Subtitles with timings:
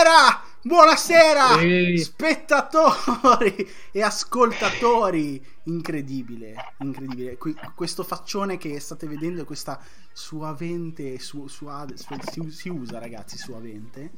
[0.00, 0.42] Buonasera!
[0.62, 1.60] Buonasera!
[1.60, 1.98] Ehi.
[1.98, 5.44] Spettatori e ascoltatori!
[5.64, 7.36] Incredibile, incredibile.
[7.36, 9.78] Qui, questo faccione che state vedendo, questa
[10.10, 14.12] suavente, su, suave, si, si, usa ragazzi, suavente.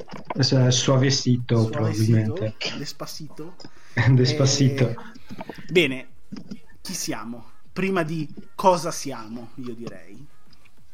[0.68, 2.54] Suavecito, probabilmente.
[2.78, 3.56] Despacito.
[4.10, 4.94] Despacito.
[5.32, 6.08] Eh, bene,
[6.80, 7.50] chi siamo?
[7.72, 10.24] Prima di cosa siamo, io direi.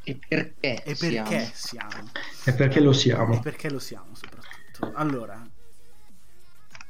[0.04, 0.82] E perché?
[0.84, 1.90] E perché siamo?
[1.90, 2.10] siamo?
[2.44, 3.34] E perché lo siamo?
[3.34, 4.37] E perché lo siamo, soprattutto.
[4.94, 5.48] Allora,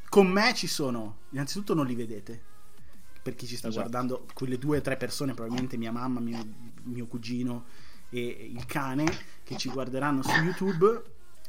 [0.08, 2.42] con me ci sono, innanzitutto non li vedete,
[3.22, 3.88] per chi ci sta esatto.
[3.88, 6.44] guardando, quelle due o tre persone, probabilmente mia mamma, mio,
[6.84, 7.66] mio cugino
[8.10, 9.06] e il cane,
[9.44, 11.02] che ci guarderanno su YouTube.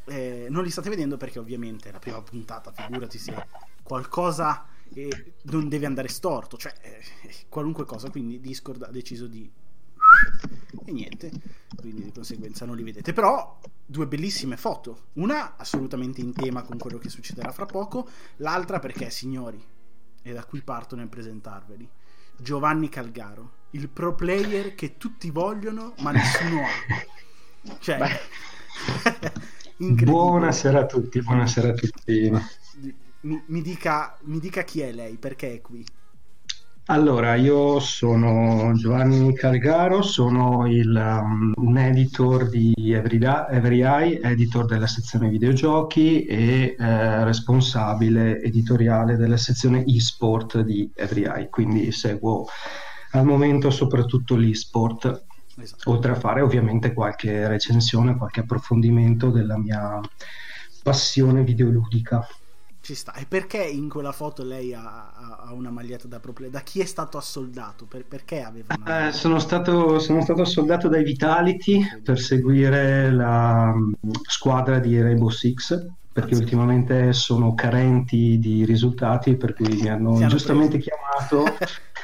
[0.06, 3.46] Eh, non li state vedendo perché ovviamente è la prima puntata, figurati se
[3.84, 7.04] qualcosa eh, non deve andare storto, cioè eh,
[7.48, 9.50] qualunque cosa, quindi Discord ha deciso di
[10.86, 11.32] e niente,
[11.76, 13.14] quindi di conseguenza non li vedete.
[13.14, 18.80] Però due bellissime foto, una assolutamente in tema con quello che succederà fra poco, l'altra
[18.80, 19.64] perché, signori,
[20.22, 21.90] e da qui parto nel presentarveli,
[22.38, 27.78] Giovanni Calgaro, il pro player che tutti vogliono ma nessuno ha.
[27.80, 28.20] Cioè,
[29.78, 32.32] buonasera a tutti, buonasera a tutti.
[33.22, 35.86] Mi, mi, dica, mi dica chi è lei, perché è qui.
[36.92, 45.30] Allora, io sono Giovanni Calgaro, sono il, um, un editor di Every, editor della sezione
[45.30, 52.48] videogiochi e eh, responsabile editoriale della sezione eSport di Every quindi seguo
[53.12, 55.26] al momento soprattutto l'eSport,
[55.62, 55.92] esatto.
[55.92, 60.02] oltre a fare ovviamente qualche recensione, qualche approfondimento della mia
[60.82, 62.28] passione videoludica.
[62.90, 63.14] Ci sta.
[63.14, 66.86] E perché in quella foto lei ha, ha una maglietta da pro Da chi è
[66.86, 67.86] stato assoldato?
[67.86, 69.10] Per, perché aveva una...
[69.10, 75.30] eh, sono, stato, sono stato assoldato dai Vitality per seguire la um, squadra di Rainbow
[75.30, 76.42] Six perché Anzi.
[76.42, 80.90] ultimamente sono carenti di risultati per cui mi hanno Siamo giustamente presi.
[80.90, 81.58] chiamato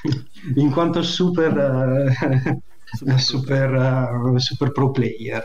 [0.53, 5.43] in quanto super, uh, super, super, uh, super pro player.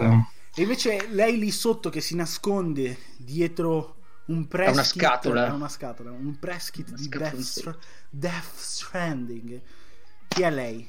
[0.54, 3.99] E invece lei lì sotto che si nasconde dietro
[4.30, 5.46] un press è una scatola.
[5.46, 7.76] È una scatola, un press kit di Death,
[8.08, 9.60] Death Stranding.
[10.28, 10.88] Chi è lei?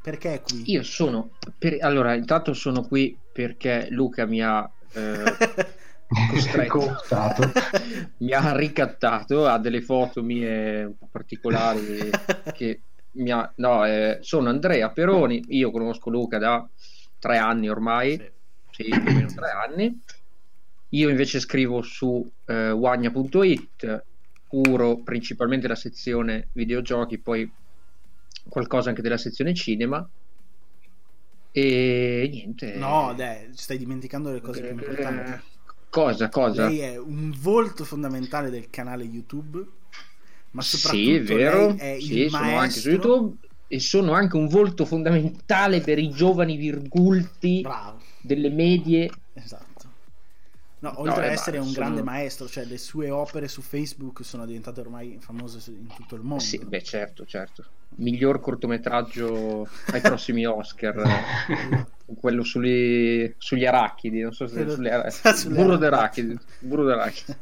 [0.00, 0.62] Perché è qui?
[0.70, 1.30] Io sono.
[1.58, 1.76] Per...
[1.80, 4.70] Allora, intanto sono qui perché Luca mi ha.
[4.92, 5.74] Eh,
[6.30, 6.96] costretto,
[8.18, 12.08] mi ha ricattato ha delle foto mie un po' particolari
[12.54, 12.80] che
[13.14, 16.64] mi ha, no, eh, sono Andrea Peroni io conosco Luca da
[17.18, 18.16] tre anni ormai
[18.70, 20.00] sì, sì più o meno tre anni
[20.90, 24.04] io invece scrivo su eh, wagna.it,
[24.46, 27.50] curo principalmente la sezione videogiochi, poi
[28.48, 30.08] qualcosa anche della sezione cinema.
[31.50, 32.74] E niente.
[32.76, 35.30] No, dai, stai dimenticando le cose più importanti.
[35.32, 35.40] Eh,
[35.88, 36.68] cosa, cosa?
[36.68, 39.64] Lei è un volto fondamentale del canale YouTube,
[40.52, 41.76] ma soprattutto sì, è vero.
[41.76, 42.60] è sì, sono maestro...
[42.60, 43.36] anche su YouTube
[43.68, 48.00] e sono anche un volto fondamentale per i giovani virgulti Bravo.
[48.20, 49.65] delle medie esatto.
[50.86, 54.46] No, oltre no, ad essere un grande maestro, cioè le sue opere su Facebook sono
[54.46, 56.42] diventate ormai famose in tutto il mondo.
[56.42, 57.64] Sì, beh, certo, certo.
[57.96, 61.02] Miglior cortometraggio ai prossimi Oscar,
[62.20, 67.34] quello sugli, sugli arachidi, non so se sulle, sulle burro d'arachidi, burro d'arachidi.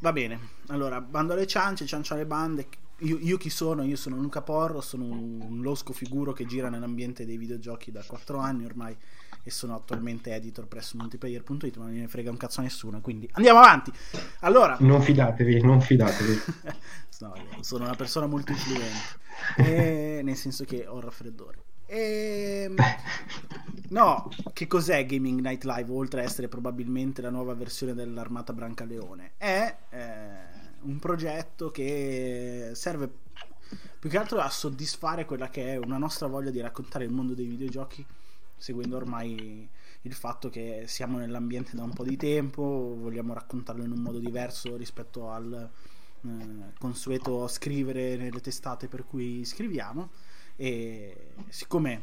[0.00, 2.66] Va bene, allora, bando alle ciance, ciancia alle bande.
[2.98, 3.84] Io, io, chi sono?
[3.84, 8.02] Io sono Luca Porro, sono un, un losco figuro che gira nell'ambiente dei videogiochi da
[8.04, 8.96] 4 anni ormai
[9.42, 13.28] e sono attualmente editor presso multiplayer.it ma non ne frega un cazzo a nessuno quindi
[13.32, 13.92] andiamo avanti.
[14.40, 16.40] Allora non fidatevi non fidatevi.
[17.22, 19.20] No, sono una persona molto influente.
[19.56, 21.62] E, nel senso che ho raffreddore.
[21.86, 22.64] E...
[22.68, 22.74] Ehm,
[23.90, 29.34] no, che cos'è Gaming Night Live oltre a essere probabilmente la nuova versione dell'Armata Brancaleone?
[29.36, 30.28] È eh,
[30.80, 33.08] un progetto che serve
[33.98, 37.34] più che altro a soddisfare quella che è una nostra voglia di raccontare il mondo
[37.34, 38.04] dei videogiochi
[38.62, 39.68] seguendo ormai
[40.02, 42.62] il fatto che siamo nell'ambiente da un po' di tempo,
[42.96, 45.68] vogliamo raccontarlo in un modo diverso rispetto al
[46.24, 46.28] eh,
[46.78, 50.10] consueto scrivere nelle testate per cui scriviamo.
[50.54, 52.02] E siccome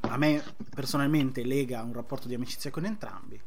[0.00, 0.42] a me
[0.74, 3.40] personalmente lega un rapporto di amicizia con entrambi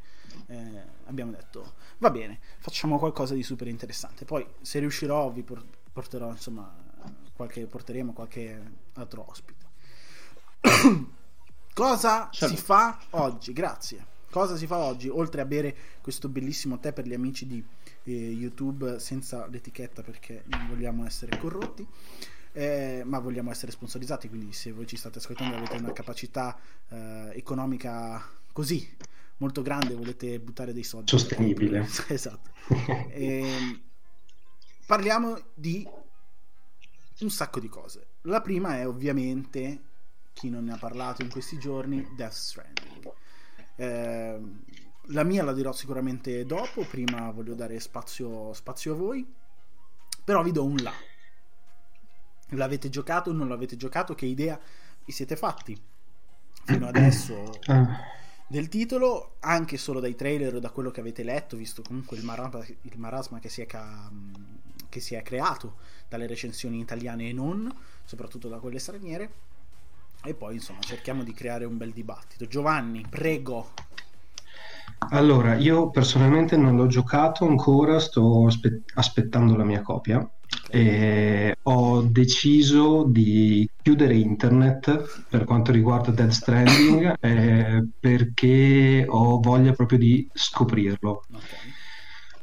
[0.48, 4.26] eh, abbiamo detto va bene facciamo qualcosa di super interessante.
[4.26, 5.46] Poi se riuscirò vi
[5.92, 6.74] porterò insomma
[7.34, 9.68] qualche, porteremo qualche altro ospite
[11.74, 12.56] Cosa Salve.
[12.56, 13.54] si fa oggi?
[13.54, 14.06] Grazie.
[14.30, 15.08] Cosa si fa oggi?
[15.10, 17.64] Oltre a bere questo bellissimo tè per gli amici di
[18.04, 21.88] eh, YouTube senza l'etichetta perché non vogliamo essere corrotti.
[22.52, 26.58] Eh, ma vogliamo essere sponsorizzati quindi se voi ci state ascoltando avete una capacità
[26.90, 28.98] eh, economica così
[29.40, 31.10] molto grande volete buttare dei soldi.
[31.10, 31.88] Sostenibile.
[32.08, 32.52] esatto.
[33.10, 33.82] e, ehm,
[34.86, 35.88] parliamo di
[37.20, 38.08] un sacco di cose.
[38.24, 39.82] La prima è ovviamente,
[40.40, 43.12] chi non ne ha parlato in questi giorni, Death Stranding.
[43.76, 44.40] Eh,
[45.08, 49.28] la mia la dirò sicuramente dopo, prima voglio dare spazio, spazio a voi,
[50.24, 50.94] però vi do un là.
[52.52, 54.16] L'avete giocato o non l'avete giocato?
[54.16, 54.58] Che idea
[55.04, 55.78] vi siete fatti
[56.64, 58.00] fino adesso ah.
[58.48, 59.36] del titolo?
[59.42, 62.98] Anche solo dai trailer o da quello che avete letto, visto comunque il marasma, il
[62.98, 64.10] marasma che, si ca...
[64.88, 67.70] che si è creato dalle recensioni italiane e non,
[68.06, 69.48] soprattutto da quelle straniere.
[70.24, 72.46] E poi insomma cerchiamo di creare un bel dibattito.
[72.46, 73.72] Giovanni, prego.
[75.12, 80.30] Allora, io personalmente non l'ho giocato ancora, sto aspe- aspettando la mia copia
[80.72, 89.72] e ho deciso di chiudere internet per quanto riguarda Dead Stranding eh, perché ho voglia
[89.72, 91.24] proprio di scoprirlo.
[91.32, 91.74] Okay.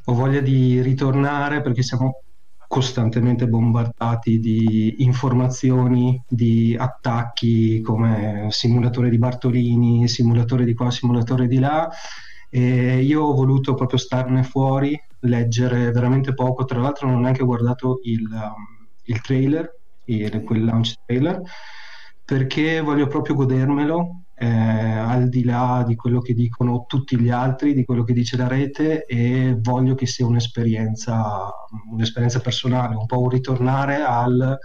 [0.05, 2.23] Ho voglia di ritornare perché siamo
[2.67, 11.59] costantemente bombardati di informazioni, di attacchi come simulatore di Bartolini, simulatore di qua, simulatore di
[11.59, 11.89] là.
[12.49, 17.43] E io ho voluto proprio starne fuori, leggere veramente poco, tra l'altro non ho neanche
[17.43, 19.73] guardato il, um, il trailer,
[20.05, 21.41] il, quel launch trailer,
[22.23, 27.73] perché voglio proprio godermelo, eh, al di là di quello che dicono tutti gli altri,
[27.73, 31.51] di quello che dice la rete e voglio che sia un'esperienza,
[31.89, 34.59] un'esperienza personale, un po' un ritornare al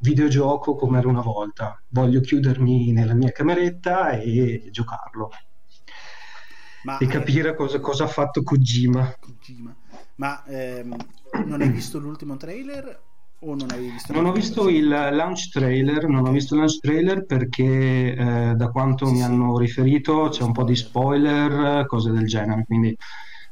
[0.00, 1.82] videogioco come era una volta.
[1.88, 5.30] Voglio chiudermi nella mia cameretta e giocarlo.
[6.82, 9.14] Ma, e capire cosa, cosa, ha fatto Kojima.
[9.18, 9.74] Kojima.
[10.16, 10.94] Ma ehm,
[11.46, 13.00] non hai visto l'ultimo trailer?
[13.42, 16.78] O non hai visto non ho visto il launch trailer, non ho visto il launch
[16.80, 19.24] trailer perché eh, da quanto sì, mi sì.
[19.24, 22.94] hanno riferito c'è un po' di spoiler, cose del genere, quindi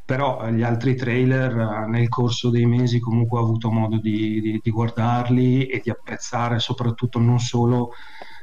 [0.05, 4.61] però gli altri trailer eh, nel corso dei mesi comunque ho avuto modo di, di,
[4.63, 7.93] di guardarli e di apprezzare soprattutto non solo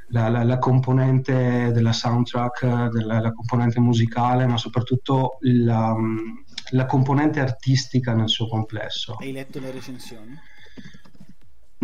[0.10, 5.96] la, la, la, componente della soundtrack, della, la componente musicale, ma soprattutto la,
[6.72, 9.16] la componente artistica nel suo complesso.
[9.20, 10.40] Hai letto le recensioni?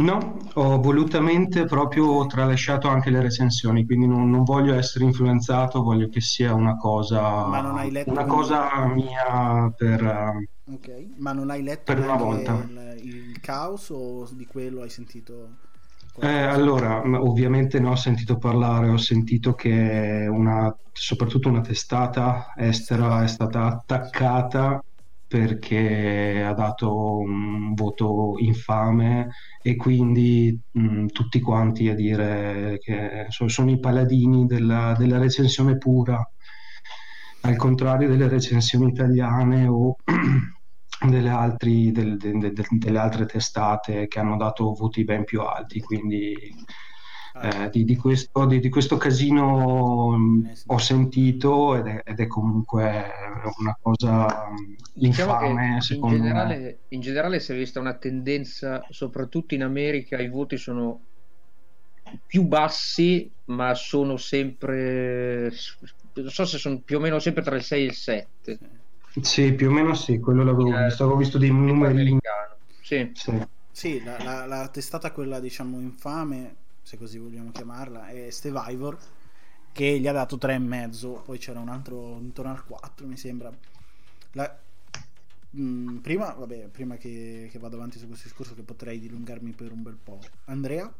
[0.01, 6.09] No, ho volutamente proprio tralasciato anche le recensioni, quindi non, non voglio essere influenzato, voglio
[6.09, 7.45] che sia una cosa,
[8.05, 11.13] una cosa mia per, okay.
[11.17, 12.53] Ma non hai letto per una volta.
[12.53, 15.49] Il, il caos o di quello hai sentito?
[16.19, 23.23] Eh, allora, ovviamente ne ho sentito parlare, ho sentito che una, soprattutto una testata estera
[23.23, 24.83] è stata attaccata
[25.31, 29.29] perché ha dato un voto infame
[29.61, 35.77] e quindi mh, tutti quanti a dire che sono, sono i paladini della, della, recensione
[35.77, 36.21] pura,
[37.43, 39.95] al contrario delle recensioni italiane o
[41.07, 45.39] delle, altri, del, de, de, de, delle altre testate che hanno dato voti ben più
[45.39, 45.79] alti.
[45.79, 46.35] Quindi.
[47.33, 52.27] Eh, di, di, questo, di, di, questo, casino eh, ho sentito ed è, ed è,
[52.27, 53.05] comunque
[53.59, 54.49] una cosa
[54.93, 55.79] diciamo infame.
[55.89, 60.99] In generale, in generale si è vista una tendenza, soprattutto in America, i voti sono
[62.25, 65.51] più bassi, ma sono sempre
[66.13, 68.59] non so se sono più o meno sempre tra il 6 e il 7.
[69.21, 72.17] Sì, più o meno sì, quello l'avevo eh, visto, avevo visto dei numeri.
[72.81, 73.47] Sì, sì.
[73.71, 76.55] sì la, la, la, testata quella diciamo infame,
[76.91, 78.97] se così vogliamo chiamarla, è Stevivor,
[79.71, 83.49] che gli ha dato 3,5, poi c'era un altro intorno al 4 mi sembra.
[84.33, 84.59] La,
[85.57, 89.71] mm, prima, vabbè, prima che, che vado avanti su questo discorso che potrei dilungarmi per
[89.71, 90.19] un bel po'.
[90.45, 90.93] Andrea?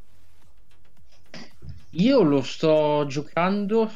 [1.90, 3.92] Io lo sto giocando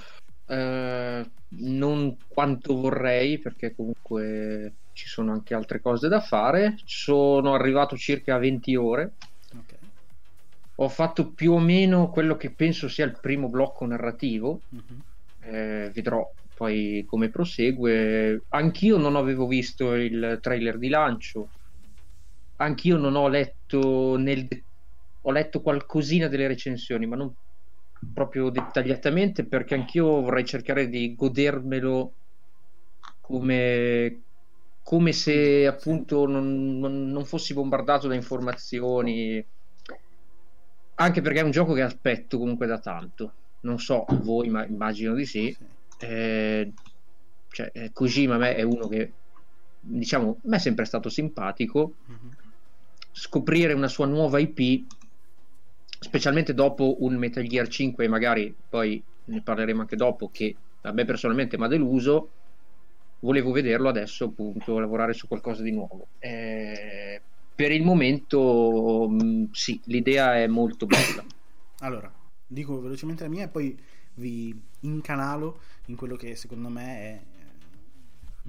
[0.47, 6.77] eh, non quanto vorrei perché comunque ci sono anche altre cose da fare.
[6.83, 9.13] Sono arrivato circa a 20 ore.
[10.75, 14.61] Ho fatto più o meno quello che penso sia il primo blocco narrativo.
[14.73, 14.99] Mm-hmm.
[15.41, 18.43] Eh, vedrò poi come prosegue.
[18.49, 21.49] Anch'io non avevo visto il trailer di lancio.
[22.57, 24.47] Anch'io non ho letto nel
[25.27, 27.33] ho letto qualcosina delle recensioni, ma non
[28.13, 32.13] proprio dettagliatamente perché anch'io vorrei cercare di godermelo
[33.21, 34.21] come,
[34.83, 39.43] come se appunto non, non, non, fossi bombardato da informazioni
[40.95, 43.33] anche perché è un gioco che aspetto comunque da tanto.
[43.61, 45.55] Non so voi ma immagino di sì.
[45.99, 46.71] Eh,
[47.49, 49.11] cioè, eh, Kojima a me è uno che
[49.79, 51.95] diciamo a me è sempre stato simpatico.
[52.09, 52.31] Mm-hmm.
[53.11, 54.83] scoprire una sua nuova IP
[55.99, 61.05] specialmente dopo un Metal Gear 5, magari poi ne parleremo anche dopo, che a me
[61.05, 62.29] personalmente mi ha deluso,
[63.19, 66.07] volevo vederlo adesso appunto lavorare su qualcosa di nuovo.
[66.19, 67.21] Eh,
[67.55, 71.23] per il momento mm, sì l'idea è molto bella
[71.79, 72.11] allora
[72.45, 73.77] dico velocemente la mia e poi
[74.15, 77.21] vi incanalo in quello che secondo me è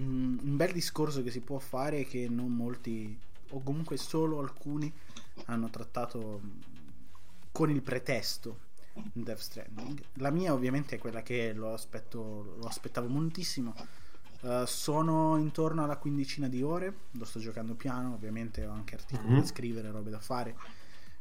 [0.00, 3.16] mm, un bel discorso che si può fare e che non molti
[3.50, 4.92] o comunque solo alcuni
[5.46, 6.40] hanno trattato
[7.52, 8.64] con il pretesto
[9.14, 10.02] in Death Stranding.
[10.14, 13.74] La mia ovviamente è quella che lo, aspetto, lo aspettavo moltissimo.
[14.46, 19.28] Uh, sono intorno alla quindicina di ore, lo sto giocando piano, ovviamente ho anche articoli
[19.28, 19.40] mm-hmm.
[19.40, 20.54] da scrivere, robe da fare.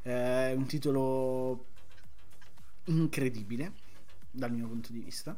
[0.03, 1.65] Uh, è un titolo
[2.85, 3.73] incredibile
[4.29, 5.35] dal mio punto di vista.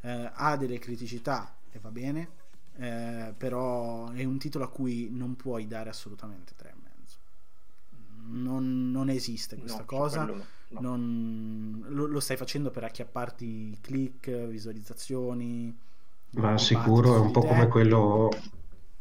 [0.00, 2.38] Uh, ha delle criticità e va bene,
[3.36, 6.70] però è un titolo a cui non puoi dare assolutamente 3
[8.30, 10.24] non, non esiste questa no, cosa.
[10.24, 10.34] No,
[10.68, 10.80] no.
[10.80, 15.76] Non, lo, lo, stai facendo per acchiapparti click, visualizzazioni.
[16.32, 18.28] Ma sicuro è un po' come quello.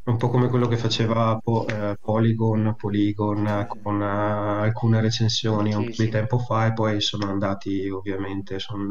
[0.01, 3.67] Un po' come quello che faceva po- eh, Polygon, Polygon eh.
[3.67, 6.05] con uh, alcune recensioni sì, un po' sì.
[6.05, 8.87] di tempo fa e poi sono andati ovviamente, sono,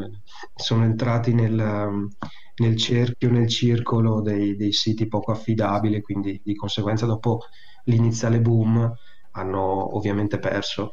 [0.54, 2.08] sono entrati nel,
[2.56, 7.40] nel, cerchio, nel circolo dei, dei siti poco affidabili, quindi di conseguenza dopo
[7.84, 8.92] l'iniziale boom
[9.32, 10.92] hanno ovviamente perso.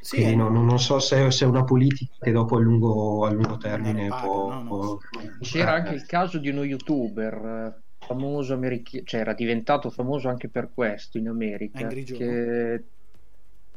[0.00, 3.30] Sì, Quindi non, non, so se, se, è una politica che dopo a lungo, a
[3.30, 4.68] lungo termine paga, può, no, no.
[4.68, 4.98] può,
[5.40, 10.48] C'era anche il caso di uno youtuber eh, famoso americano, cioè era diventato famoso anche
[10.48, 11.86] per questo in America.
[11.88, 12.84] Che...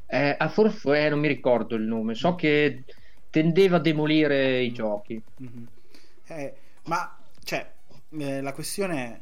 [0.05, 2.83] Eh, ah, forse eh, non mi ricordo il nome, so che
[3.29, 5.21] tendeva a demolire i giochi.
[5.41, 5.63] Mm-hmm.
[6.27, 6.53] Eh,
[6.85, 7.71] ma cioè,
[8.09, 9.19] eh, la questione è,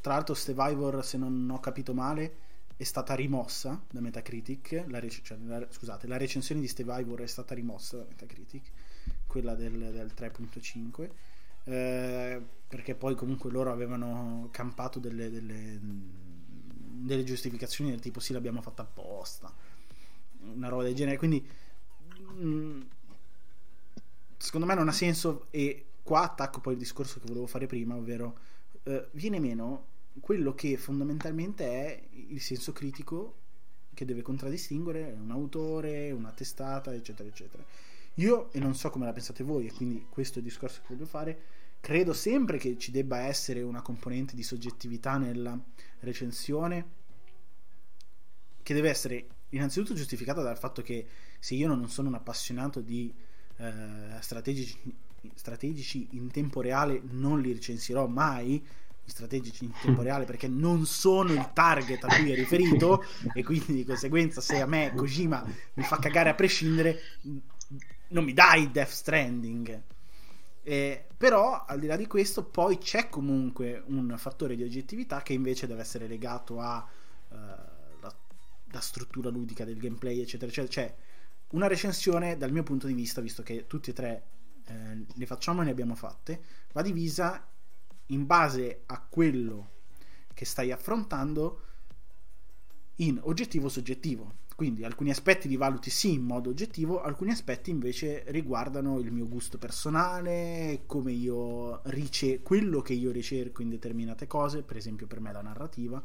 [0.00, 2.34] tra l'altro, Survivor, se non ho capito male,
[2.76, 7.20] è stata rimossa da Metacritic, la, rec- cioè, la, scusate, la recensione di Steve Ivor
[7.20, 8.70] è stata rimossa da Metacritic,
[9.26, 11.10] quella del, del 3.5,
[11.64, 18.60] eh, perché poi comunque loro avevano campato delle, delle, delle, giustificazioni del tipo sì l'abbiamo
[18.60, 19.52] fatta apposta,
[20.40, 21.46] una roba del genere, quindi
[22.34, 22.80] mh, mm,
[24.36, 27.94] secondo me non ha senso e qua attacco poi il discorso che volevo fare prima,
[27.94, 28.38] ovvero
[28.82, 33.42] eh, viene meno quello che fondamentalmente è il senso critico
[33.94, 37.64] che deve contraddistinguere un autore, una testata, eccetera, eccetera.
[38.14, 40.94] Io, e non so come la pensate voi, e quindi questo è il discorso che
[40.94, 41.42] voglio fare,
[41.80, 45.58] credo sempre che ci debba essere una componente di soggettività nella
[46.00, 47.02] recensione
[48.62, 51.06] che deve essere innanzitutto giustificata dal fatto che
[51.38, 53.12] se io non sono un appassionato di
[53.56, 53.72] eh,
[54.20, 54.78] strategici,
[55.34, 58.64] strategici in tempo reale non li recensirò mai
[59.04, 63.74] strategici in tempo reale perché non sono il target a cui è riferito e quindi
[63.74, 65.44] di conseguenza se a me Kojima
[65.74, 67.00] mi fa cagare a prescindere
[68.08, 69.82] non mi dai Death Stranding.
[70.62, 75.34] Eh, però al di là di questo poi c'è comunque un fattore di oggettività che
[75.34, 76.86] invece deve essere legato a
[77.28, 77.34] uh,
[78.00, 78.14] la,
[78.70, 80.72] la, struttura ludica del gameplay eccetera eccetera.
[80.72, 80.94] Cioè
[81.50, 84.22] una recensione dal mio punto di vista visto che tutti e tre
[84.66, 86.40] eh, le facciamo e ne abbiamo fatte
[86.72, 87.46] va divisa
[88.06, 89.70] in base a quello
[90.34, 91.60] che stai affrontando
[92.96, 94.42] in oggettivo soggettivo.
[94.54, 99.26] Quindi alcuni aspetti li valuti sì in modo oggettivo, alcuni aspetti invece riguardano il mio
[99.26, 105.18] gusto personale, come io rice- quello che io ricerco in determinate cose, per esempio per
[105.18, 106.00] me la narrativa,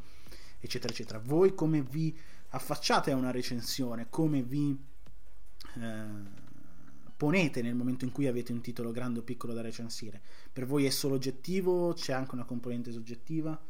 [0.58, 1.20] eccetera, eccetera.
[1.20, 2.16] Voi come vi
[2.48, 4.76] affacciate a una recensione, come vi
[5.76, 6.04] eh,
[7.20, 10.22] ponete nel momento in cui avete un titolo grande o piccolo da recensire?
[10.50, 11.92] Per voi è solo oggettivo?
[11.92, 13.60] C'è anche una componente soggettiva?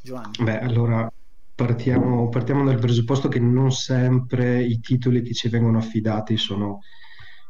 [0.00, 0.34] Giovanni.
[0.40, 1.12] Beh, allora
[1.52, 6.78] partiamo, partiamo dal presupposto che non sempre i titoli che ci vengono affidati sono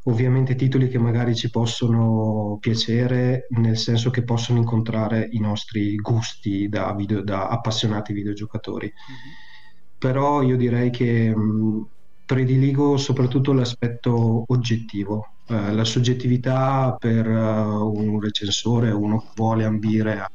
[0.04, 6.66] ovviamente titoli che magari ci possono piacere nel senso che possono incontrare i nostri gusti
[6.70, 8.86] da, video, da appassionati videogiocatori.
[8.86, 9.34] Mm-hmm.
[9.98, 11.88] Però io direi che mh,
[12.28, 20.20] prediligo soprattutto l'aspetto oggettivo, eh, la soggettività per uh, un recensore, uno che vuole ambire
[20.20, 20.30] a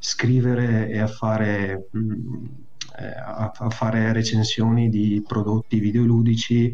[0.00, 2.44] scrivere e a fare, mh, mm,
[2.98, 6.72] eh, a, a fare recensioni di prodotti videoludici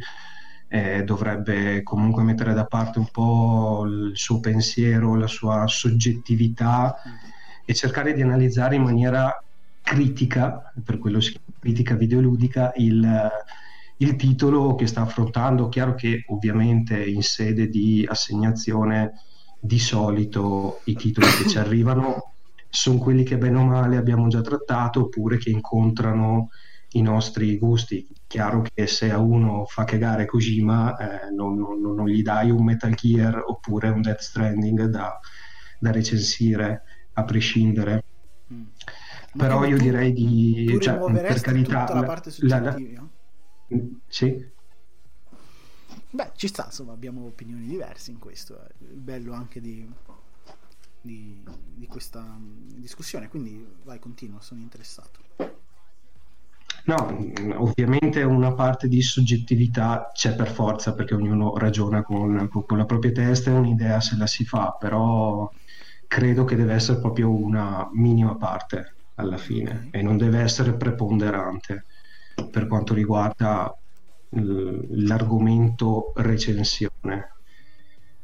[0.69, 6.97] eh, dovrebbe comunque mettere da parte un po' il suo pensiero, la sua soggettività
[7.67, 9.39] e cercare di analizzare in maniera
[9.83, 13.29] critica, per quello si chiama critica videoludica, il
[14.01, 15.69] il titolo che sta affrontando.
[15.69, 19.13] Chiaro che ovviamente in sede di assegnazione
[19.59, 22.33] di solito i titoli che ci arrivano
[22.71, 26.51] sono quelli che bene o male abbiamo già trattato oppure che incontrano
[26.93, 28.07] i nostri gusti.
[28.27, 32.65] Chiaro che se a uno fa cagare Kojima eh, non, non, non, gli dai un
[32.65, 35.19] Metal Gear oppure un Death Stranding da,
[35.79, 36.83] da recensire
[37.15, 38.05] a prescindere.
[38.53, 38.63] Mm.
[39.37, 40.79] Però io tu, direi di...
[40.81, 41.93] cioè, per carità...
[41.93, 42.71] La parte soggettiva?
[42.71, 43.09] La, la...
[44.09, 44.49] Sì.
[46.11, 48.61] Beh, ci sta, insomma, abbiamo opinioni diverse in questo.
[48.61, 49.89] È il bello anche di,
[51.01, 51.41] di,
[51.75, 53.29] di questa discussione.
[53.29, 55.21] Quindi vai, continua, sono interessato.
[56.83, 56.97] No,
[57.57, 63.13] ovviamente una parte di soggettività c'è per forza perché ognuno ragiona con, con la propria
[63.13, 65.49] testa e un'idea se la si fa, però
[66.09, 71.85] credo che deve essere proprio una minima parte alla fine e non deve essere preponderante
[72.49, 73.75] per quanto riguarda
[74.31, 77.35] l'argomento recensione.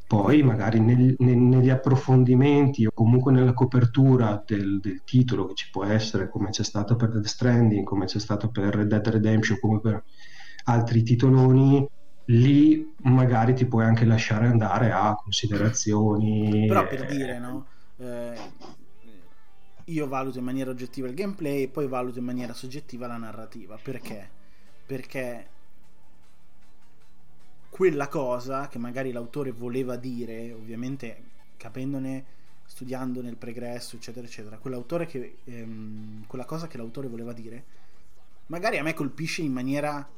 [0.06, 5.68] Poi magari nel, nel, negli approfondimenti o comunque nella copertura del, del, titolo che ci
[5.70, 9.58] può essere, come c'è stato per Dead Stranding, come c'è stato per Red Dead Redemption,
[9.58, 10.04] come per
[10.67, 11.84] altri titoloni,
[12.26, 16.67] lì magari ti puoi anche lasciare andare a considerazioni.
[16.69, 17.67] Però per dire, no?
[17.97, 18.34] Eh,
[19.86, 23.78] io valuto in maniera oggettiva il gameplay e poi valuto in maniera soggettiva la narrativa.
[23.80, 24.28] Perché?
[24.86, 25.49] Perché
[27.70, 31.22] quella cosa che magari l'autore voleva dire, ovviamente
[31.56, 32.25] capendone,
[32.64, 37.64] studiando nel pregresso, eccetera, eccetera, quell'autore che, ehm, quella cosa che l'autore voleva dire,
[38.46, 40.08] magari a me colpisce in maniera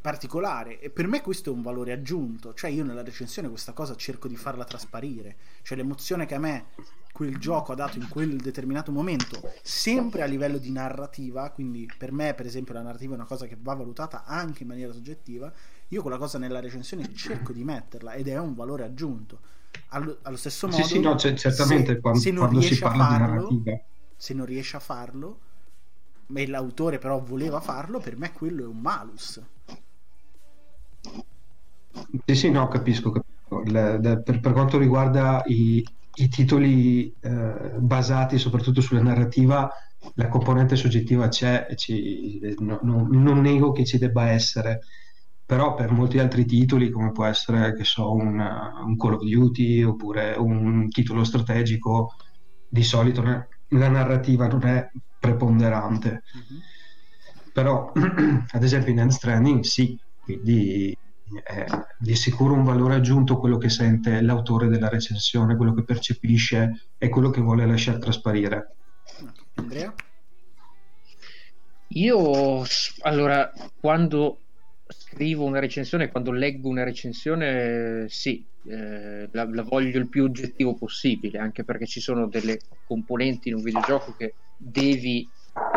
[0.00, 3.94] particolare e per me questo è un valore aggiunto cioè io nella recensione questa cosa
[3.96, 6.66] cerco di farla trasparire cioè l'emozione che a me
[7.12, 12.12] quel gioco ha dato in quel determinato momento, sempre a livello di narrativa, quindi per
[12.12, 15.52] me per esempio la narrativa è una cosa che va valutata anche in maniera soggettiva,
[15.88, 19.40] io quella cosa nella recensione cerco di metterla ed è un valore aggiunto.
[19.88, 23.04] Allo, allo stesso modo, sì, sì, no, certamente se, quando, se non quando si parla
[23.04, 23.62] farlo.
[24.16, 25.40] Se non riesce a farlo,
[26.32, 29.40] e l'autore però voleva farlo, per me quello è un malus.
[32.24, 33.10] Sì, sì, no, capisco.
[33.10, 33.62] capisco.
[33.64, 35.84] Le, de, per, per, quanto riguarda i,
[36.14, 39.70] i titoli eh, basati soprattutto sulla narrativa,
[40.14, 44.80] la componente soggettiva c'è, ci, no, no, non nego che ci debba essere,
[45.44, 49.82] però per molti altri titoli, come può essere che so, un, un Call of Duty
[49.82, 52.14] oppure un titolo strategico,
[52.68, 56.22] di solito la narrativa non è preponderante.
[56.36, 56.60] Mm-hmm.
[57.52, 57.92] Però,
[58.52, 59.98] ad esempio, in End Stranding sì,
[60.38, 60.96] quindi
[61.44, 61.64] è
[61.98, 67.08] di sicuro un valore aggiunto quello che sente l'autore della recensione, quello che percepisce e
[67.08, 68.74] quello che vuole lasciare trasparire.
[69.54, 69.94] Andrea?
[71.88, 72.64] Io
[73.02, 74.38] allora quando
[74.88, 80.74] scrivo una recensione, quando leggo una recensione, sì, eh, la, la, voglio il più oggettivo
[80.74, 85.28] possibile, anche perché ci sono delle componenti in un videogioco che devi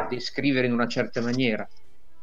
[0.09, 1.67] descrivere in una certa maniera.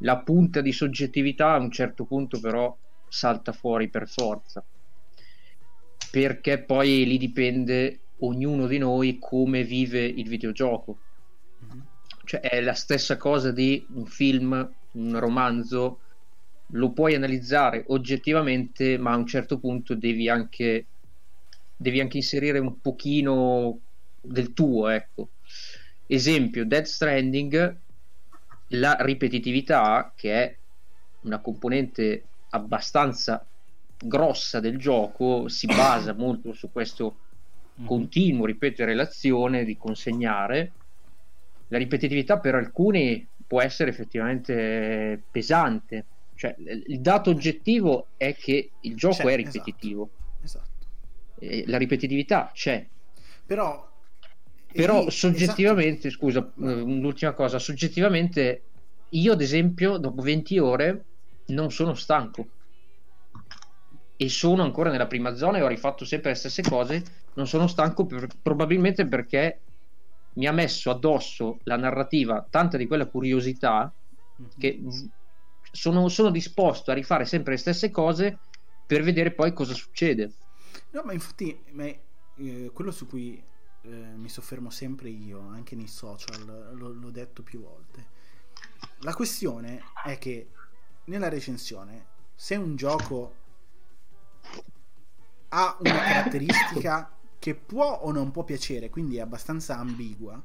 [0.01, 2.77] La punta di soggettività a un certo punto però
[3.09, 4.65] salta fuori per forza.
[6.11, 10.99] Perché poi lì dipende ognuno di noi come vive il videogioco.
[11.63, 11.81] Mm-hmm.
[12.25, 16.01] cioè è la stessa cosa di un film un romanzo
[16.69, 20.87] lo puoi analizzare oggettivamente ma a un certo punto devi anche
[21.77, 23.81] devi anche inserire un pochino
[24.21, 25.31] del tuo ecco.
[26.07, 27.79] Esempio Dead Stranding
[28.71, 30.57] la ripetitività che è
[31.23, 33.45] una componente abbastanza
[34.03, 37.17] grossa del gioco si basa molto su questo
[37.75, 37.87] mhm.
[37.87, 40.73] continuo ripetere l'azione di consegnare
[41.69, 48.97] la ripetitività per alcuni può essere effettivamente pesante cioè il dato oggettivo è che il
[48.97, 49.59] gioco c'è, è esatto.
[49.59, 50.11] ripetitivo
[50.43, 50.87] esatto,
[51.39, 51.71] esatto.
[51.71, 52.87] la ripetitività c'è
[53.45, 53.90] però
[54.73, 56.25] però lì, soggettivamente esatto.
[56.25, 58.63] scusa un'ultima cosa soggettivamente
[59.11, 61.05] io ad esempio dopo 20 ore
[61.47, 62.47] non sono stanco
[64.23, 67.03] e sono ancora nella prima zona e ho rifatto sempre le stesse cose,
[67.35, 69.61] non sono stanco per, probabilmente perché
[70.35, 73.91] mi ha messo addosso la narrativa tanta di quella curiosità
[74.39, 74.51] mm-hmm.
[74.59, 74.83] che
[75.73, 78.41] sono, sono, disposto a rifare sempre le stesse cose
[78.87, 80.33] per vedere poi cosa succede.
[80.91, 83.43] No, ma infatti ma, eh, quello su cui
[83.83, 88.19] eh, mi soffermo sempre io, anche nei social, lo, l'ho detto più volte.
[88.99, 90.51] La questione è che
[91.05, 93.35] nella recensione, se un gioco
[95.49, 100.41] ha una caratteristica che può o non può piacere, quindi è abbastanza ambigua,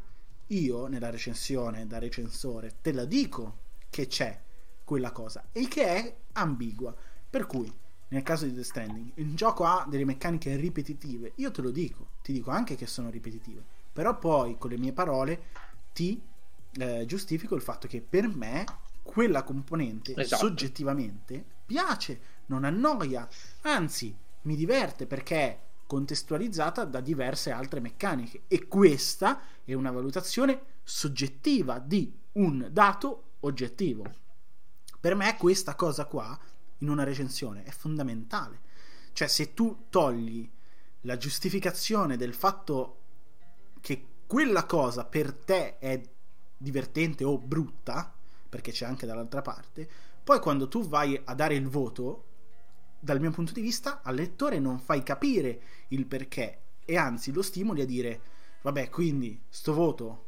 [0.47, 4.41] io nella recensione da recensore te la dico che c'è
[4.83, 6.95] quella cosa e che è ambigua.
[7.29, 7.71] Per cui,
[8.15, 12.07] nel caso di The Stranding, il gioco ha delle meccaniche ripetitive, io te lo dico,
[12.21, 15.43] ti dico anche che sono ripetitive, però poi con le mie parole
[15.91, 16.21] ti
[16.77, 18.63] eh, giustifico il fatto che per me
[19.03, 20.47] quella componente esatto.
[20.47, 23.27] soggettivamente piace, non annoia,
[23.63, 31.79] anzi mi diverte perché contestualizzata da diverse altre meccaniche e questa è una valutazione soggettiva
[31.79, 34.05] di un dato oggettivo.
[35.01, 36.39] Per me questa cosa qua
[36.79, 38.61] in una recensione è fondamentale.
[39.13, 40.49] Cioè se tu togli
[41.01, 42.99] la giustificazione del fatto
[43.79, 46.01] che quella cosa per te è
[46.57, 48.13] divertente o brutta,
[48.49, 49.87] perché c'è anche dall'altra parte,
[50.23, 52.23] poi quando tu vai a dare il voto,
[52.99, 57.41] dal mio punto di vista, al lettore non fai capire il perché e anzi lo
[57.41, 58.21] stimoli a dire,
[58.61, 60.27] vabbè, quindi sto voto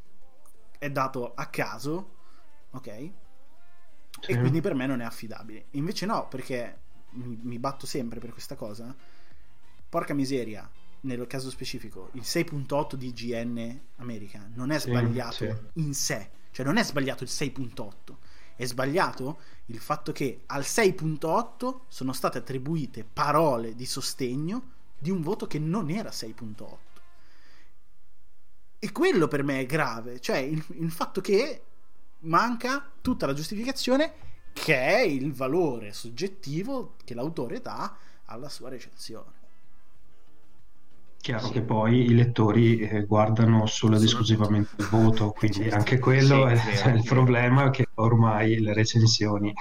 [0.78, 2.16] è dato a caso,
[2.72, 3.12] ok?
[4.20, 4.32] Sì.
[4.32, 5.66] E quindi per me non è affidabile.
[5.72, 6.80] Invece no, perché
[7.12, 8.96] mi, mi batto sempre per questa cosa.
[9.90, 10.70] Porca miseria,
[11.02, 15.80] nel caso specifico, il 6.8 di GN America non è sbagliato sì, sì.
[15.80, 17.94] in sé, cioè non è sbagliato il 6.8,
[18.56, 25.22] è sbagliato il fatto che al 6.8 sono state attribuite parole di sostegno di un
[25.22, 26.78] voto che non era 6.8.
[28.80, 31.62] E quello per me è grave, cioè il, il fatto che
[32.20, 34.14] manca tutta la giustificazione
[34.54, 39.36] che è il valore soggettivo che l'autore dà alla sua recensione.
[41.20, 41.52] Chiaro sì.
[41.52, 45.76] che poi i lettori eh, guardano solo ed esclusivamente il voto, quindi certo.
[45.76, 49.54] anche quello sì, è, è, il problema che ormai le recensioni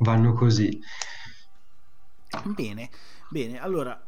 [0.00, 0.80] vanno così.
[2.44, 2.90] Bene,
[3.28, 4.00] bene, allora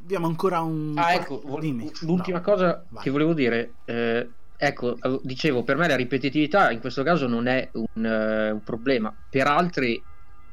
[0.00, 0.94] abbiamo ancora un...
[0.96, 1.90] Ah, ecco, Dimmi.
[2.00, 2.44] l'ultima no.
[2.44, 3.02] cosa Vai.
[3.02, 4.28] che volevo dire, eh,
[4.60, 9.16] ecco, dicevo, per me la ripetitività in questo caso non è un, uh, un problema,
[9.28, 10.04] per altri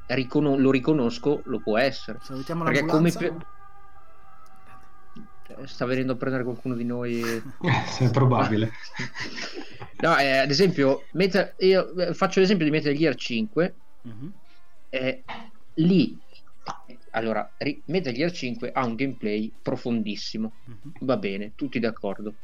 [0.05, 2.19] riconos- lo riconosco, lo può essere.
[2.21, 3.33] Salutiamo Perché come cioè,
[5.65, 7.21] sta venendo a prendere qualcuno di noi.
[7.99, 8.71] è probabile.
[10.01, 13.75] no, eh, ad esempio, Metal, io eh, faccio l'esempio di Metal Gear 5.
[14.03, 14.31] Uh-huh.
[14.89, 15.23] Eh,
[15.75, 16.17] lì,
[17.11, 17.51] allora,
[17.85, 20.53] Metal Gear 5 ha un gameplay profondissimo.
[20.65, 21.05] Uh-huh.
[21.05, 22.35] Va bene, tutti d'accordo.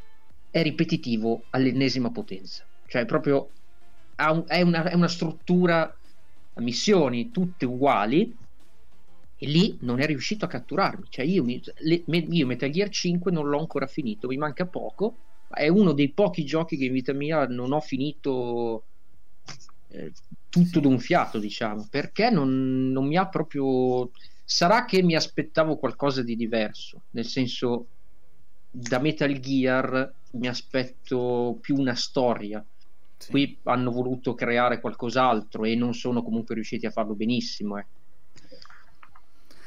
[0.51, 2.63] È ripetitivo all'ennesima potenza.
[2.85, 3.49] Cioè, proprio
[4.17, 5.83] un, è, una, è una struttura
[6.53, 8.35] a missioni tutte uguali
[9.37, 11.05] e lì non è riuscito a catturarmi.
[11.09, 15.15] Cioè io, le, io Metal Gear 5 non l'ho ancora finito, mi manca poco.
[15.47, 18.83] È uno dei pochi giochi che in vita mia non ho finito
[19.87, 20.11] eh,
[20.47, 24.11] tutto d'un fiato, diciamo, perché non, non mi ha proprio...
[24.43, 27.87] Sarà che mi aspettavo qualcosa di diverso, nel senso
[28.69, 32.63] da Metal Gear mi aspetto più una storia.
[33.17, 33.31] Sì.
[33.31, 37.77] Qui hanno voluto creare qualcos'altro e non sono comunque riusciti a farlo benissimo.
[37.77, 37.85] Eh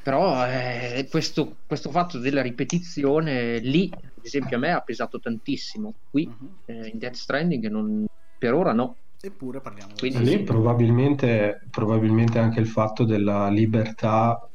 [0.04, 5.94] però eh, questo, questo, fatto della ripetizione lì ad esempio a me ha pesato tantissimo
[6.10, 6.48] qui uh-huh.
[6.66, 8.04] eh, in Death Stranding non,
[8.38, 14.46] per ora no eppure parliamo Quindi, lì probabilmente, probabilmente anche il fatto della libertà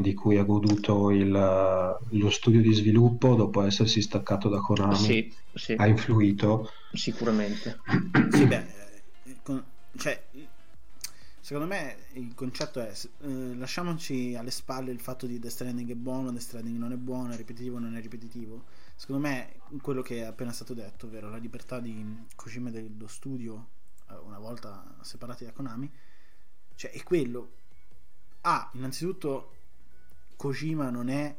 [0.00, 5.34] di cui ha goduto il, lo studio di sviluppo dopo essersi staccato da Konami sì,
[5.54, 5.72] sì.
[5.74, 7.80] ha influito sicuramente
[8.30, 8.66] sì beh
[9.24, 9.62] eh,
[9.96, 10.22] cioè
[11.44, 15.94] Secondo me il concetto è eh, lasciamoci alle spalle il fatto di Death Stranding è
[15.94, 18.64] buono, Death Stranding non è buono, è ripetitivo non è ripetitivo.
[18.96, 23.66] Secondo me quello che è appena stato detto, ovvero la libertà di Kojima dello studio,
[24.08, 25.92] eh, una volta separati da Konami,
[26.76, 27.50] cioè è quello.
[28.40, 29.52] Ah, innanzitutto
[30.36, 31.36] Kojima non è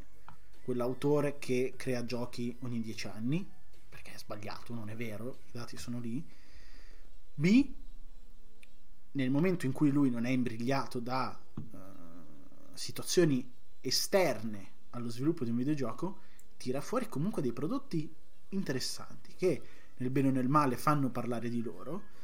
[0.62, 3.48] quell'autore che crea giochi ogni dieci anni,
[3.88, 6.24] perché è sbagliato, non è vero, i dati sono lì.
[7.34, 7.74] B
[9.12, 11.78] nel momento in cui lui non è imbrigliato da uh,
[12.74, 13.48] situazioni
[13.80, 16.18] esterne allo sviluppo di un videogioco,
[16.56, 18.12] tira fuori comunque dei prodotti
[18.50, 19.62] interessanti che
[19.98, 22.14] nel bene o nel male fanno parlare di loro,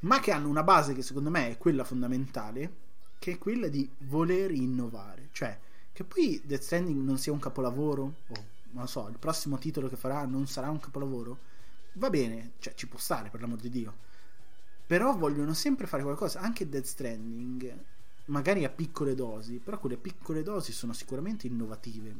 [0.00, 2.76] ma che hanno una base che secondo me è quella fondamentale,
[3.18, 5.58] che è quella di voler innovare, cioè
[6.02, 9.96] che poi Death Stranding non sia un capolavoro o non so, il prossimo titolo che
[9.96, 11.38] farà non sarà un capolavoro,
[11.94, 14.10] va bene, cioè ci può stare per l'amor di Dio
[14.92, 17.74] però vogliono sempre fare qualcosa, anche Dead Stranding,
[18.26, 22.14] magari a piccole dosi, però quelle piccole dosi sono sicuramente innovative.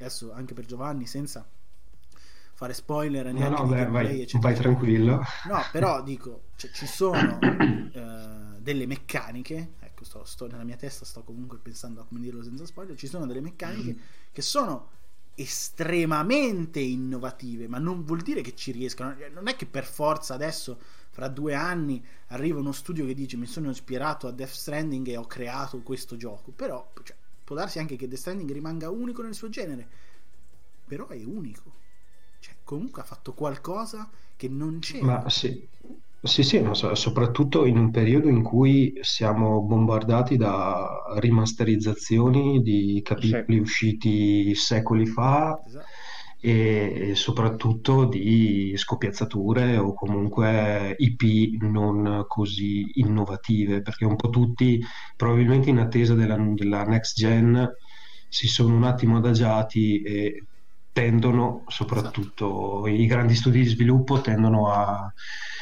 [0.00, 1.46] Adesso anche per Giovanni, senza
[2.54, 5.22] fare spoiler, no, no, beh, vai, vai, tranquillo.
[5.48, 9.74] No, però dico, cioè, ci sono uh, delle meccaniche,
[10.06, 13.26] sto, sto, nella mia testa sto comunque pensando a come dirlo senza spoiler, ci sono
[13.26, 13.98] delle meccaniche mm.
[14.32, 14.94] che sono
[15.34, 20.78] estremamente innovative, ma non vuol dire che ci riescano, non è che per forza adesso
[21.10, 25.16] fra due anni arriva uno studio che dice mi sono ispirato a Death Stranding e
[25.16, 26.52] ho creato questo gioco.
[26.52, 29.88] Però cioè, può darsi anche che Death Stranding rimanga unico nel suo genere
[30.86, 31.84] però è unico.
[32.38, 35.22] Cioè, comunque ha fatto qualcosa che non c'era.
[35.22, 35.68] Ma sì
[36.20, 43.00] Sì, sì, no, so- soprattutto in un periodo in cui siamo bombardati da rimasterizzazioni di
[43.04, 45.86] Sì, capitoli usciti secoli fa Esatto.
[46.40, 54.80] e soprattutto di scoppiazzature o comunque IP non così innovative, perché un po' tutti,
[55.14, 57.68] probabilmente in attesa della, della next gen,
[58.28, 60.46] si sono un attimo adagiati e
[60.96, 62.22] tendono, Esatto.
[62.22, 65.12] soprattutto i grandi studi di sviluppo, tendono a,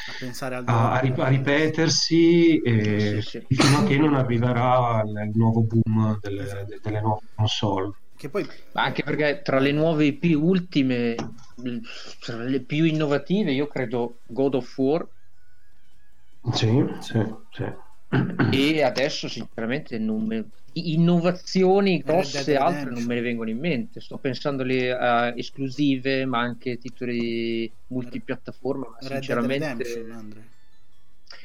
[0.05, 1.29] A pensare al a- a dopo, ri- a veramente.
[1.29, 2.59] ripetersi
[2.95, 3.47] sì, e sì.
[3.47, 6.79] fino a che non arriverà il, nuovo boom delle, Esatto.
[6.81, 7.91] delle nuove console.
[8.15, 8.45] Che poi...
[8.73, 11.15] Ma anche perché tra le nuove IP ultime,
[12.19, 15.07] tra le più innovative, io credo God of War
[16.53, 16.69] Sì,
[17.01, 17.19] sì,
[17.51, 17.65] sì.
[18.49, 24.01] e adesso sinceramente non me- innovazioni Dead grosse altre non me ne vengono in mente.
[24.01, 30.05] Sto pensando alle eh, esclusive, ma anche titoli multipiattaforma, ma Red Dead sinceramente...
[30.11, 30.47] Andre.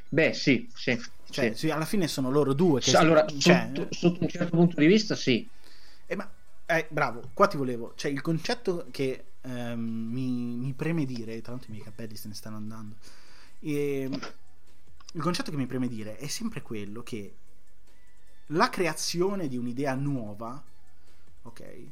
[0.09, 1.71] Beh, sì, sì, Cioè, sì.
[1.71, 2.97] alla fine sono loro due che...
[2.97, 5.49] Allora, cioè, sotto, sotto un certo punto di vista, sì.
[6.07, 6.29] eh, ma,
[6.67, 7.93] eh, bravo, qua ti volevo...
[7.95, 12.27] Cioè, il concetto che ehm, mi, mi preme dire, tra l'altro i miei capelli se
[12.27, 12.97] ne stanno andando,
[13.61, 14.09] e,
[15.13, 17.35] il concetto che mi preme dire è sempre quello che
[18.53, 20.63] la creazione di un'idea nuova,
[21.43, 21.91] ok,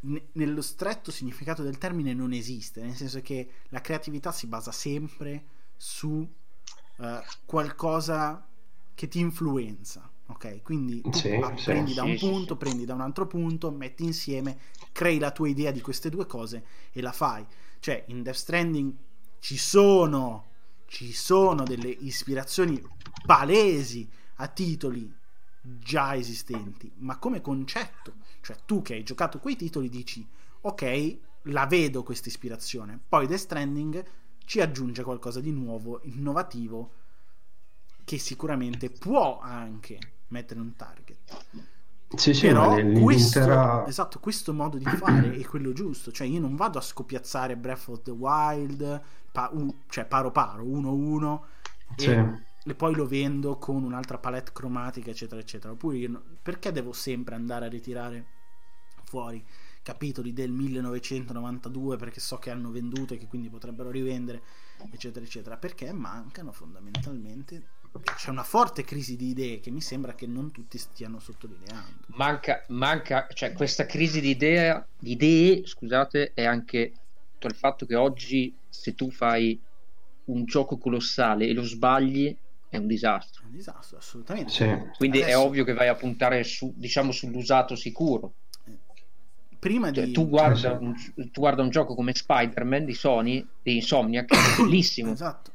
[0.00, 4.72] ne- nello stretto significato del termine non esiste, nel senso che la creatività si basa
[4.72, 5.44] sempre
[5.76, 6.26] su
[6.98, 8.46] eh, qualcosa
[8.94, 10.62] che ti influenza, ok?
[10.62, 11.62] Quindi Sì, ah, sì.
[11.62, 14.58] prendi da un sì, punto, prendi da un altro punto, metti insieme,
[14.92, 17.44] crei la tua idea di queste due cose e la fai.
[17.78, 18.94] Cioè, in Death Stranding
[19.40, 20.44] ci sono,
[20.86, 22.82] ci sono delle ispirazioni
[23.24, 25.12] palesi a titoli
[25.60, 30.26] già esistenti, ma come concetto, cioè tu che hai giocato quei titoli dici
[30.60, 32.98] ok, la vedo questa ispirazione.
[33.08, 34.04] Poi Death Stranding
[34.44, 36.92] ci aggiunge qualcosa di nuovo, innovativo,
[38.04, 41.18] che sicuramente può anche mettere un target.
[42.14, 46.12] Sì, sì, Però questo, esatto, questo modo di fare è quello giusto.
[46.12, 50.64] Cioè, io non vado a scoppiazzare Breath of the Wild, pa- u- cioè paro paro,
[50.64, 51.44] 1-1,
[51.96, 52.14] Sì.
[52.66, 55.72] E, poi lo vendo con un'altra palette cromatica, eccetera, eccetera.
[55.72, 58.26] Oppure io perché devo sempre andare a ritirare
[59.04, 59.44] fuori
[59.82, 64.42] capitoli del 1992 perché so che hanno venduto e che quindi potrebbero rivendere,
[64.90, 65.56] eccetera, eccetera?
[65.56, 67.74] Perché mancano fondamentalmente.
[68.16, 72.00] C'è una forte crisi di idee che mi sembra che non tutti stiano sottolineando.
[72.08, 76.92] Manca, manca, cioè questa crisi di, idea, di idee, scusate, è anche
[77.38, 79.58] il fatto che oggi se tu fai
[80.24, 82.36] un gioco colossale e lo sbagli
[82.76, 83.42] è un disastro.
[83.42, 84.50] È un disastro, assolutamente.
[84.52, 84.76] Sì.
[84.96, 88.34] Quindi è Adesso- ovvio che vai a puntare su, diciamo, sull'usato sicuro.
[89.58, 90.12] Prima Cioè, di...
[90.12, 94.34] tu, guarda Sì, un, tu guarda un gioco come Spider-Man di Sony, di Insomniac, che
[94.36, 95.52] è bellissimo, Esatto.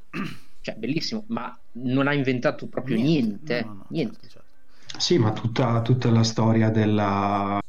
[0.62, 4.28] cioè bellissimo, ma non ha inventato proprio niente, No, no, no, niente.
[4.28, 5.00] certo, certo.
[5.00, 7.60] Sì, ma tutta, tutta la storia della,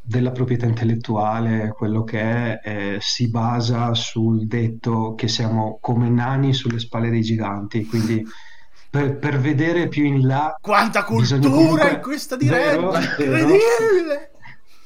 [0.00, 6.52] della proprietà intellettuale, quello che è, eh, si basa sul detto che siamo come nani
[6.52, 8.24] sulle spalle dei giganti, quindi
[8.92, 11.90] per, per vedere più in là Quanta cultura comunque...
[11.92, 13.00] in questa diretta!
[13.00, 14.30] Incredibile!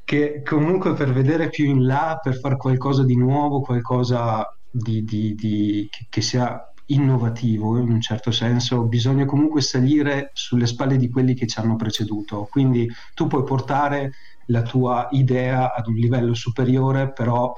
[0.06, 5.34] che comunque per vedere più in là, per fare qualcosa di nuovo, qualcosa di, di-
[5.34, 11.10] di- che, che sia innovativo in un certo senso, bisogna comunque salire sulle spalle di
[11.10, 12.48] quelli che ci hanno preceduto.
[12.52, 14.12] Quindi tu puoi portare
[14.48, 17.52] la tua idea ad un livello superiore, però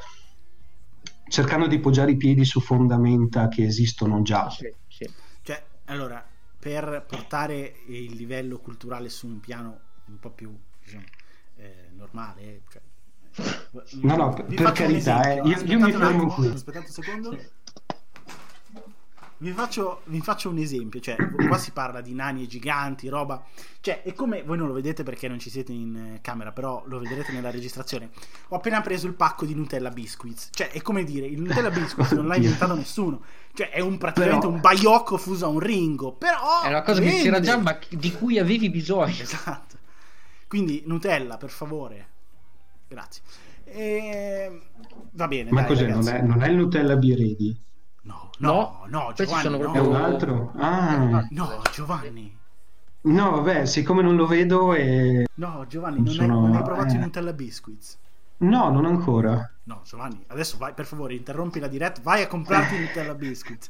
[1.28, 4.50] cercando di poggiare i piedi su fondamenta che esistono già.
[4.50, 4.72] Sì,
[5.94, 6.26] allora,
[6.60, 11.04] per portare il livello culturale su un piano un po' più, diciamo,
[11.58, 12.82] eh, normale, cioè,
[14.02, 15.44] No, no, per carità, esempio.
[15.44, 16.48] eh, io- io mi fermo qui.
[16.50, 17.40] Aspettate un secondo.
[19.44, 21.18] Vi faccio, vi faccio un esempio, cioè,
[21.50, 23.44] qua si parla di nani e giganti, roba,
[23.82, 26.82] cioè, è come, voi non lo vedete perché non ci siete in eh, camera, però
[26.86, 28.12] lo vedrete nella registrazione.
[28.48, 32.12] Ho appena preso il pacco di Nutella Biscuits, cioè, è come dire, il Nutella Biscuits
[32.12, 33.22] non l'ha inventato nessuno,
[33.54, 36.62] cioè, è un, praticamente Però- un baiocco fuso a un ringo, però...
[36.64, 37.24] È una cosa che vende.
[37.24, 39.12] c'era già, ma di cui avevi bisogno.
[39.22, 39.76] Esatto.
[40.48, 42.08] Quindi Nutella, per favore.
[42.88, 43.22] Grazie.
[43.66, 44.62] E...
[45.12, 45.52] Va bene.
[45.52, 45.88] Ma dai, cos'è?
[45.88, 47.72] Non è, non è il Nutella Biredi?
[48.40, 49.42] No, no, Giovanni.
[49.44, 50.52] sono proprio- un altro?
[50.58, 52.36] Ah, No, Giovanni.
[53.02, 55.26] no, vabbè, siccome non lo vedo e...
[55.36, 56.96] No, Giovanni, Non sono- hai, non hai provato eh.
[56.96, 57.98] i Nutella Biscuits.
[58.38, 59.50] No, non ancora.
[59.66, 63.68] No, Giovanni, adesso vai, per favore, interrompi la diretta, vai a comprarti i Nutella Biscuits.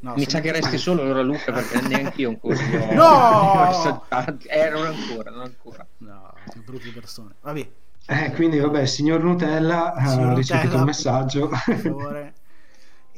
[0.00, 2.56] No, Mi sono sa che resti solo allora Luca perché neanche io ancora
[2.94, 4.04] No!
[4.46, 5.86] Eh, non ancora, non ancora.
[5.98, 7.34] No, che brutte persone.
[7.42, 7.68] Vabbè,
[8.06, 11.48] Eh, quindi vabbè, signor Nutella ha Signor ricevuto Nutella, il messaggio.
[11.48, 12.34] per favore.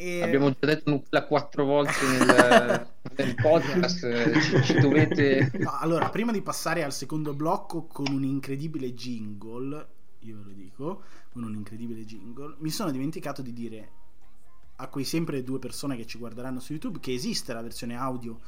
[0.01, 0.23] E...
[0.23, 5.51] Abbiamo già detto nuclea quattro volte nel, nel podcast, ci, ci dovete...
[5.59, 9.89] No, allora, prima di passare al secondo blocco con un incredibile jingle,
[10.21, 13.91] io ve lo dico, con un incredibile jingle, mi sono dimenticato di dire
[14.77, 18.39] a quei sempre due persone che ci guarderanno su YouTube che esiste la versione audio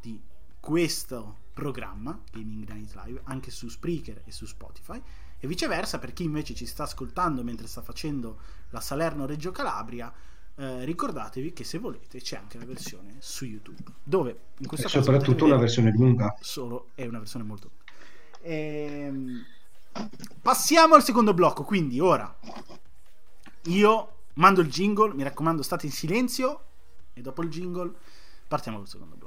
[0.00, 0.20] di
[0.60, 5.02] questo programma, Gaming Night Live, anche su Spreaker e su Spotify
[5.40, 8.38] e viceversa per chi invece ci sta ascoltando mentre sta facendo
[8.70, 10.12] la Salerno-Reggio Calabria
[10.56, 14.90] eh, ricordatevi che se volete c'è anche la versione su YouTube dove in questo e
[14.90, 16.36] caso soprattutto una versione lunga.
[16.40, 17.78] Solo è una versione molto lunga.
[18.42, 19.44] Ehm,
[20.40, 22.38] passiamo al secondo blocco quindi ora
[23.64, 26.64] io mando il jingle mi raccomando state in silenzio
[27.12, 27.92] e dopo il jingle
[28.48, 29.19] partiamo col secondo blocco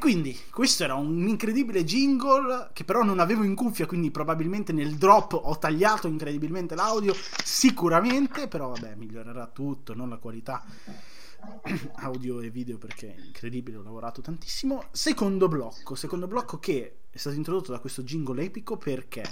[0.00, 4.96] quindi questo era un incredibile jingle che però non avevo in cuffia, quindi probabilmente nel
[4.96, 10.64] drop ho tagliato incredibilmente l'audio, sicuramente, però vabbè, migliorerà tutto, non la qualità
[12.00, 14.84] audio e video perché è incredibile, ho lavorato tantissimo.
[14.90, 19.22] Secondo blocco, secondo blocco che è stato introdotto da questo jingle epico perché?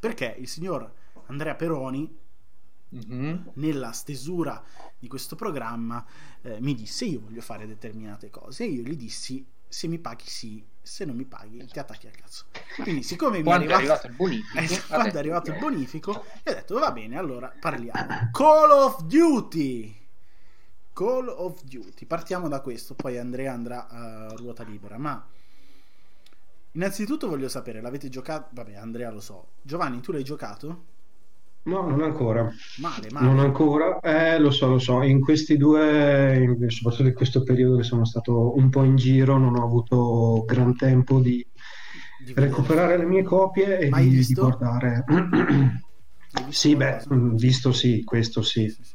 [0.00, 0.90] Perché il signor
[1.26, 2.18] Andrea Peroni
[2.94, 3.36] mm-hmm.
[3.56, 4.64] nella stesura
[4.98, 6.02] di questo programma
[6.40, 10.26] eh, mi disse io voglio fare determinate cose e io gli dissi se mi paghi
[10.26, 12.46] sì, se non mi paghi ti attacchi al cazzo.
[12.82, 15.58] Quindi siccome quando mi è arrivato, è arrivato il bonifico, eh, quando è arrivato il
[15.58, 18.30] bonifico, ho detto va bene, allora parliamo.
[18.32, 20.06] Call of Duty.
[20.92, 22.06] Call of Duty.
[22.06, 25.24] Partiamo da questo, poi Andrea andrà a ruota libera, ma
[26.72, 28.48] innanzitutto voglio sapere, l'avete giocato?
[28.52, 29.50] Vabbè, Andrea lo so.
[29.62, 30.96] Giovanni, tu l'hai giocato?
[31.68, 32.50] No, non ancora.
[32.78, 33.26] Male, male.
[33.26, 34.00] Non ancora.
[34.00, 35.02] Eh, lo so, lo so.
[35.02, 39.54] In questi due, soprattutto in questo periodo che sono stato un po' in giro, non
[39.54, 41.46] ho avuto gran tempo di,
[42.24, 45.04] di recuperare le mie copie e di, di, guardare.
[46.48, 48.70] sì, beh, mm, visto sì, questo sì.
[48.70, 48.94] sì, sì.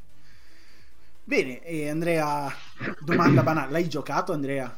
[1.26, 2.52] Bene, e Andrea,
[3.00, 3.72] domanda banale.
[3.72, 4.76] L'hai giocato, Andrea?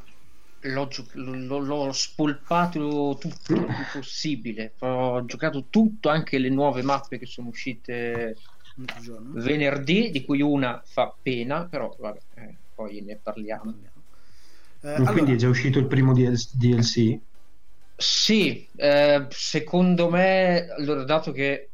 [0.70, 4.74] L'ho, l'ho, l'ho spolpato tutto il più possibile.
[4.80, 8.38] Ho giocato tutto, anche le nuove mappe che sono uscite
[8.76, 13.74] venerdì, di cui una fa pena, però vabbè, eh, poi ne parliamo.
[14.82, 15.12] Eh, allora...
[15.12, 17.20] Quindi è già uscito il primo DLC?
[17.98, 21.70] Sì, eh, secondo me, allora, dato che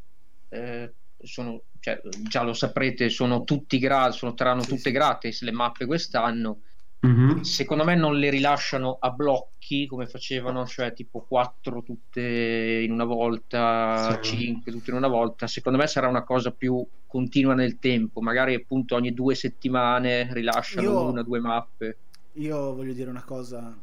[0.50, 4.92] eh, sono, cioè, già lo saprete, sono tutti gratis, sono, saranno sì, tutte sì.
[4.92, 6.62] gratis le mappe quest'anno
[7.06, 7.42] Mm-hmm.
[7.42, 13.06] Secondo me non le rilasciano a blocchi come facevano, cioè tipo 4 tutte in una
[13.06, 14.38] volta, sì.
[14.38, 15.48] 5 tutte in una volta.
[15.48, 20.88] Secondo me sarà una cosa più continua nel tempo, magari appunto ogni due settimane rilasciano
[20.88, 21.98] io, una o due mappe.
[22.34, 23.76] Io voglio dire una cosa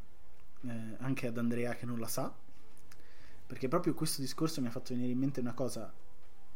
[0.63, 2.33] eh, anche ad Andrea che non la sa,
[3.47, 5.93] perché proprio questo discorso mi ha fatto venire in mente una cosa.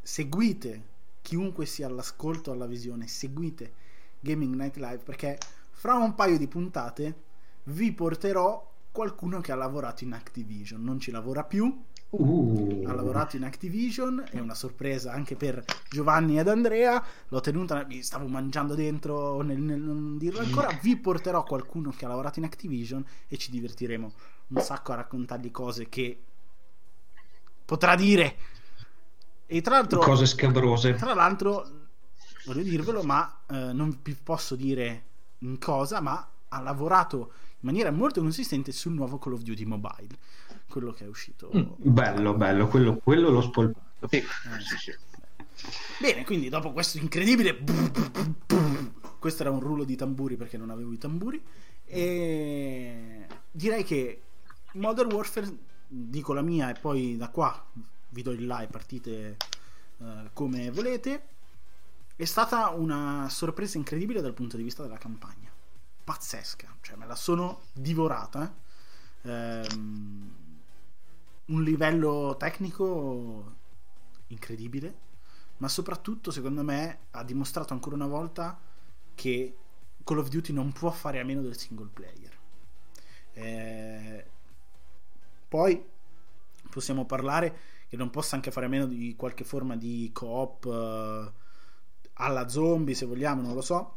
[0.00, 0.90] Seguite
[1.22, 3.72] chiunque sia all'ascolto, alla visione, seguite
[4.20, 5.38] Gaming Night Live perché
[5.82, 7.22] fra un paio di puntate
[7.64, 10.80] vi porterò qualcuno che ha lavorato in Activision.
[10.80, 11.76] Non ci lavora più,
[12.10, 12.84] Uh.
[12.86, 17.02] Ha lavorato in Activision, è una sorpresa anche per Giovanni ed Andrea.
[17.28, 20.78] L'ho tenuta, mi stavo mangiando dentro nel, nel, non dirlo ancora.
[20.80, 24.12] Vi porterò qualcuno che ha lavorato in Activision e ci divertiremo
[24.48, 26.22] un sacco a raccontargli cose che
[27.64, 28.36] potrà dire.
[29.46, 30.94] E tra l'altro, cose scabrose.
[30.94, 31.66] Tra l'altro,
[32.44, 35.06] voglio dirvelo, ma eh, non vi posso dire
[35.42, 40.08] in cosa, ma ha lavorato in maniera molto consistente sul nuovo Call of Duty Mobile,
[40.68, 41.50] quello che è uscito.
[41.56, 44.08] Mm, bello, bello, quello, quello l'ho spolpato.
[44.08, 44.16] Sì.
[44.16, 44.24] Eh,
[44.60, 44.96] sì, sì.
[46.00, 47.58] Bene, quindi dopo questo incredibile...
[49.22, 51.40] Questo era un rullo di tamburi perché non avevo i tamburi.
[51.84, 54.22] E direi che
[54.72, 55.48] Modern Warfare,
[55.86, 57.64] dico la mia e poi da qua
[58.08, 59.36] vi do il live, partite
[59.98, 61.31] uh, come volete
[62.22, 65.50] è stata una sorpresa incredibile dal punto di vista della campagna.
[66.04, 68.54] Pazzesca, cioè me la sono divorata.
[69.22, 70.34] Ehm,
[71.46, 73.56] un livello tecnico
[74.28, 74.94] incredibile,
[75.56, 78.56] ma soprattutto secondo me ha dimostrato ancora una volta
[79.16, 79.56] che
[80.04, 82.38] Call of Duty non può fare a meno del single player.
[83.32, 84.26] Eh,
[85.48, 85.84] poi
[86.70, 87.58] possiamo parlare
[87.88, 90.66] che non possa anche fare a meno di qualche forma di co-op.
[90.66, 91.41] Eh,
[92.14, 93.96] alla zombie se vogliamo, non lo so.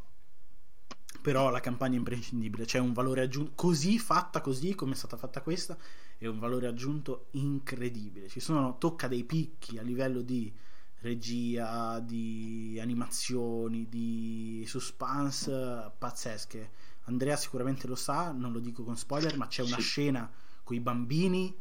[1.21, 5.17] Però la campagna è imprescindibile, c'è un valore aggiunto così fatta così come è stata
[5.17, 5.75] fatta questa,
[6.17, 8.27] è un valore aggiunto incredibile.
[8.29, 10.53] Ci sono tocca dei picchi a livello di
[10.99, 16.71] regia, di animazioni, di suspense pazzesche.
[17.05, 19.81] Andrea sicuramente lo sa, non lo dico con spoiler, ma c'è una sì.
[19.81, 20.31] scena
[20.63, 21.55] con i bambini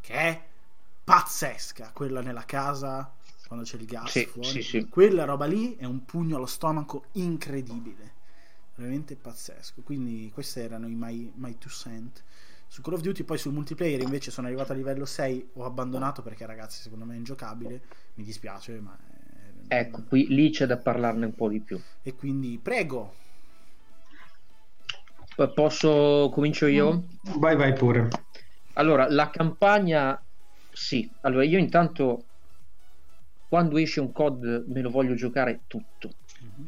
[0.00, 0.48] che è
[1.04, 3.15] pazzesca, quella nella casa
[3.46, 4.48] quando c'è il gas sì, fuori.
[4.48, 4.88] Sì, sì.
[4.88, 8.12] Quella roba lì è un pugno allo stomaco incredibile,
[8.74, 9.82] veramente pazzesco.
[9.82, 12.22] Quindi questi erano i my, my two cent.
[12.68, 16.22] Su Call of Duty poi sul multiplayer invece sono arrivato a livello 6, ho abbandonato
[16.22, 17.80] perché ragazzi secondo me è ingiocabile,
[18.14, 18.98] mi dispiace ma...
[19.68, 19.78] È...
[19.78, 21.80] Ecco, qui lì c'è da parlarne un po' di più.
[22.02, 23.14] E quindi prego.
[25.54, 27.04] Posso comincio io?
[27.36, 28.08] Vai vai pure.
[28.74, 30.20] Allora, la campagna
[30.72, 31.08] sì.
[31.22, 32.24] Allora, io intanto
[33.48, 36.10] quando esce un COD me lo voglio giocare tutto.
[36.42, 36.66] Mm-hmm.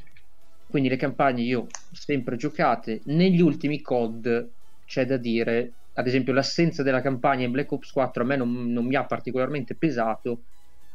[0.69, 3.01] Quindi le campagne io sempre giocate.
[3.07, 4.51] Negli ultimi COD
[4.85, 8.73] c'è da dire, ad esempio, l'assenza della campagna in Black Ops 4 a me non,
[8.73, 10.45] non mi ha particolarmente pesato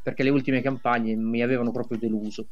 [0.01, 2.47] perché le ultime campagne mi avevano proprio deluso.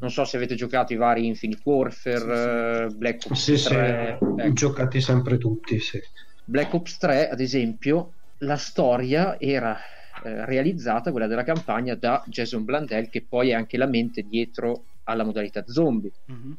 [0.00, 2.48] Non so se avete giocato i vari Infinite Warfare, sì, sì.
[2.48, 4.18] Eh, Black Ops sì, 3.
[4.18, 4.52] Sì, ecco.
[4.52, 6.00] giocati sempre tutti, sì.
[6.44, 9.78] Black Ops 3, ad esempio, la storia era
[10.22, 14.84] eh, realizzata, quella della campagna, da Jason Blandel, che poi è anche la mente dietro
[15.04, 16.12] alla modalità zombie.
[16.30, 16.52] Mm-hmm.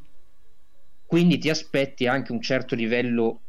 [1.06, 3.42] Quindi ti aspetti anche un certo livello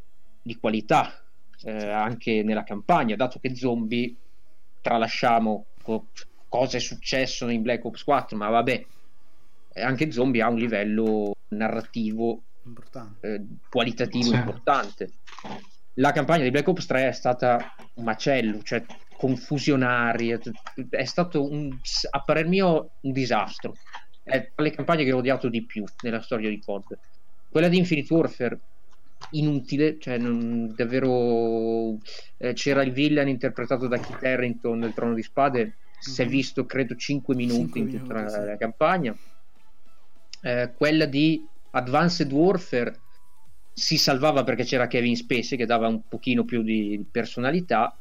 [0.43, 1.23] di qualità
[1.63, 4.15] eh, anche nella campagna, dato che zombie,
[4.81, 6.09] tralasciamo co-
[6.49, 8.85] cosa è successo in Black Ops 4, ma vabbè,
[9.75, 12.43] eh, anche zombie ha un livello narrativo
[13.21, 14.35] eh, qualitativo sì.
[14.35, 15.11] importante.
[15.95, 18.85] La campagna di Black Ops 3 è stata un macello, cioè
[19.23, 20.37] confusionaria,
[20.91, 21.71] è stato un,
[22.11, 23.77] a parer mio un disastro.
[24.21, 26.99] È tra le campagne che ho odiato di più nella storia di COD.
[27.49, 28.59] Quella di Infinite Warfare
[29.31, 31.99] inutile, cioè non, davvero
[32.37, 35.75] eh, c'era il villain interpretato da Kit Harrington nel Trono di Spade, mm-hmm.
[35.99, 36.31] si è mhm.
[36.31, 38.45] visto credo 5 minuti 5 in tutta minuti, la, sì.
[38.45, 39.17] la, campagna.
[40.41, 42.99] Eh, quella di Advanced Warfare
[43.73, 47.97] si salvava perché c'era Kevin Spacey che dava un pochino più di personalità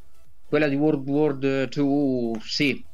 [0.52, 1.70] quella di World War 2
[2.42, 2.86] sì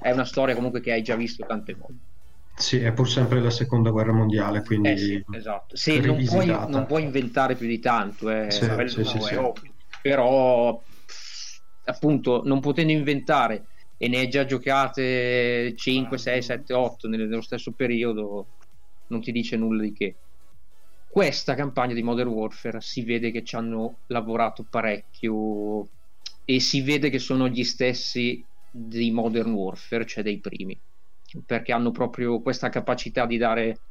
[0.00, 2.06] è una storia comunque che hai già visto tante volte
[2.54, 4.88] sì, è pur sempre la seconda guerra mondiale, quindi...
[4.88, 5.76] Eh sì, esatto.
[5.76, 9.36] Sì, non puoi, non puoi, inventare più di tanto, eh, sì, sì, sì, sì.
[10.02, 10.82] però
[11.84, 17.70] appunto non potendo inventare e ne hai già giocate 5, 6, 7, 8 nello stesso
[17.70, 18.48] periodo,
[19.06, 20.16] non ti dice nulla di che.
[21.08, 25.88] Questa campagna di Modern Warfare si vede che ci hanno lavorato parecchio
[26.50, 30.80] e si vede che sono gli stessi di Modern Warfare, cioè dei primi,
[31.44, 33.82] perché hanno proprio questa capacità di dare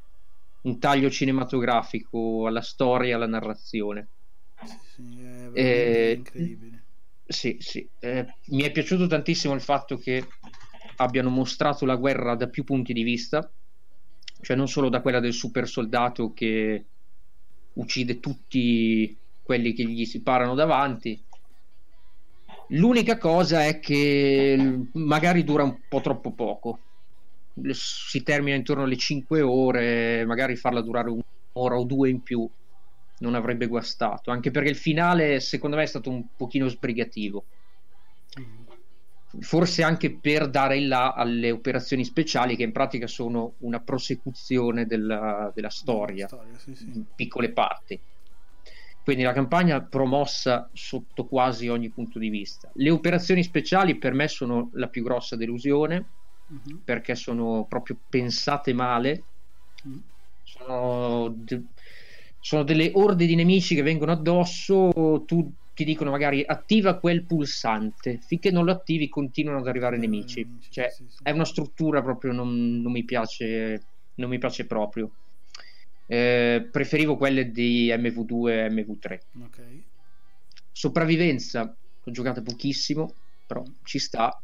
[0.62, 4.10] un taglio cinematografico alla storia alla narrazione.
[4.96, 6.86] Sì, è eh, incredibile.
[7.28, 7.88] Sì, sì.
[8.00, 10.28] Eh, mi è piaciuto tantissimo il fatto che
[10.96, 13.54] abbiano mostrato la guerra da più punti di vista,
[14.42, 16.88] cioè non solo da quella del super soldato che
[17.74, 21.24] uccide tutti quelli che gli si parano davanti,
[22.72, 26.80] L'unica cosa è che magari dura un po' troppo poco.
[27.72, 32.50] Si termina intorno alle 5 ore, magari farla durare un'ora o due in più
[33.20, 37.46] non avrebbe guastato, anche perché il finale secondo me è stato un pochino sbrigativo.
[39.40, 44.86] Forse anche per dare il là alle operazioni speciali che in pratica sono una prosecuzione
[44.86, 46.86] della, della storia, storia sì, sì.
[46.86, 48.00] in piccole parti
[49.08, 52.70] quindi la campagna promossa sotto quasi ogni punto di vista.
[52.74, 56.10] Le operazioni speciali per me sono la più grossa delusione
[56.46, 56.82] uh-huh.
[56.84, 59.24] perché sono proprio pensate male.
[59.86, 60.02] Uh-huh.
[60.44, 61.68] Sono, de-
[62.42, 68.20] sono, delle orde di nemici che vengono addosso, tu ti dicono magari attiva quel pulsante,
[68.20, 70.44] finché non lo attivi continuano ad arrivare nemici.
[70.44, 71.24] nemici cioè, sì, sì.
[71.24, 75.14] È una struttura proprio non, non mi piace, non mi piace proprio.
[76.10, 79.20] Eh, preferivo quelle di MV2 e MV3.
[79.46, 79.84] Okay.
[80.72, 83.14] Sopravvivenza, ho giocato pochissimo,
[83.46, 84.42] però ci sta.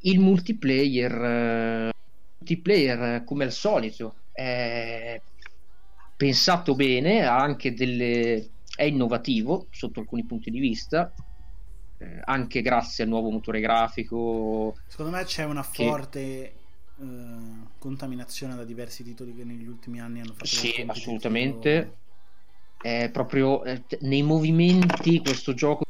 [0.00, 1.92] Il multiplayer, eh,
[2.38, 5.20] multiplayer come al solito, è
[6.16, 8.48] pensato bene, ha anche delle...
[8.74, 11.12] è innovativo sotto alcuni punti di vista,
[11.98, 14.76] eh, anche grazie al nuovo motore grafico.
[14.86, 16.63] Secondo me c'è una forte
[17.00, 17.04] eh,
[17.78, 21.98] contaminazione da diversi titoli che negli ultimi anni hanno fatto sì assolutamente.
[22.80, 25.84] È proprio eh, nei movimenti questo gioco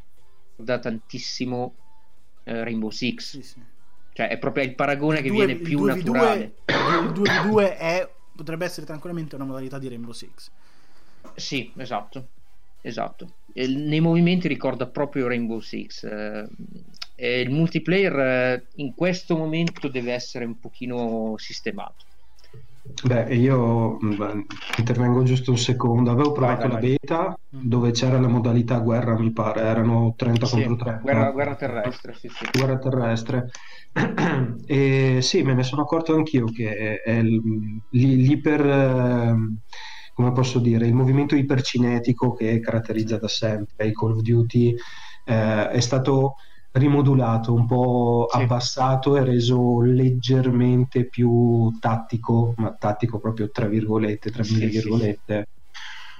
[0.57, 1.75] da tantissimo
[2.45, 3.31] eh, Rainbow Six.
[3.31, 3.61] Sì, sì.
[4.13, 6.55] cioè è proprio il paragone il che 2, viene più 2v2, naturale.
[6.67, 10.51] il 2v2 è, potrebbe essere tranquillamente una modalità di Rainbow Six.
[11.35, 12.29] Sì esatto.
[12.81, 13.37] Esatto.
[13.55, 16.47] E nei movimenti ricorda proprio Rainbow Six eh,
[17.15, 22.05] eh, il multiplayer eh, in questo momento deve essere un pochino sistemato
[23.03, 24.45] Beh, io beh,
[24.77, 26.11] intervengo giusto un secondo.
[26.11, 27.17] Avevo provato vai, vai, la beta
[27.51, 27.69] vai.
[27.69, 31.01] dove c'era la modalità guerra, mi pare, erano 30 sì, contro 30.
[31.01, 32.47] Guerra, guerra terrestre, sì, sì.
[32.53, 33.49] Guerra terrestre.
[34.67, 39.59] e sì, me ne sono accorto anch'io che è l'iper, ehm,
[40.12, 44.75] come posso dire, il movimento ipercinetico che caratterizza da sempre i Call of Duty
[45.25, 46.35] eh, è stato
[46.75, 48.43] rimodulato, un po' sì.
[48.43, 55.49] abbassato e reso leggermente più tattico, ma tattico proprio tra virgolette, tra mille sì, virgolette.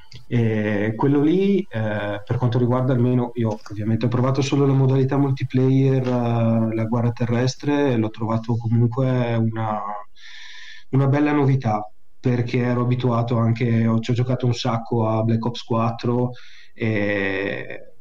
[0.09, 0.23] Sì.
[0.29, 5.17] E quello lì, eh, per quanto riguarda almeno, io ovviamente ho provato solo la modalità
[5.17, 9.83] multiplayer, uh, la guerra terrestre, e l'ho trovato comunque una,
[10.91, 11.89] una bella novità
[12.21, 16.31] perché ero abituato anche, ho, ci ho giocato un sacco a Black Ops 4
[16.73, 17.94] e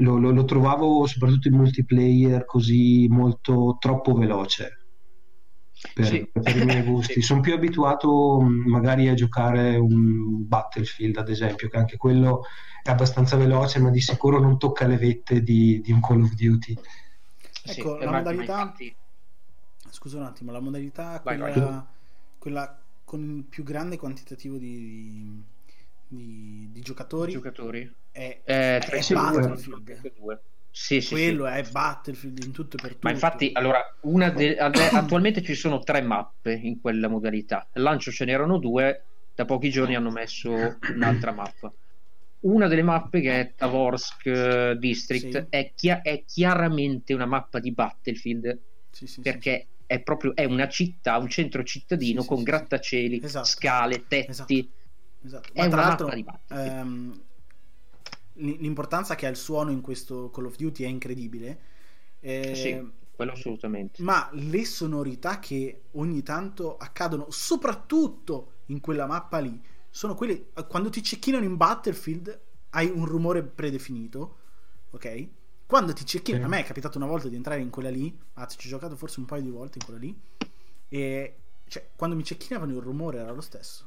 [0.00, 4.80] lo, lo, lo, trovavo soprattutto in multiplayer così molto troppo veloce
[5.94, 6.30] per, sì.
[6.32, 7.14] per i miei gusti.
[7.20, 7.22] sì.
[7.22, 12.44] Sono più abituato magari a giocare un Battlefield, ad esempio, che anche quello
[12.82, 16.34] è abbastanza veloce, ma di sicuro non tocca le vette di, di un Call of
[16.34, 16.76] Duty.
[17.64, 18.60] Ecco, sì, la modalità...
[18.60, 18.94] Infatti...
[19.92, 21.84] Scusa un attimo, la modalità quella,
[22.38, 25.42] quella con il più grande quantitativo di,
[26.10, 30.40] di, di giocatori, giocatori è, eh, è Battlefield.
[30.72, 31.52] Sì, sì, quello sì.
[31.52, 33.06] è Battlefield in tutto e per tutto.
[33.06, 37.68] Ma infatti, allora, de- attualmente ci sono tre mappe in quella modalità.
[37.72, 39.04] Al lancio ce n'erano due,
[39.34, 41.72] da pochi giorni hanno messo un'altra mappa.
[42.40, 47.70] Una delle mappe che è Tavorsk eh, District è, chi- è, chiaramente una mappa di
[47.70, 48.58] Battlefield
[49.22, 53.46] perché è proprio è una città, un centro cittadino con grattacieli, esatto.
[53.46, 54.30] scale, tetti.
[54.30, 54.78] Esatto
[55.22, 55.50] Esatto.
[55.54, 56.40] Mappa di Battlefield.
[56.48, 57.22] Ehm,
[58.34, 61.60] l'importanza che ha il suono in questo Call of Duty è incredibile.
[62.20, 64.02] Eh, sì, quello assolutamente.
[64.02, 69.60] Ma le sonorità che ogni tanto accadono, soprattutto in quella mappa lì,
[69.90, 72.40] sono quelle quando ti cecchinano in Battlefield
[72.70, 74.38] hai un rumore predefinito,
[74.90, 75.28] ok?
[75.66, 76.52] Quando ti cecchinano, sì.
[76.52, 78.96] a me è capitato una volta di entrare in quella lì, anzi ci ho giocato
[78.96, 80.20] forse un paio di volte in quella lì,
[80.88, 83.86] e cioè, quando mi cecchinavano il rumore era lo stesso,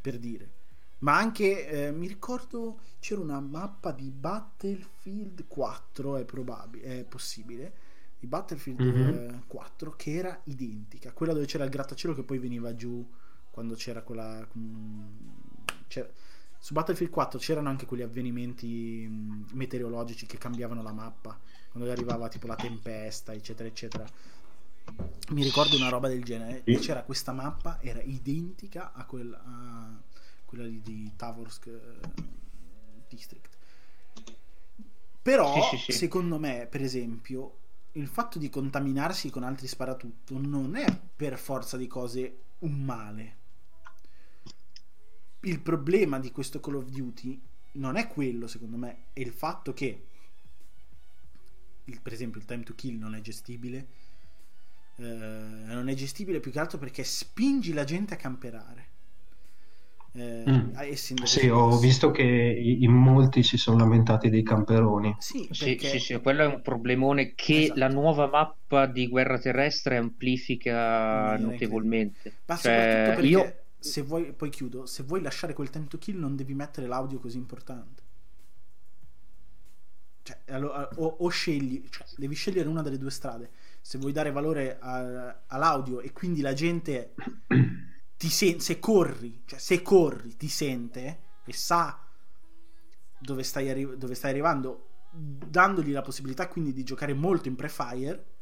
[0.00, 0.50] per dire
[0.98, 7.72] ma anche eh, mi ricordo c'era una mappa di Battlefield 4 è probabile è possibile
[8.18, 9.28] di Battlefield mm-hmm.
[9.28, 13.06] eh, 4 che era identica quella dove c'era il grattacielo che poi veniva giù
[13.50, 14.46] quando c'era quella
[15.88, 16.08] c'era,
[16.58, 21.38] su Battlefield 4 c'erano anche quegli avvenimenti mh, meteorologici che cambiavano la mappa
[21.70, 24.06] quando arrivava tipo la tempesta eccetera eccetera
[25.30, 30.00] mi ricordo una roba del genere e c'era questa mappa era identica a quella a
[30.54, 32.22] quella di, di Tavorsk eh,
[33.08, 33.56] District.
[35.20, 35.98] Però, sì, sì, sì.
[35.98, 37.58] secondo me, per esempio,
[37.92, 43.36] il fatto di contaminarsi con altri sparatutto non è per forza di cose un male.
[45.40, 47.40] Il problema di questo Call of Duty
[47.72, 50.06] non è quello, secondo me, è il fatto che,
[51.84, 54.02] il, per esempio, il time to kill non è gestibile.
[54.96, 58.92] Eh, non è gestibile più che altro perché spingi la gente a camperare
[60.16, 60.92] eh, mm.
[61.24, 65.16] Sì, ho visto che in molti si sono lamentati dei camperoni.
[65.18, 65.88] Sì, perché...
[65.88, 67.78] sì, sì, sì, quello è un problemone che esatto.
[67.80, 72.32] la nuova mappa di guerra terrestre amplifica notevolmente.
[72.46, 73.56] Ma cioè, soprattutto io...
[73.80, 77.18] se vuoi, poi chiudo, se vuoi lasciare quel time to kill non devi mettere l'audio
[77.18, 78.02] così importante.
[80.22, 83.50] Cioè, allora, o, o, scegli, cioè, devi scegliere una delle due strade.
[83.80, 87.14] Se vuoi dare valore a, all'audio e quindi la gente
[88.16, 92.00] ti sen- se corri, cioè se corri ti sente e sa
[93.18, 98.32] dove stai, arri- dove stai arrivando, dandogli la possibilità quindi di giocare molto in pre-fire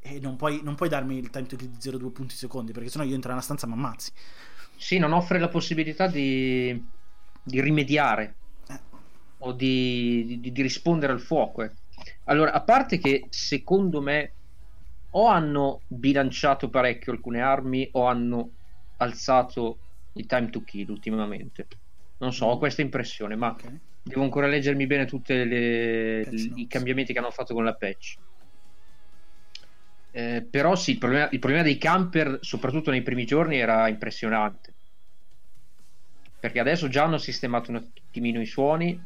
[0.00, 2.88] e non puoi, non puoi darmi il time to kill di 0,2 punti secondi perché
[2.88, 4.12] sennò io entro nella stanza e mi ammazzi.
[4.76, 6.82] Sì, non offre la possibilità di,
[7.42, 8.36] di rimediare
[8.68, 8.80] eh.
[9.38, 11.64] o di, di, di, rispondere al fuoco.
[11.64, 11.72] Eh.
[12.24, 14.34] Allora, a parte che secondo me
[15.10, 18.52] o hanno bilanciato parecchio alcune armi o hanno
[18.98, 19.78] alzato
[20.12, 21.66] il time to kill ultimamente.
[22.18, 22.58] Non so, ho mm.
[22.58, 23.78] questa impressione, ma okay.
[24.02, 28.16] devo ancora leggermi bene tutti i cambiamenti che hanno fatto con la patch.
[30.10, 34.74] Eh, però sì, il problema, il problema, dei camper, soprattutto nei primi giorni, era impressionante.
[36.40, 39.00] Perché adesso già hanno sistemato un attimino i suoni,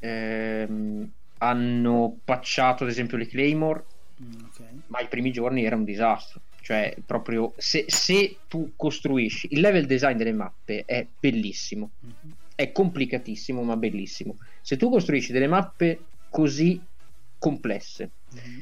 [0.00, 3.84] ehm, hanno patchato ad esempio le Claymore,
[4.22, 4.80] mm, okay.
[4.88, 6.40] ma i primi giorni era un disastro.
[6.62, 12.34] Cioè, proprio se, se, tu costruisci il level design delle mappe è bellissimo, mm-hmm.
[12.54, 14.38] è complicatissimo, ma bellissimo.
[14.60, 15.98] Se tu costruisci delle mappe
[16.30, 16.80] così
[17.36, 18.60] complesse, mm-hmm.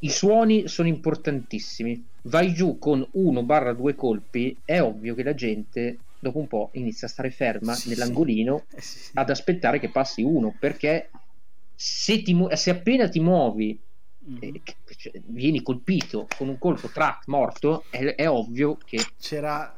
[0.00, 2.02] i suoni sono importantissimi.
[2.22, 7.10] Vai giù con 1-2 colpi, è ovvio che la gente dopo un po' inizia a
[7.10, 8.76] stare ferma sì, nell'angolino sì.
[8.76, 11.10] Eh, sì, ad aspettare che passi uno perché
[11.74, 13.78] se, ti, se appena ti muovi.
[14.40, 14.62] Eh,
[14.96, 19.74] cioè, vieni colpito con un colpo track morto è, è ovvio che c'era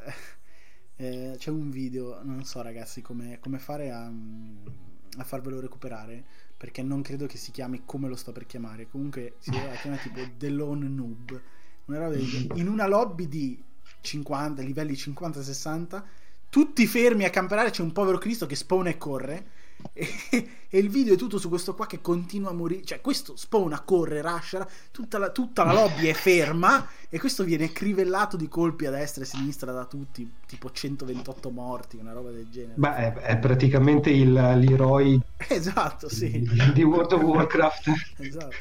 [0.96, 6.24] eh, c'è un video non so ragazzi come, come fare a, a farvelo recuperare
[6.56, 8.88] perché non credo che si chiami come lo sto per chiamare.
[8.88, 11.40] Comunque si chiama tipo The Lone Noob.
[11.86, 12.12] Una
[12.54, 13.62] in una lobby di
[14.00, 16.02] 50 livelli 50-60
[16.48, 19.46] tutti fermi a camperare, c'è un povero Cristo che spawna e corre.
[19.92, 20.08] E,
[20.68, 22.84] e, il video è tutto su questo qua che continua a morire.
[22.84, 27.72] Cioè, questo spawna, corre, rascia, tutta la, tutta la lobby è ferma e questo viene
[27.72, 32.30] crivellato di colpi a destra e a sinistra da tutti, tipo 128 morti, una roba
[32.30, 32.74] del genere.
[32.76, 36.48] Beh, è, è praticamente il, l'eroi esatto, sì.
[36.72, 37.92] di World of Warcraft.
[38.18, 38.54] esatto.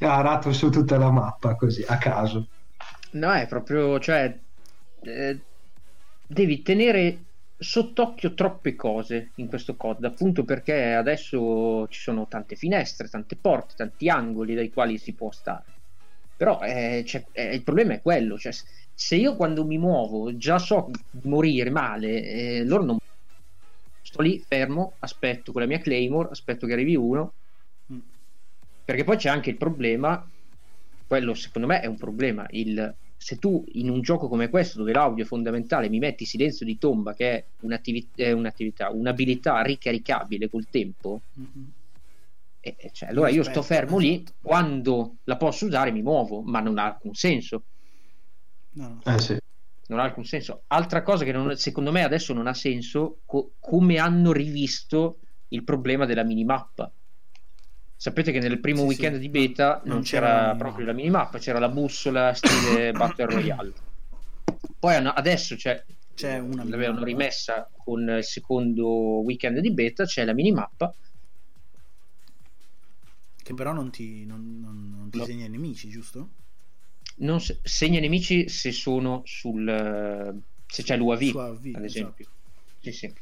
[0.00, 2.46] Ha arato su tutta la mappa così, a caso.
[3.12, 4.38] No, è proprio, cioè...
[5.00, 5.40] Eh
[6.26, 7.18] devi tenere
[7.58, 13.74] sott'occhio troppe cose in questo COD, appunto perché adesso ci sono tante finestre, tante porte,
[13.76, 15.64] tanti angoli dai quali si può stare.
[16.36, 18.52] Però eh, eh, il problema è quello, cioè,
[18.92, 22.98] se io quando mi muovo già so di morire male, eh, loro non...
[24.02, 27.32] Sto lì fermo, aspetto con la mia Claymore, aspetto che arrivi uno,
[27.92, 27.98] mm.
[28.84, 30.28] perché poi c'è anche il problema,
[31.06, 32.94] quello secondo me è un problema, il
[33.26, 36.78] se tu in un gioco come questo, dove l'audio è fondamentale, mi metti silenzio di
[36.78, 41.64] tomba, che è un'attività, è un'attività un'abilità ricaricabile col tempo, mm-hmm.
[42.60, 44.32] e, cioè, allora io sto fermo lì, esatto.
[44.40, 47.64] quando la posso usare mi muovo, ma non ha alcun senso.
[48.74, 49.00] No.
[49.04, 49.36] Eh, sì.
[49.88, 50.62] Non ha alcun senso.
[50.68, 55.18] Altra cosa che non, secondo me adesso non ha senso, co- come hanno rivisto
[55.48, 56.92] il problema della minimappa
[57.98, 59.20] Sapete che nel primo sì, weekend sì.
[59.20, 63.72] di beta non, non c'era, c'era proprio la minimappa, c'era la bussola stile Battle Royale.
[64.78, 65.82] Poi hanno, adesso c'è,
[66.14, 68.86] c'è una l'avevano rimessa con il secondo
[69.22, 70.94] weekend di beta, c'è la minimappa.
[73.42, 75.24] Che però non ti, non, non, non ti no.
[75.24, 76.28] segna i nemici, giusto?
[77.18, 80.42] Non se, segna i nemici se sono sul...
[80.66, 82.24] se c'è l'UAV, UAV, ad esempio.
[82.24, 82.34] Esatto.
[82.80, 83.12] Sì, sì.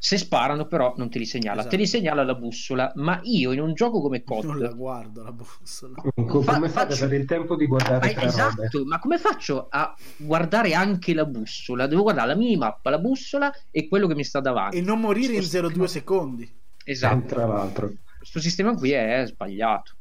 [0.00, 1.74] Se sparano, però, non te li segnala, esatto.
[1.74, 2.92] te li segnala la bussola.
[2.96, 5.96] Ma io in un gioco come COD non la guardo la bussola.
[6.14, 7.04] Come fa, fate faccio...
[7.04, 8.84] avere il tempo di guardare ma, Esatto, robe?
[8.84, 11.88] ma come faccio a guardare anche la bussola?
[11.88, 14.76] Devo guardare la minimappa, la bussola e quello che mi sta davanti.
[14.76, 16.56] E non morire in 0,2 secondi.
[16.84, 17.26] Esatto.
[17.26, 17.92] tra l'altro.
[18.18, 19.94] Questo sistema qui è sbagliato.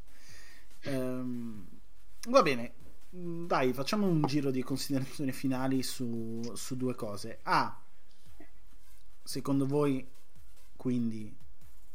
[0.86, 1.66] Um,
[2.30, 2.74] va bene,
[3.10, 7.40] dai, facciamo un giro di considerazioni finali su, su due cose.
[7.44, 7.78] Ah,
[9.28, 10.08] secondo voi,
[10.78, 11.36] quindi,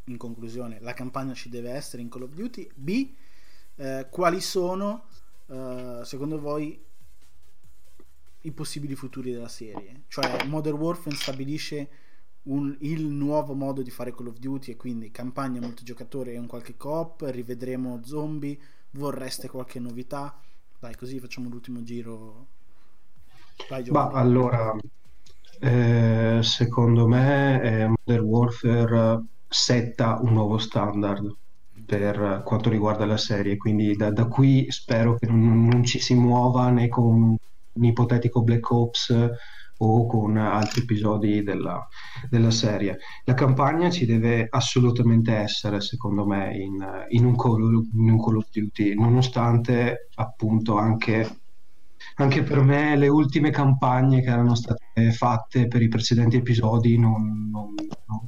[0.05, 2.69] in conclusione, la campagna ci deve essere in Call of Duty?
[2.75, 3.11] B,
[3.77, 5.07] eh, quali sono,
[5.47, 6.79] eh, secondo voi,
[8.43, 10.03] i possibili futuri della serie?
[10.09, 11.89] Cioè, Modern Warfare stabilisce
[12.43, 16.47] un, il nuovo modo di fare Call of Duty e quindi campagna multigiocatore e un
[16.47, 18.59] qualche coop, rivedremo zombie,
[18.91, 20.39] vorreste qualche novità?
[20.79, 22.49] Dai, così facciamo l'ultimo giro.
[23.71, 24.77] Vai, Ma allora,
[25.65, 31.37] eh, secondo me eh, Modern Warfare setta un nuovo standard
[31.87, 36.15] per quanto riguarda la serie, quindi da, da qui spero che non, non, ci si
[36.15, 37.39] muova né con
[37.75, 39.31] un ipotetico Black Ops
[39.79, 41.87] o con altri episodi della,
[42.29, 42.99] della serie.
[43.25, 48.37] La campagna ci deve assolutamente essere, secondo me, in, in, un, Call, in un Call
[48.37, 51.42] of Duty, nonostante appunto anche
[52.17, 57.49] anche per me le ultime campagne che erano state fatte per i precedenti episodi non,
[57.51, 57.75] non,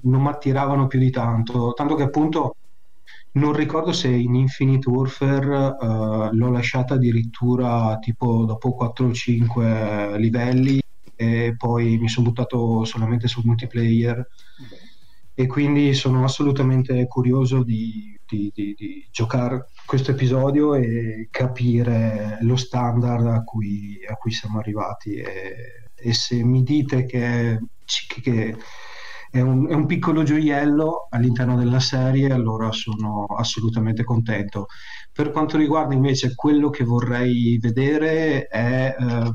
[0.03, 2.57] non mi attiravano più di tanto, tanto che appunto
[3.33, 10.19] non ricordo se in Infinite Warfare uh, l'ho lasciata addirittura tipo dopo 4 o 5
[10.19, 10.81] livelli
[11.17, 14.25] e poi mi sono buttato solamente sul multiplayer.
[15.37, 22.57] E quindi sono assolutamente curioso di, di, di, di giocare questo episodio e capire lo
[22.57, 25.15] standard a cui, a cui siamo arrivati.
[25.15, 27.59] E, e, se mi dite che,
[28.23, 28.57] che
[29.31, 34.67] è, un, è un, piccolo gioiello all'interno della serie allora sono assolutamente contento.
[35.13, 39.33] Per quanto riguarda invece quello che vorrei vedere è eh, eh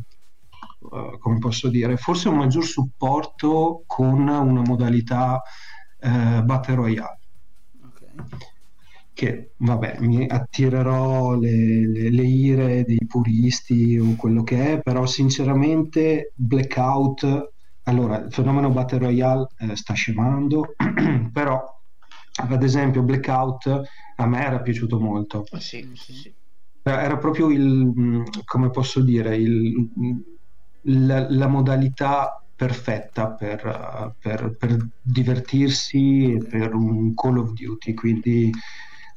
[1.20, 5.42] come posso dire forse un maggior supporto con una modalità
[6.00, 7.20] eh, Battle Royale.
[7.86, 8.49] Okay
[9.20, 15.06] che vabbè mi attirerò le, le, le, ire dei puristi o quello che è, però
[15.06, 17.52] sinceramente Blackout,
[17.84, 20.74] allora il fenomeno Battle Royale eh, sta scemando,
[21.34, 21.62] però
[22.48, 23.82] ad esempio Blackout
[24.16, 25.44] a me era piaciuto molto.
[25.58, 26.34] Sì, sì, sì.
[26.84, 29.86] era proprio il, come posso dire, il,
[30.84, 38.50] la, la modalità perfetta per, per, per divertirsi e per un Call of Duty, quindi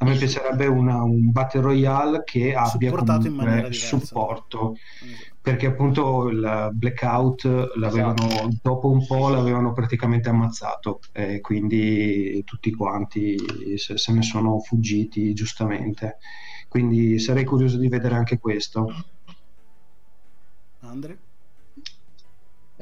[0.02, 4.76] a me piacerebbe una, un Battle Royale che abbia comunque supporto.
[5.40, 8.58] Perché appunto il blackout l'avevano esatto.
[8.62, 13.36] dopo un po' l'avevano praticamente ammazzato e quindi tutti quanti
[13.76, 16.18] se, se ne sono fuggiti giustamente.
[16.68, 18.86] Quindi sarei curioso di vedere anche questo.
[20.80, 21.18] Andre?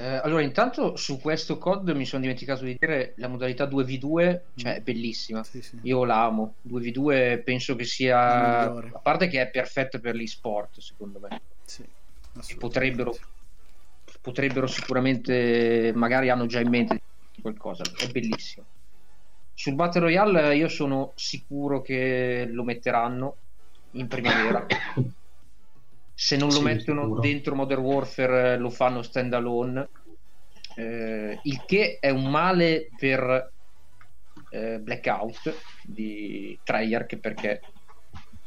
[0.01, 4.77] Eh, allora, intanto su questo COD mi sono dimenticato di dire la modalità 2v2, cioè
[4.77, 5.45] è bellissima.
[5.45, 5.79] Sì, sì.
[5.83, 6.55] Io l'amo.
[6.67, 8.63] 2v2 penso che sia.
[8.63, 11.43] A parte che è perfetta per l'e-sport, secondo me.
[11.67, 11.85] Sì,
[12.57, 13.15] potrebbero,
[14.23, 17.03] potrebbero sicuramente, magari hanno già in mente
[17.43, 17.83] qualcosa.
[17.99, 18.65] È bellissimo.
[19.53, 23.37] Sul Battle Royale io sono sicuro che lo metteranno
[23.91, 24.65] in primavera.
[26.23, 27.21] Se non lo sì, mettono sicuro.
[27.21, 29.89] dentro Modern Warfare lo fanno stand alone
[30.77, 33.51] eh, il che è un male per
[34.51, 37.63] eh, Blackout di Treyarch perché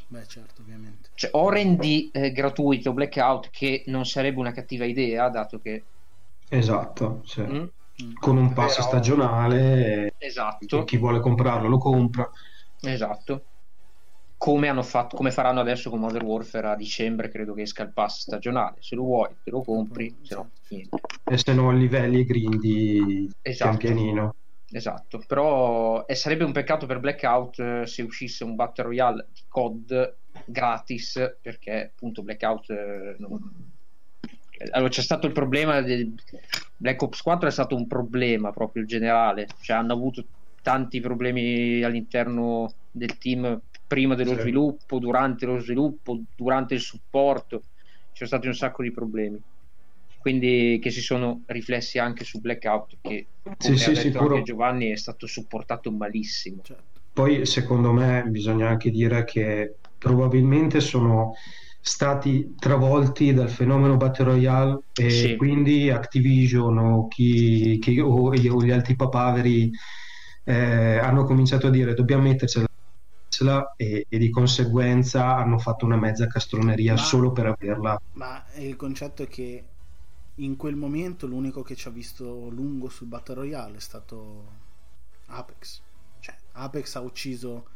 [0.07, 5.28] beh certo ovviamente cioè, o rendi eh, gratuito Blackout che non sarebbe una cattiva idea
[5.30, 5.84] dato che
[6.49, 7.41] esatto sì.
[7.41, 7.65] mm?
[8.19, 8.88] con un pass Però...
[8.88, 10.84] stagionale esatto.
[10.84, 12.30] chi vuole comprarlo lo compra
[12.82, 13.45] esatto
[14.43, 17.93] come, hanno fatto, come faranno adesso con Modern Warfare a dicembre, credo che esca il
[17.93, 18.75] pass stagionale.
[18.79, 20.97] Se lo vuoi, te lo compri, se no, niente.
[21.23, 23.77] E se no, livelli grindi esatto.
[23.77, 24.35] pianino.
[24.69, 29.43] Esatto, però eh, sarebbe un peccato per Blackout eh, se uscisse un Battle Royale di
[29.47, 30.13] COD
[30.43, 33.39] gratis, perché appunto Blackout eh, non...
[34.71, 36.13] Allora, c'è stato il problema del
[36.75, 40.25] Black Ops 4 è stato un problema proprio generale, cioè hanno avuto
[40.61, 43.61] tanti problemi all'interno del team
[43.93, 44.41] prima dello sì.
[44.41, 47.61] sviluppo, durante lo sviluppo, durante il supporto,
[48.11, 49.39] ci sono stati un sacco di problemi.
[50.17, 54.41] Quindi che si sono riflessi anche su Blackout, che come sì, sì, sicuro.
[54.41, 56.61] Giovanni è stato supportato malissimo.
[56.63, 57.01] Certo.
[57.13, 61.33] Poi secondo me bisogna anche dire che probabilmente sono
[61.79, 65.35] stati travolti dal fenomeno Battle Royale e sì.
[65.35, 69.69] quindi Activision o, chi, chi, o, o gli altri papaveri
[70.45, 72.65] eh, hanno cominciato a dire dobbiamo mettercela
[73.75, 77.99] e, e, di conseguenza hanno fatto una mezza castroneria ma, solo per averla.
[78.13, 79.63] Ma il concetto è che
[80.36, 84.61] in quel momento l'unico che ci ha visto lungo sul Battle Royale è stato
[85.27, 85.81] Apex.
[86.19, 87.67] Cioè, Apex ha ucciso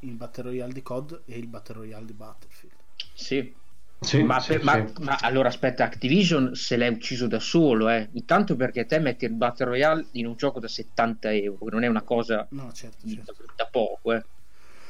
[0.00, 2.74] il Battle Royale di COD e il Battle Royale di Battlefield.
[3.14, 3.54] Sì.
[3.98, 4.64] Sì, ma, sì, per, sì.
[4.66, 8.10] Ma, ma, allora aspetta, Activision se l'è ucciso da solo, eh.
[8.12, 11.82] intanto perché te metti il Battle Royale in un gioco da 70 euro, che non
[11.82, 13.34] è una cosa no, certo, certo.
[13.38, 14.22] Da, da, poco, eh.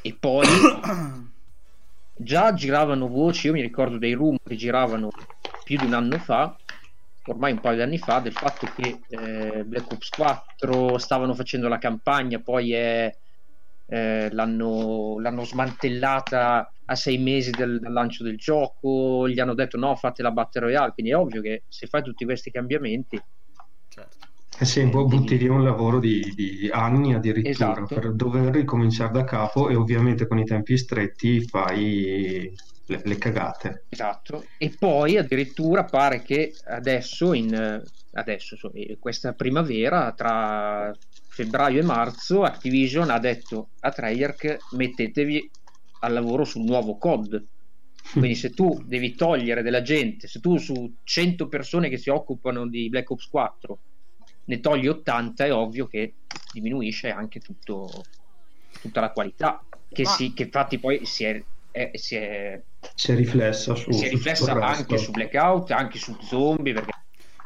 [0.07, 0.47] E poi
[2.15, 5.11] già giravano voci, io mi ricordo dei rumori che giravano
[5.65, 6.57] più di un anno fa,
[7.25, 11.67] ormai un paio di anni fa, del fatto che eh, Black Ops 4 stavano facendo
[11.67, 13.17] la campagna, poi è,
[13.87, 19.77] eh, l'hanno, l'hanno, smantellata a sei mesi del, dal lancio del gioco, gli hanno detto
[19.77, 23.21] no, fate la Battle Royale, quindi è ovvio che se fai tutti questi cambiamenti...
[23.89, 24.26] Certo
[24.65, 27.95] sì, poi butti via un lavoro di, di anni addirittura esatto.
[27.95, 32.51] per dover ricominciare da capo e ovviamente con i tempi stretti fai
[32.87, 33.85] le, le, cagate.
[33.91, 37.83] Esatto, e poi addirittura pare che adesso, in,
[38.13, 38.57] adesso
[38.99, 40.91] questa primavera, tra
[41.29, 45.51] febbraio e marzo, Activision ha detto a Treyarch mettetevi
[46.01, 47.45] al lavoro sul nuovo COD.
[48.13, 52.67] Quindi se tu devi togliere della gente, se tu su 100 persone che si occupano
[52.67, 53.79] di Black Ops 4
[54.47, 56.15] ne togli 80 è ovvio che
[56.53, 58.05] diminuisce anche tutto,
[58.81, 60.11] tutta la qualità che, Ma...
[60.11, 62.61] si, che infatti poi si è, è, si è,
[62.95, 66.93] si è riflessa, su, si è riflessa anche su Blackout anche su Zombie perché...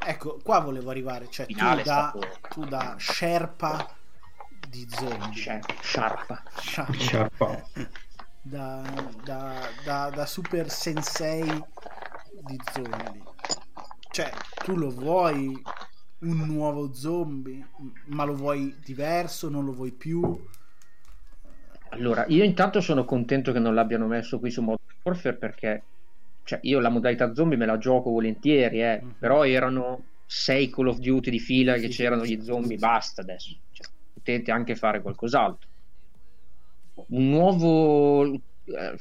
[0.07, 2.21] ecco qua volevo arrivare cioè tu da, stato...
[2.49, 3.99] tu da Sherpa
[4.71, 5.61] di Zombie.
[5.83, 6.43] Sharpa.
[6.61, 7.69] Sharpa, Sharpa.
[8.43, 8.81] Da,
[9.23, 11.45] da, da, da super sensei
[12.47, 13.23] di zombie.
[14.11, 14.33] Cioè
[14.65, 15.63] tu lo vuoi
[16.21, 17.67] un nuovo zombie,
[18.07, 20.49] ma lo vuoi diverso, non lo vuoi più?
[21.91, 25.83] Allora, io intanto sono contento che non l'abbiano messo qui su Modern Warfare perché
[26.45, 29.15] cioè, io la modalità zombie me la gioco volentieri, eh, mm-hmm.
[29.19, 32.85] però erano sei Call of Duty di fila sì, che c'erano sì, gli zombie, sì,
[32.85, 33.57] basta adesso.
[33.73, 35.69] Cioè, potete anche fare qualcos'altro.
[37.09, 38.25] Un nuovo...
[38.35, 38.99] Eh,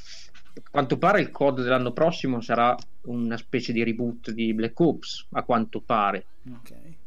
[0.52, 5.28] a quanto pare il COD dell'anno prossimo sarà una specie di reboot di Black Ops,
[5.32, 6.26] a quanto pare.
[6.52, 6.98] Ok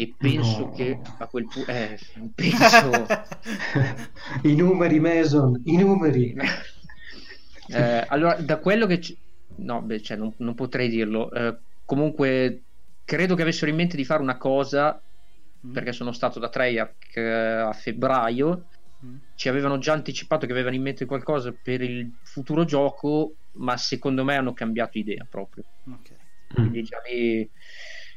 [0.00, 0.70] e penso no.
[0.70, 1.98] che a quel punto eh,
[2.34, 3.06] penso
[4.42, 6.36] i numeri Mason i numeri
[7.70, 8.98] Eh, allora, da quello che...
[8.98, 9.16] C-
[9.56, 11.30] no, beh, cioè, non, non, potrei dirlo.
[11.30, 12.62] Eh, comunque,
[13.04, 15.00] credo che avessero in mente di fare una cosa,
[15.66, 15.72] mm.
[15.72, 18.68] perché sono stato da Treyarch eh, a febbraio,
[19.04, 19.16] mm.
[19.34, 24.24] ci avevano già anticipato che avevano in mente qualcosa per il futuro gioco, ma secondo
[24.24, 25.64] me hanno cambiato idea proprio.
[25.84, 26.16] Okay.
[26.54, 27.48] Quindi già lì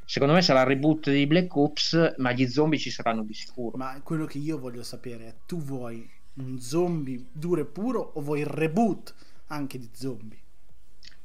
[0.06, 3.78] secondo me sarà il reboot di Black Ops, ma gli zombie ci saranno di sicuro.
[3.78, 8.22] Ma quello che io voglio sapere è: tu vuoi un zombie duro e puro o
[8.22, 9.14] vuoi il reboot
[9.48, 10.40] anche di zombie?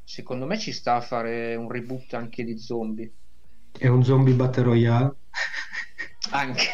[0.04, 3.10] Secondo me ci sta a fare un reboot anche di zombie.
[3.72, 5.14] E un zombie battle royale?
[6.30, 6.68] Anche.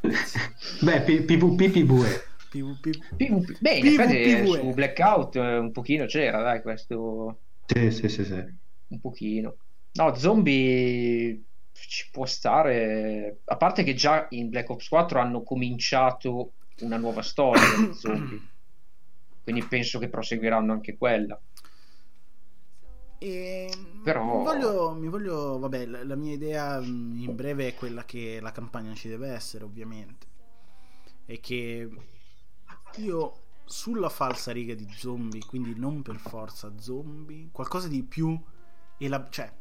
[0.80, 2.24] Beh, PvP, PvE.
[2.50, 3.16] PvP.
[3.16, 3.58] PvP.
[3.60, 7.38] Beh, in effetti su Blackout eh, un pochino c'era, dai, questo...
[7.66, 8.44] Sì, sì, sì, sì.
[8.88, 9.56] Un pochino.
[9.94, 11.42] No, zombie
[11.72, 13.40] ci può stare.
[13.44, 18.40] A parte che già in Black Ops 4 hanno cominciato una nuova storia di zombie.
[19.42, 21.38] Quindi penso che proseguiranno anche quella.
[23.18, 23.70] E
[24.02, 24.38] Però...
[24.38, 28.38] mi, voglio, mi voglio, vabbè, la, la, mia idea mm, in breve è quella che
[28.40, 30.26] la campagna ci deve essere, ovviamente.
[31.26, 31.88] E che
[32.96, 38.38] io sulla falsa riga di zombie, quindi non per forza zombie, qualcosa di più.
[38.98, 39.52] Elab- cioè,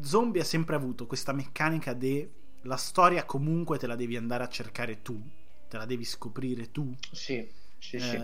[0.00, 2.32] zombie ha sempre avuto questa meccanica de
[2.62, 5.20] la storia comunque te la devi andare a cercare tu,
[5.68, 6.94] te la devi scoprire tu.
[7.12, 8.22] Sì, sì, eh, sì.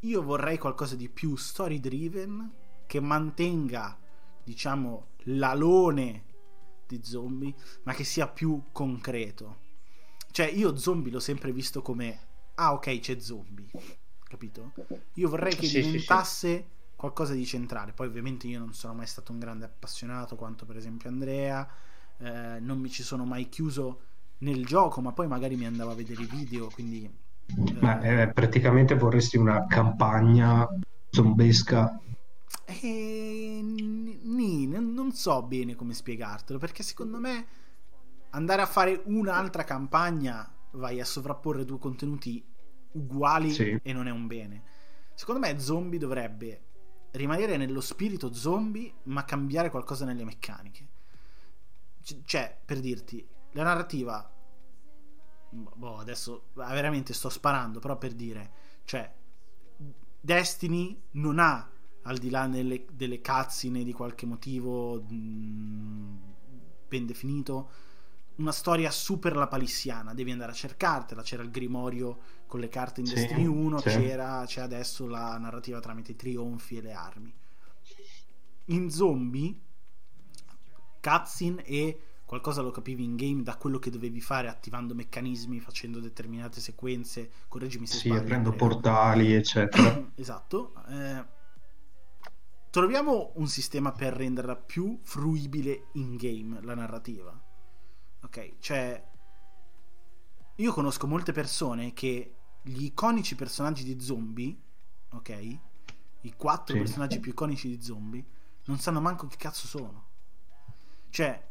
[0.00, 2.50] Io vorrei qualcosa di più story driven
[2.86, 3.96] che mantenga,
[4.42, 6.24] diciamo, l'alone
[6.86, 7.54] di zombie,
[7.84, 9.60] ma che sia più concreto.
[10.30, 13.70] Cioè, io zombie l'ho sempre visto come ah, ok, c'è zombie.
[14.24, 14.72] Capito?
[15.14, 17.92] Io vorrei che sì, diventasse sì, sì qualcosa di centrale.
[17.92, 21.68] Poi ovviamente io non sono mai stato un grande appassionato quanto per esempio Andrea,
[22.18, 24.02] eh, non mi ci sono mai chiuso
[24.38, 27.10] nel gioco, ma poi magari mi andavo a vedere i video, quindi...
[27.80, 28.22] Eh...
[28.22, 30.64] Eh, praticamente vorresti una campagna
[31.10, 32.00] zombesca.
[32.66, 33.60] Eh,
[34.22, 37.46] nì, non so bene come spiegartelo, perché secondo me
[38.30, 42.44] andare a fare un'altra campagna vai a sovrapporre due contenuti
[42.92, 43.76] uguali sì.
[43.82, 44.62] e non è un bene.
[45.14, 46.70] Secondo me Zombie dovrebbe
[47.12, 50.88] rimanere nello spirito zombie, ma cambiare qualcosa nelle meccaniche.
[52.02, 54.30] C- cioè, per dirti, la narrativa.
[55.50, 58.52] Boh, adesso veramente sto sparando, però per dire,
[58.84, 59.12] cioè,
[60.20, 61.68] Destiny non ha,
[62.02, 66.16] al di là nelle, delle cutscene di qualche motivo mh, mm,
[66.88, 67.70] ben definito,
[68.36, 73.06] una storia super lapalissiana, devi andare a cercartela, c'era il grimorio con le carte in
[73.06, 73.88] sì, Destiny 1, sì.
[73.88, 77.34] c'era, c'è adesso la narrativa tramite i trionfi e le armi.
[78.66, 79.58] In zombie,
[81.00, 86.00] cutscene e qualcosa lo capivi in game da quello che dovevi fare attivando meccanismi, facendo
[86.00, 88.20] determinate sequenze, correggimi se sì, sbaglio.
[88.20, 90.02] Sì, aprendo portali, eccetera.
[90.16, 90.72] esatto.
[90.88, 91.24] Eh,
[92.70, 97.38] troviamo un sistema per renderla più fruibile in game, la narrativa
[98.22, 99.10] Ok, cioè
[100.56, 104.56] io conosco molte persone che gli iconici personaggi di zombie,
[105.10, 105.58] ok?
[106.20, 106.80] I quattro sì.
[106.80, 108.24] personaggi più iconici di zombie
[108.66, 110.10] non sanno manco che cazzo sono.
[111.10, 111.50] Cioè,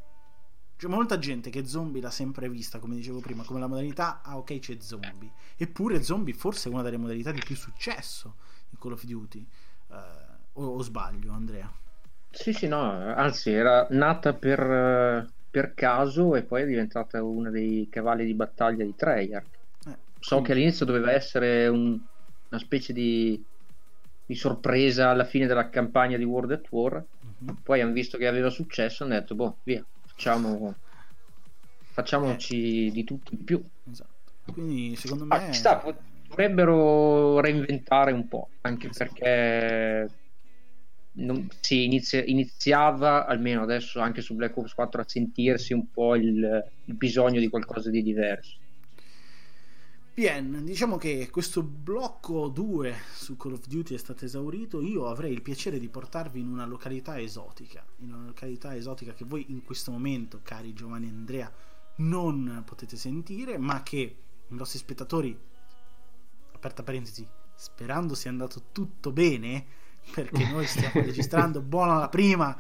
[0.77, 4.37] c'è molta gente che zombie l'ha sempre vista, come dicevo prima, come la modalità, ah
[4.37, 5.31] ok c'è zombie.
[5.57, 8.37] Eppure zombie forse è una delle modalità di più successo
[8.69, 9.47] in Call of Duty.
[9.87, 9.95] Uh,
[10.53, 11.71] o, o, sbaglio, Andrea?
[12.29, 12.79] Sì, sì, no,
[13.13, 18.85] anzi era nata per per caso e poi è diventata uno dei cavalli di battaglia
[18.85, 19.59] di Treyarch.
[19.85, 20.45] Eh, so quindi...
[20.45, 21.99] che all'inizio doveva essere un,
[22.49, 23.43] una specie di,
[24.25, 27.03] di, sorpresa alla fine della campagna di World at War,
[27.39, 27.57] uh-huh.
[27.63, 30.73] poi hanno visto che aveva successo e hanno detto, boh, via, facciamo,
[31.91, 32.91] facciamoci eh.
[32.91, 33.61] di tutto di più.
[33.91, 34.09] Esatto.
[34.53, 35.49] Quindi secondo ah, me...
[35.49, 35.83] Ah, sta,
[36.29, 39.11] dovrebbero reinventare un po', anche esatto.
[39.11, 40.09] perché
[41.13, 46.15] non, si inizia, iniziava almeno adesso anche su Black Ops 4 a sentirsi un po'
[46.15, 48.59] il, il bisogno di qualcosa di diverso.
[50.13, 54.81] Bien, diciamo che questo blocco 2 su Call of Duty è stato esaurito.
[54.81, 59.23] Io avrei il piacere di portarvi in una località esotica, in una località esotica che
[59.23, 61.51] voi in questo momento, cari Giovanni e Andrea,
[61.97, 64.15] non potete sentire, ma che
[64.47, 65.37] i nostri spettatori,
[66.51, 69.65] aperta parentesi, sperando sia andato tutto bene,
[70.13, 72.59] perché noi stiamo registrando buona la prima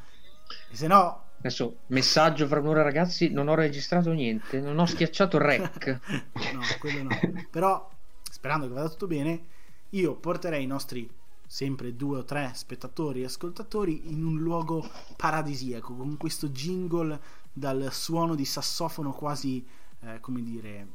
[0.69, 5.37] e se no adesso messaggio fra un'ora ragazzi non ho registrato niente non ho schiacciato
[5.37, 5.99] rec.
[6.53, 7.19] No quello no.
[7.49, 7.89] Però
[8.29, 9.45] sperando che vada tutto bene
[9.89, 11.09] io porterei i nostri
[11.45, 17.19] sempre due o tre spettatori e ascoltatori in un luogo paradisiaco con questo jingle
[17.51, 19.65] dal suono di sassofono quasi
[20.01, 20.87] eh, come dire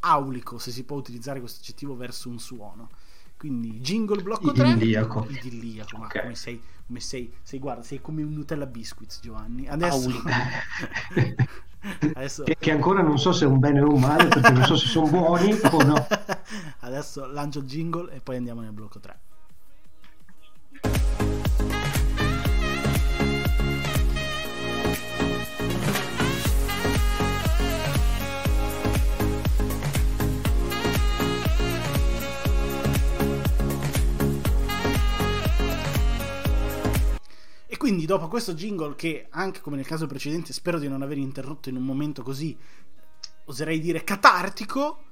[0.00, 2.90] aulico se si può utilizzare questo aggettivo verso un suono
[3.46, 6.22] quindi jingle blocco 3 idilliaco, idilliaco okay.
[6.22, 9.66] come sei come sei, sei guarda sei come un Nutella Biscuits Giovanni.
[9.66, 10.10] Adesso
[12.14, 12.42] Adesso...
[12.42, 14.76] Che, che, ancora non so se è un bene o un male perché non so
[14.76, 16.06] se sono buoni o no.
[16.80, 19.18] Adesso lancio il jingle e poi andiamo nel blocco 3
[37.86, 41.68] quindi dopo questo jingle che anche come nel caso precedente spero di non aver interrotto
[41.68, 42.58] in un momento così
[43.44, 45.04] oserei dire catartico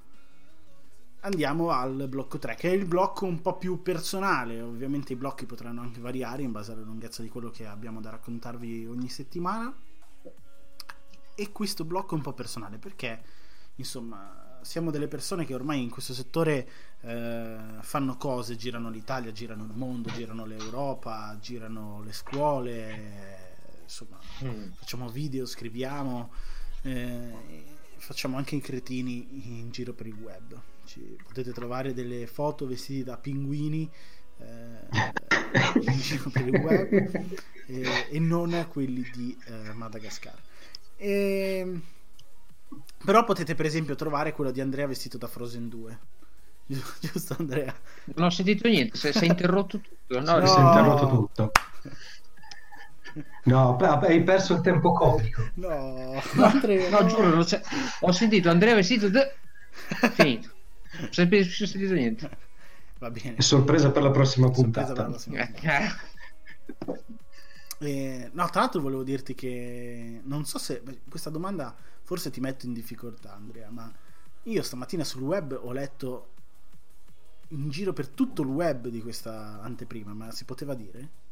[1.21, 4.61] andiamo al blocco 3 che è il blocco un po' più personale.
[4.61, 8.11] Ovviamente i blocchi potranno anche variare in base alla lunghezza di quello che abbiamo da
[8.11, 9.73] raccontarvi ogni settimana.
[11.37, 13.23] E questo blocco è un po' personale perché
[13.77, 16.69] insomma siamo delle persone che ormai in questo settore
[17.03, 24.73] eh, fanno cose, girano l'Italia, girano il mondo, girano l'Europa, girano le scuole, insomma, mm.
[24.73, 26.33] facciamo video, scriviamo,
[26.83, 27.33] eh,
[27.97, 30.59] facciamo anche i cretini in giro per il web.
[30.85, 33.89] Ci, potete trovare delle foto vestiti da pinguini
[34.39, 35.13] eh,
[35.81, 36.93] in giro per il web
[37.69, 40.41] eh, e non quelli di eh, Madagascar.
[40.97, 41.81] E
[43.05, 45.99] però potete per esempio trovare quello di Andrea vestito da Frozen 2.
[47.01, 47.75] Giusto Andrea?
[48.15, 50.21] Non ho sentito niente, si è interrotto tutto.
[50.21, 50.47] No, no.
[50.47, 51.53] si è interrotto tutto.
[53.45, 55.51] No, hai perso il tempo comico.
[55.55, 57.07] No, Andrea, no, no.
[57.07, 57.47] giuro,
[58.01, 59.31] ho sentito Andrea vestito da...
[60.13, 60.51] Finito.
[60.99, 62.31] Non ho sentito niente.
[62.99, 63.41] Va bene.
[63.41, 64.95] Sorpresa per la prossima puntata.
[64.95, 65.97] La prossima puntata.
[67.81, 71.75] Eh, no, tra l'altro volevo dirti che non so se questa domanda
[72.05, 73.93] forse ti metto in difficoltà, Andrea, ma
[74.45, 76.29] io stamattina sul web ho letto
[77.49, 81.23] in giro per tutto il web di questa anteprima, ma si poteva dire?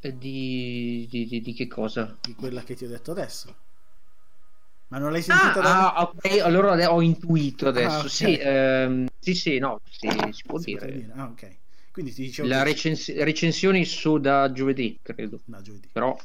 [0.00, 2.16] Di, di, di, di che cosa?
[2.20, 3.54] Di quella che ti ho detto adesso.
[4.88, 5.94] Ma non l'hai sentita ah, da...
[5.94, 7.88] ah, ok, allora ho intuito adesso.
[7.88, 8.08] Ah, okay.
[8.10, 10.92] sì, ehm, sì, sì, no, sì, si può si dire.
[10.92, 11.12] dire.
[11.14, 11.56] Ah, ok.
[11.92, 12.48] Quindi ti dicevo...
[12.48, 15.40] Le recens- recensioni su da giovedì, credo.
[15.44, 15.88] Da giovedì.
[15.92, 16.18] Però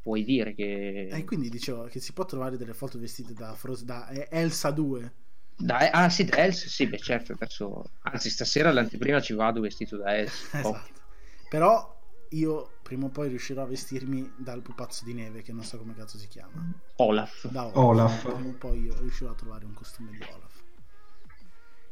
[0.00, 1.08] puoi dire che...
[1.10, 4.70] E eh, quindi dicevo che si può trovare delle foto vestite da, Fros- da Elsa
[4.70, 5.12] 2.
[5.56, 7.84] Da, ah sì, da Elsa, sì, beh certo, adesso...
[8.02, 10.58] Anzi, stasera all'anteprima ci vado vestito da Elsa.
[10.58, 10.68] esatto.
[10.68, 10.96] Oh.
[11.48, 11.96] Però
[12.30, 15.94] io prima o poi riuscirò a vestirmi dal pupazzo di neve che non so come
[15.94, 16.72] cazzo si chiama.
[16.96, 17.48] Olaf.
[17.48, 17.76] Da Olaf.
[17.76, 18.34] Olaf.
[18.34, 20.57] Prima o poi io riuscirò a trovare un costume di Olaf.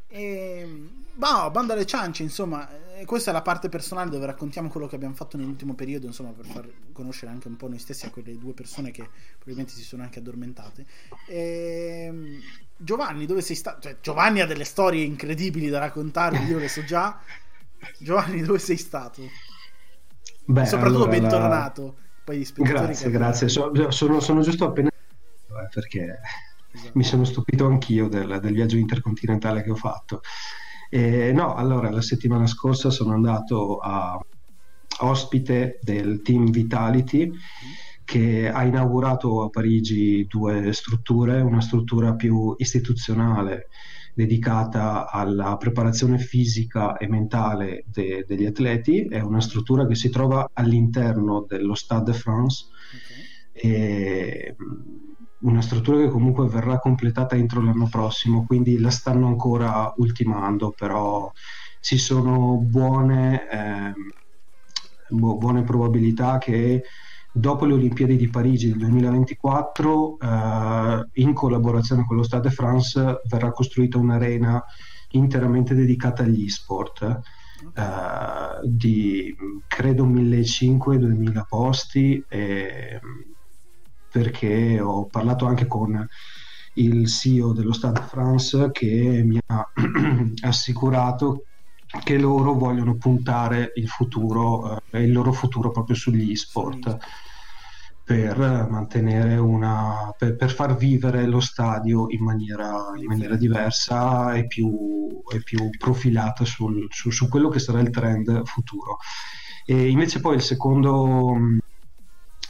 [0.08, 4.86] E, bah, banda alle ciance, insomma, eh, questa è la parte personale dove raccontiamo quello
[4.86, 8.10] che abbiamo fatto nell'ultimo periodo, insomma, per far conoscere anche un po' noi stessi a
[8.10, 10.86] quelle due persone che probabilmente si sono anche addormentate.
[11.26, 12.40] E,
[12.76, 13.80] Giovanni, dove sei stato?
[13.80, 17.18] Cioè, Giovanni ha delle storie incredibili da raccontarvi, io le so già.
[17.98, 19.22] Giovanni, dove sei stato?
[20.44, 21.84] Beh, soprattutto allora, bentornato.
[21.84, 22.04] La...
[22.24, 23.48] Poi grazie, grazie.
[23.48, 26.18] Sono, sono, sono giusto appena eh, perché.
[26.94, 30.20] Mi sono stupito anch'io del, del, viaggio intercontinentale che ho fatto.
[30.88, 34.18] E, no, allora la settimana scorsa sono andato a
[35.00, 37.30] ospite del team Vitality
[38.04, 43.68] che ha inaugurato a Parigi due strutture, una struttura più istituzionale
[44.14, 50.50] dedicata alla preparazione fisica e mentale de- degli atleti, è una struttura che si trova
[50.54, 52.64] all'interno dello Stade de France.
[53.52, 53.70] Okay.
[53.72, 54.56] E,
[55.46, 61.30] una struttura che comunque verrà completata entro l'anno prossimo, quindi la stanno ancora ultimando, però
[61.80, 63.92] ci sono buone, eh,
[65.08, 66.82] bu- buone probabilità che
[67.30, 73.20] dopo le Olimpiadi di Parigi del 2024, eh, in collaborazione con lo Stade de France,
[73.28, 74.62] verrà costruita un'arena
[75.10, 77.02] interamente dedicata agli sport.
[77.72, 79.34] Eh, di
[79.66, 83.00] credo 1500-2000 posti e,
[84.16, 86.08] perché ho parlato anche con
[86.74, 89.68] il CEO dello Stade de France che mi ha
[90.40, 91.44] assicurato
[92.02, 96.96] che loro vogliono puntare il futuro, eh, il loro futuro proprio sugli sport
[98.02, 98.38] per
[98.70, 105.22] mantenere una per, per, far vivere lo stadio in maniera, in maniera diversa e più,
[105.30, 108.96] e più profilata sul, su, su, quello che sarà il trend futuro.
[109.66, 111.34] E invece poi il secondo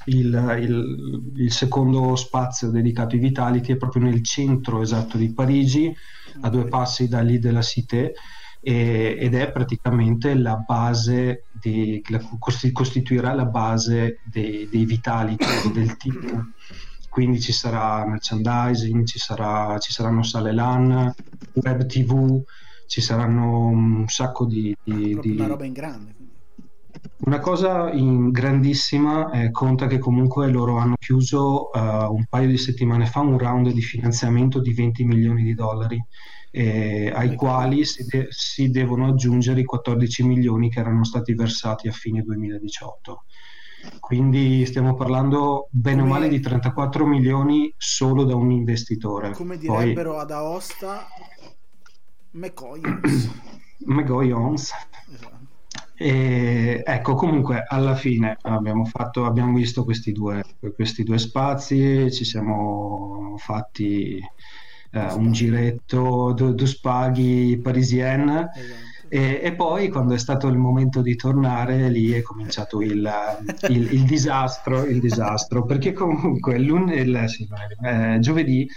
[0.06, 5.94] il, il, il, secondo spazio dedicato ai Vitality è proprio nel centro esatto di Parigi,
[6.40, 8.14] a due passi da lì della Cité,
[8.60, 12.20] e, ed è praticamente la base, di, la,
[12.72, 16.52] costituirà la base dei, dei Vitality del team.
[17.08, 21.14] Quindi ci sarà merchandising, ci, sarà, ci saranno sale LAN,
[21.54, 22.42] web TV,
[22.86, 24.76] ci saranno un sacco di...
[24.82, 25.30] di, di...
[25.30, 26.15] Una roba in grande.
[27.18, 33.06] Una cosa grandissima eh, conta che comunque loro hanno chiuso uh, un paio di settimane
[33.06, 36.02] fa un round di finanziamento di 20 milioni di dollari
[36.50, 41.88] eh, ai quali si, de- si, devono aggiungere i 14 milioni che erano stati versati
[41.88, 43.24] a fine 2018.
[44.00, 49.32] Quindi stiamo parlando bene come, o male di 34 milioni solo da un investitore.
[49.32, 51.06] Come direbbero Poi, ad Aosta,
[52.32, 53.30] McCoyons.
[53.86, 54.72] McGoyons.
[55.12, 55.35] Esatto.
[55.98, 60.42] E, ecco, comunque alla fine abbiamo, fatto, abbiamo visto questi due,
[60.74, 64.20] questi due spazi, ci siamo fatti
[64.90, 68.50] eh, un giretto, due, due spaghi parisienne.
[68.54, 68.84] Esatto.
[69.08, 73.08] E, e, poi quando è stato il momento di tornare lì è cominciato il,
[73.68, 77.48] il, il disastro, il disastro perché comunque il, sì,
[77.84, 78.68] eh, giovedì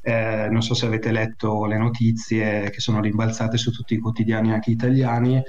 [0.00, 4.50] eh, non so se avete letto le notizie che sono rimbalzate su tutti i quotidiani
[4.50, 5.42] anche italiani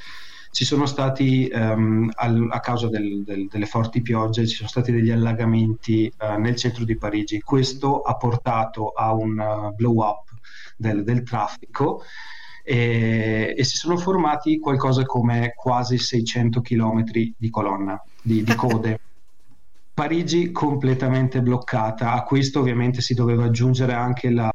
[0.52, 4.91] ci sono stati, um, al, a causa del, del, delle forti piogge, ci sono stati
[4.91, 7.39] degli allagamenti uh, nel centro di Parigi.
[7.39, 10.30] Questo ha portato a un uh, blow up
[10.76, 12.04] del, del traffico
[12.64, 17.04] e, e, si sono formati qualcosa come quasi 600 km
[17.38, 18.99] di colonna, di, di code.
[19.93, 24.51] Parigi completamente bloccata, a questo ovviamente si doveva aggiungere anche la,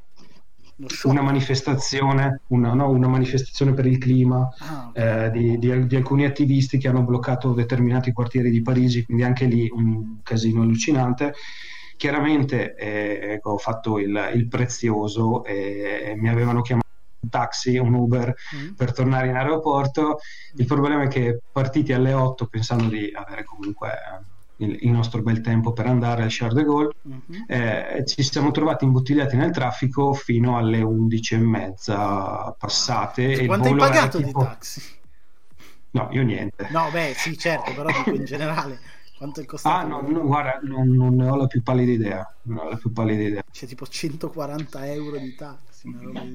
[1.05, 5.27] una manifestazione, una, no, una, manifestazione per il clima ah, okay.
[5.27, 9.47] eh, di, di, di, alcuni attivisti che hanno bloccato determinati quartieri di Parigi, quindi anche
[9.47, 11.35] lì un casino allucinante.
[11.97, 16.85] Chiaramente eh, ecco, ho fatto il, il prezioso e mi avevano chiamato
[17.21, 18.75] un taxi, un Uber mm.
[18.75, 20.19] per tornare in aeroporto.
[20.57, 23.89] Il problema è che partiti alle 8 pensando di avere comunque
[24.59, 27.45] il, il, nostro bel tempo per andare al Charles de Gaulle, uh-huh.
[27.47, 33.47] eh, ci siamo trovati imbottigliati nel traffico fino alle 11 e mezza passate.
[33.47, 34.41] Quanto hai pagato tipo...
[34.41, 34.83] di taxi?
[35.91, 36.69] No, io niente.
[36.71, 38.79] No, beh, sì, certo, però in generale.
[39.17, 39.75] Quanto è costato?
[39.75, 42.35] Ah, no, no guarda, non, non, ne ho la più pallida idea.
[42.43, 43.43] Non ho la più pallida idea.
[43.51, 45.89] C'è tipo 140 euro di taxi.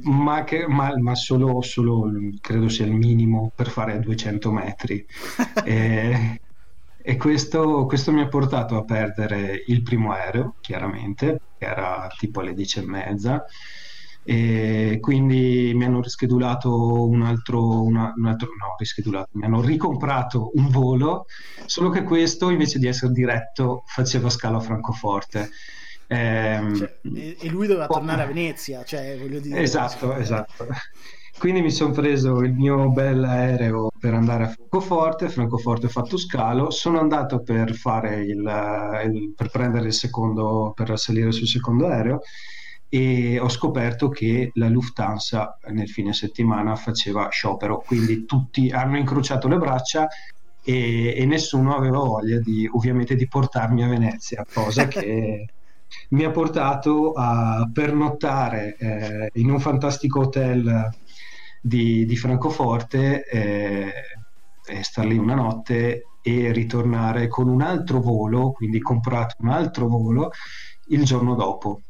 [0.03, 2.09] Ma, che, ma, ma solo, solo,
[2.39, 5.05] credo sia il minimo per fare 200 metri.
[5.63, 6.41] e,
[7.03, 12.41] e questo, questo, mi ha portato a perdere il primo aereo, chiaramente, che era tipo
[12.41, 13.45] alle 10 e mezza,
[14.23, 20.51] e quindi mi hanno rischedulato un altro, una, un altro no, rischedulato, mi hanno ricomprato
[20.53, 21.25] un volo,
[21.65, 25.49] solo che questo invece di essere diretto faceva scalo a Francoforte.
[26.07, 26.99] Ehm, cioè,
[27.39, 29.59] e, lui doveva po- tornare a Venezia, cioè voglio dire...
[29.59, 30.67] Esatto, esatto.
[31.41, 36.15] Quindi mi sono preso il mio bel aereo per andare a Francoforte, Francoforte ho fatto
[36.15, 41.87] scalo, sono andato per, fare il, il, per prendere il secondo, per salire sul secondo
[41.87, 42.19] aereo.
[42.87, 49.47] E ho scoperto che la Lufthansa nel fine settimana faceva sciopero, quindi tutti hanno incrociato
[49.47, 50.07] le braccia
[50.63, 55.47] e, e nessuno aveva voglia di, ovviamente di portarmi a Venezia, cosa che
[56.09, 60.99] mi ha portato a pernottare eh, in un fantastico hotel
[61.61, 63.93] di, di Francoforte eh,
[64.65, 69.87] e star lì una notte e ritornare con un altro volo, quindi comprato un altro
[69.87, 70.31] volo
[70.87, 71.81] il giorno dopo,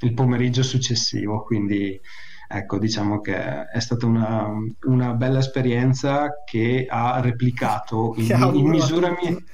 [0.00, 1.42] il pomeriggio successivo.
[1.42, 1.98] Quindi
[2.48, 4.48] ecco, diciamo che è stata una,
[4.82, 9.44] una bella esperienza che ha replicato in, in misura mi-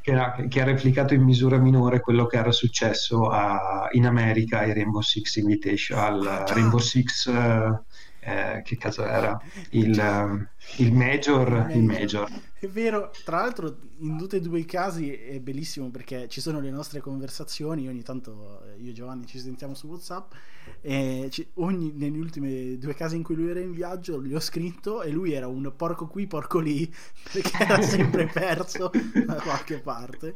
[0.00, 4.60] che, ha, che, ha, replicato in misura minore quello che era successo a, in America
[4.60, 7.78] ai Rainbow Six Invitation, al Rainbow Six uh,
[8.24, 9.36] eh, che caso era
[9.70, 14.64] il, uh, il, major, il, major, È vero, tra l'altro in tutti e due i
[14.64, 19.26] casi è bellissimo perché ci sono le nostre conversazioni, ogni tanto eh, io e Giovanni
[19.26, 20.34] ci sentiamo su Whatsapp
[20.80, 24.40] e ci, ogni, negli ultimi due casi in cui lui era in viaggio gli ho
[24.40, 26.88] scritto e lui era un porco qui, porco lì
[27.32, 28.88] perché era sempre perso
[29.26, 30.32] da qualche parte.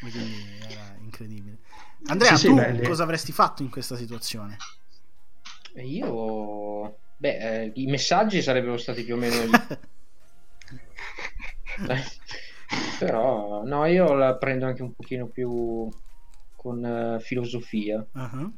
[0.00, 0.34] Quindi
[0.68, 1.58] era incredibile.
[2.06, 4.56] Andrea, sì, tu sì, cosa avresti fatto in questa situazione?
[5.76, 9.34] Io Beh, eh, i messaggi sarebbero stati più o meno...
[12.98, 15.86] Però, no, io la prendo anche un pochino più
[16.56, 18.02] con uh, filosofia.
[18.10, 18.50] Uh-huh.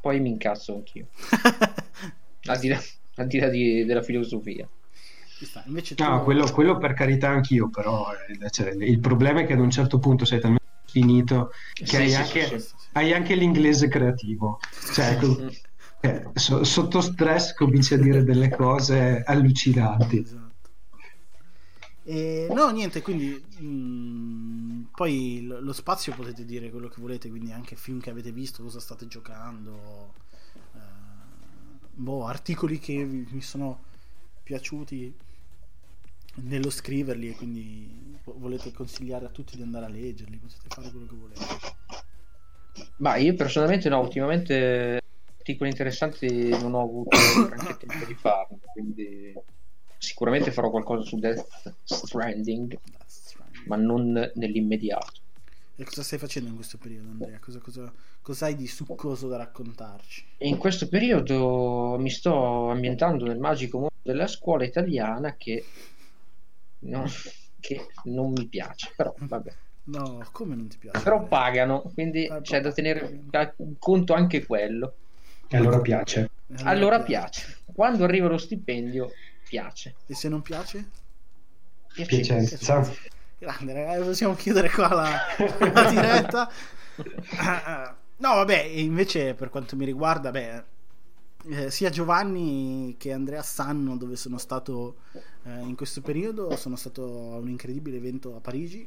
[0.00, 1.08] Poi mi incazzo anch'io.
[2.46, 2.80] al di là,
[3.16, 4.68] al di là di, della filosofia.
[5.38, 5.94] Tu...
[5.98, 9.70] No, quello, quello, per carità anch'io, però eh, cioè, il problema è che ad un
[9.70, 14.60] certo punto sei talmente finito che sì, hai, sì, anche, sì, hai, anche, l'inglese creativo.
[14.94, 15.18] Cioè,
[16.06, 20.18] eh, so, sotto stress cominci a dire delle cose allucinanti.
[20.18, 20.44] Esatto.
[22.04, 27.28] E, no, niente, quindi mh, mm, poi lo, lo, spazio potete dire quello che volete,
[27.28, 30.14] quindi anche film che avete visto, cosa state giocando.
[30.72, 30.78] Uh,
[31.94, 33.82] boh, articoli che mi sono
[34.44, 35.12] piaciuti
[36.36, 41.06] nello scriverli e quindi volete consigliare a tutti di andare a leggerli, potete fare quello
[41.06, 41.44] che volete.
[42.98, 45.00] Ma io personalmente no, ultimamente
[45.46, 49.32] articoli interessanti non ho avuto neanche tempo di farlo, quindi
[49.96, 52.76] sicuramente farò qualcosa su Death Stranding,
[53.66, 55.20] ma non nell'immediato.
[55.76, 57.38] E cosa stai facendo in questo periodo, Andrea?
[57.38, 57.92] Cosa, cosa,
[58.22, 60.24] cosa hai di succoso da raccontarci?
[60.38, 65.64] In questo periodo mi sto ambientando nel magico mondo della scuola italiana che
[66.80, 67.06] non,
[67.60, 69.54] che non mi piace, però vabbè.
[69.84, 71.00] No, come non ti piace?
[71.04, 73.22] Però pagano, quindi ah, c'è da tenere
[73.78, 74.94] conto anche quello.
[75.48, 76.30] E allora piace.
[76.48, 77.44] Allora, allora piace.
[77.44, 77.58] piace.
[77.72, 79.12] Quando arriva lo stipendio,
[79.48, 79.94] piace.
[80.06, 80.88] E se non piace?
[81.92, 82.88] Piacenza.
[83.38, 85.18] Grande, ragazzi, possiamo chiudere qua la,
[85.72, 86.50] la diretta.
[88.16, 90.64] no, vabbè, invece per quanto mi riguarda, beh,
[91.48, 94.96] eh, sia Giovanni che Andrea sanno dove sono stato
[95.44, 96.56] eh, in questo periodo.
[96.56, 98.80] Sono stato a un incredibile evento a Parigi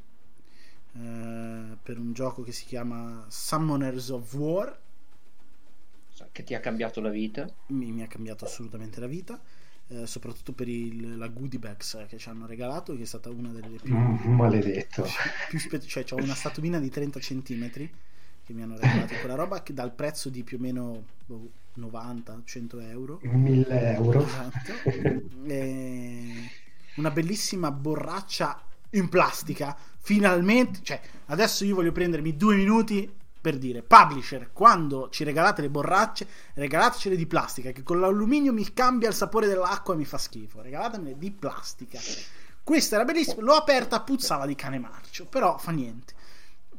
[0.94, 4.78] eh, per un gioco che si chiama Summoners of War.
[6.32, 7.50] Che ti ha cambiato la vita?
[7.68, 9.40] Mi, mi ha cambiato assolutamente la vita
[9.92, 13.50] eh, soprattutto per il, la goodie bags che ci hanno regalato, che è stata una
[13.50, 13.96] delle più...
[13.96, 15.04] Mm, maledetto.
[15.50, 19.64] Più spe- cioè, ho una statuina di 30 cm che mi hanno regalato quella roba
[19.64, 23.20] che dal prezzo di più o meno boh, 90-100 euro.
[23.24, 24.24] 1000 euro.
[24.24, 24.74] Esatto.
[25.46, 26.50] e
[26.96, 29.76] una bellissima borraccia in plastica.
[29.98, 33.12] Finalmente, cioè, adesso io voglio prendermi due minuti
[33.42, 38.74] per dire, publisher, quando ci regalate le borracce, regalatecele di plastica, che con l'alluminio mi
[38.74, 40.62] cambia il sapore dell'acqua e mi fa schifo.
[40.62, 42.00] Regalatemele di plastica.
[42.64, 46.14] Questa era bellissima, l'ho aperta, puzzava di cane marcio, però fa niente.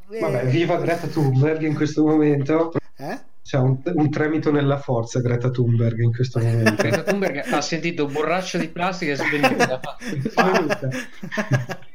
[0.07, 2.73] Vabbè, viva Greta Thunberg in questo momento.
[2.97, 3.29] Eh?
[3.43, 6.75] C'è un, un, tremito nella forza Greta Thunberg in questo momento.
[6.75, 9.81] Greta Thunberg ha sentito borraccia di plastica e è svenuta.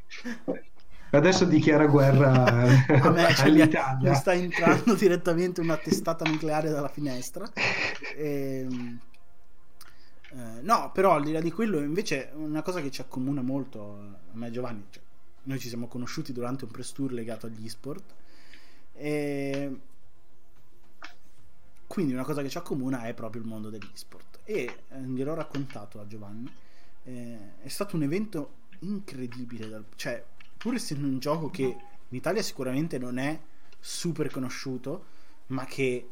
[1.15, 4.09] Adesso dichiara guerra a me, cioè, all'Italia.
[4.09, 7.49] Mi sta entrando direttamente una testata nucleare dalla finestra.
[8.15, 8.99] E, ehm,
[10.31, 14.13] eh, no, però al di là di quello, invece, una cosa che ci accomuna molto
[14.33, 15.01] a me Giovanni, cioè,
[15.43, 18.13] noi ci siamo conosciuti durante un press tour legato agli sport.
[18.93, 19.79] E
[21.87, 24.39] quindi una cosa che ci accomuna è proprio il mondo degli sport.
[24.43, 26.51] E eh, gliel'ho raccontato a Giovanni.
[27.03, 30.23] Eh, è stato un evento incredibile, cioè
[30.65, 33.39] pur essendo un gioco che in Italia sicuramente non è
[33.79, 35.05] super conosciuto,
[35.47, 36.09] ma che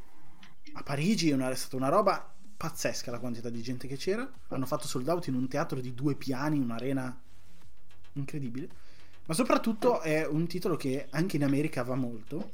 [0.74, 4.32] a Parigi è, una, è stata una roba pazzesca la quantità di gente che c'era.
[4.50, 7.20] Hanno fatto sold out in un teatro di due piani, un'arena
[8.14, 8.70] incredibile.
[9.26, 12.52] Ma soprattutto è un titolo che anche in America va molto.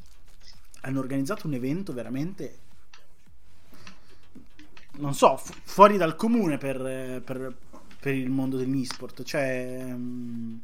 [0.83, 2.59] Hanno organizzato un evento veramente.
[4.99, 7.57] Non so, fu- fuori dal comune per, per,
[7.99, 9.23] per il mondo dell'e-sport.
[9.23, 9.81] Cioè.
[9.83, 10.61] Um,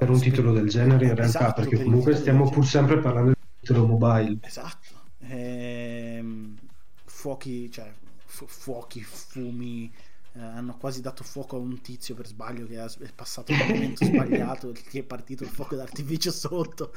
[0.00, 3.32] per un titolo del genere in realtà, esatto, perché per comunque stiamo pur sempre parlando
[3.32, 4.38] di titolo mobile.
[4.40, 4.94] Esatto.
[5.18, 6.56] Ehm,
[7.04, 7.92] fuochi, cioè,
[8.24, 9.92] fu- fuochi, fumi.
[10.32, 14.04] Eh, hanno quasi dato fuoco a un tizio per sbaglio che è passato nel momento
[14.06, 16.94] sbagliato, che è partito il fuoco d'artificio sotto.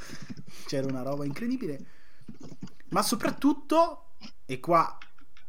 [0.64, 1.84] C'era una roba incredibile.
[2.88, 4.12] Ma soprattutto,
[4.46, 4.96] e qua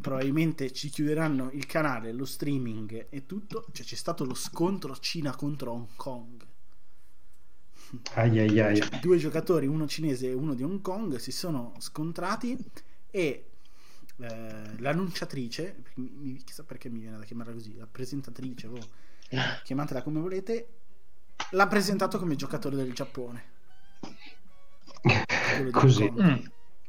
[0.01, 5.33] probabilmente ci chiuderanno il canale, lo streaming e tutto, cioè c'è stato lo scontro Cina
[5.33, 6.53] contro Hong Kong
[8.13, 8.75] Ai ai ai.
[8.77, 12.57] Cioè, due giocatori, uno cinese e uno di Hong Kong, si sono scontrati
[13.11, 13.45] e
[14.17, 18.87] eh, l'annunciatrice, mi, chissà perché mi viene da chiamarla così, la presentatrice, oh,
[19.63, 20.67] chiamatela come volete,
[21.51, 23.53] l'ha presentato come giocatore del Giappone.
[25.71, 26.11] Così.
[26.11, 26.35] Mm.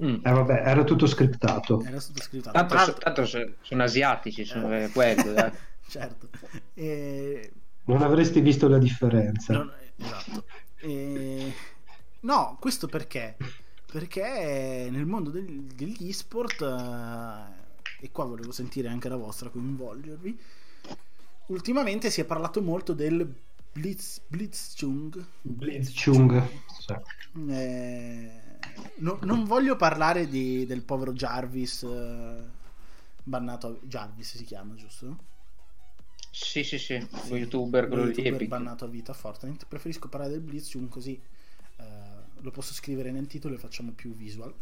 [0.02, 0.14] Mm.
[0.22, 1.82] Eh, vabbè, era tutto scriptato.
[1.82, 2.56] Era tutto scriptato.
[2.56, 4.90] Tanto, Tra tanto sono asiatici, sono eh.
[4.90, 5.34] quello.
[5.34, 5.52] Eh.
[5.88, 6.28] certo.
[6.74, 7.52] E...
[7.84, 9.52] Non avresti visto la differenza.
[9.54, 9.72] Non...
[9.96, 10.44] Esatto.
[10.86, 11.52] E...
[12.20, 13.36] No, questo perché?
[13.90, 20.38] Perché nel mondo del, degli sport, eh, e qua volevo sentire anche la vostra, coinvolgervi,
[21.46, 23.28] ultimamente si è parlato molto del
[23.72, 25.24] Blitz, Blitzchung.
[25.42, 26.48] Blitzchung.
[27.48, 28.30] Eh,
[28.98, 32.44] no, non voglio parlare di, del povero Jarvis, eh,
[33.24, 35.34] bannato, Jarvis si chiama, giusto?
[36.38, 36.98] Sì, sì, sì,
[37.30, 38.48] lo youtuber, quello YouTuber Epic.
[38.48, 39.64] bannato a vita Fortnite.
[39.66, 41.18] Preferisco parlare del Blitzchung così
[41.78, 41.82] uh,
[42.42, 44.52] lo posso scrivere nel titolo e facciamo più visual.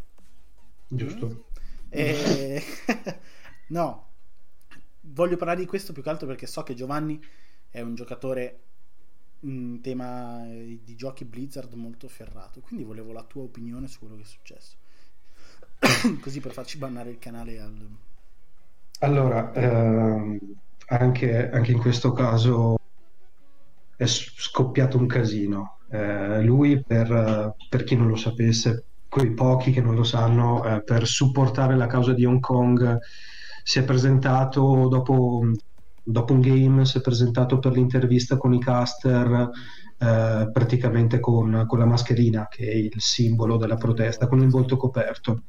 [0.87, 1.27] Giusto.
[1.27, 1.39] Mm.
[1.89, 2.63] E...
[3.67, 4.07] no,
[5.01, 7.21] voglio parlare di questo più che altro perché so che Giovanni
[7.69, 8.59] è un giocatore
[9.41, 14.21] in tema di giochi Blizzard molto ferrato, quindi volevo la tua opinione su quello che
[14.21, 14.77] è successo.
[16.21, 17.89] così per farci bannare il canale al,
[18.99, 20.39] Allora, ehm,
[20.87, 22.77] anche, anche, in questo caso
[23.95, 25.77] è scoppiato un casino.
[25.89, 30.83] Eh, lui, per, per, chi non lo sapesse, quei pochi che non lo sanno, eh,
[30.83, 32.99] per supportare la causa di Hong Kong
[33.63, 35.43] si è presentato dopo,
[36.03, 39.49] dopo un game, si è presentato per l'intervista con i caster
[39.97, 44.77] eh, praticamente con, con, la mascherina che è il simbolo della protesta, con il volto
[44.77, 45.43] coperto,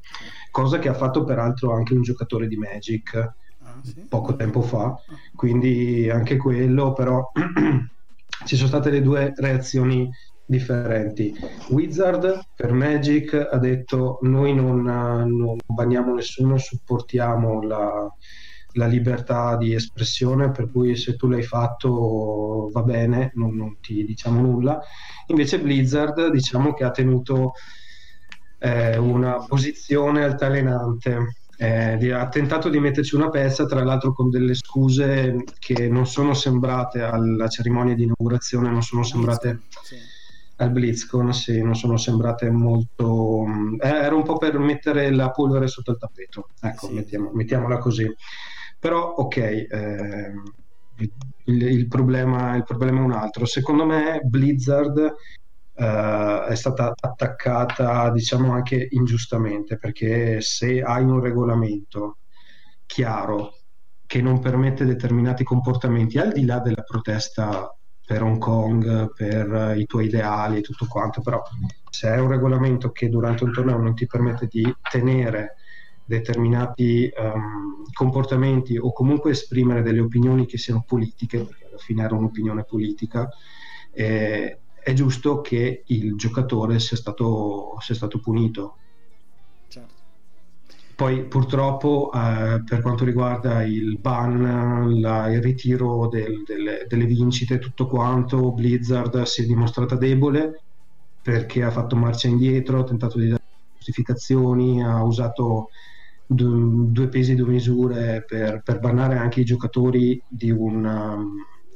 [0.50, 3.34] cosa che ha fatto peraltro anche un giocatore di Magic
[3.82, 4.07] sì?
[4.09, 4.94] poco tempo fa,
[5.35, 7.31] quindi anche quello, però
[8.44, 10.09] ci sono state le due reazioni
[10.47, 11.35] differenti.
[11.70, 18.09] Wizard per Magic ha detto noi non, non banniamo nessuno, supportiamo la,
[18.73, 24.05] la libertà di espressione, per cui se tu l'hai fatto va bene, non, non ti
[24.05, 24.81] diciamo nulla.
[25.27, 27.53] Invece Blizzard diciamo che ha tenuto
[28.59, 31.35] eh, una posizione altalenante.
[31.58, 36.34] Eh, ha tentato di metterci una pezza, tra l'altro con delle scuse che non sono
[36.34, 39.96] sembrate alla cerimonia di inaugurazione, non sono sembrate sì.
[40.56, 43.44] al BlizzCon, sì, non sono sembrate molto...
[43.80, 46.92] Eh, era un po' per mettere la polvere sotto il tappeto, ecco, sì.
[46.92, 48.06] mettiamo, mettiamola così.
[48.78, 50.32] Però, ok, eh,
[50.96, 53.46] il, il, problema, il, problema, è un altro.
[53.46, 55.14] Secondo me Blizzard
[55.77, 62.19] eh, è stata attaccata, diciamo, anche ingiustamente, perché se hai un regolamento
[62.86, 63.55] chiaro
[64.07, 67.70] che non permette determinati comportamenti, al di là della protesta
[68.07, 71.43] per Hong Kong, per i tuoi ideali e tutto quanto, però
[71.90, 75.57] se hai un regolamento che durante un torneo non ti permette di tenere
[76.05, 82.15] determinati um, comportamenti o comunque esprimere delle opinioni che siano politiche, perché alla fine era
[82.15, 83.28] un'opinione politica,
[83.93, 88.76] eh, è giusto che il giocatore sia stato, sia stato punito.
[89.66, 89.94] Certo.
[90.94, 97.58] Poi purtroppo eh, per quanto riguarda il ban, la, il ritiro del, delle, delle vincite,
[97.58, 100.62] tutto quanto, Blizzard si è dimostrata debole
[101.20, 103.42] perché ha fatto marcia indietro, ha tentato di dare
[103.74, 105.70] giustificazioni, ha usato
[106.28, 111.34] due pesi e due misure per, per bannare anche i giocatori di un, um,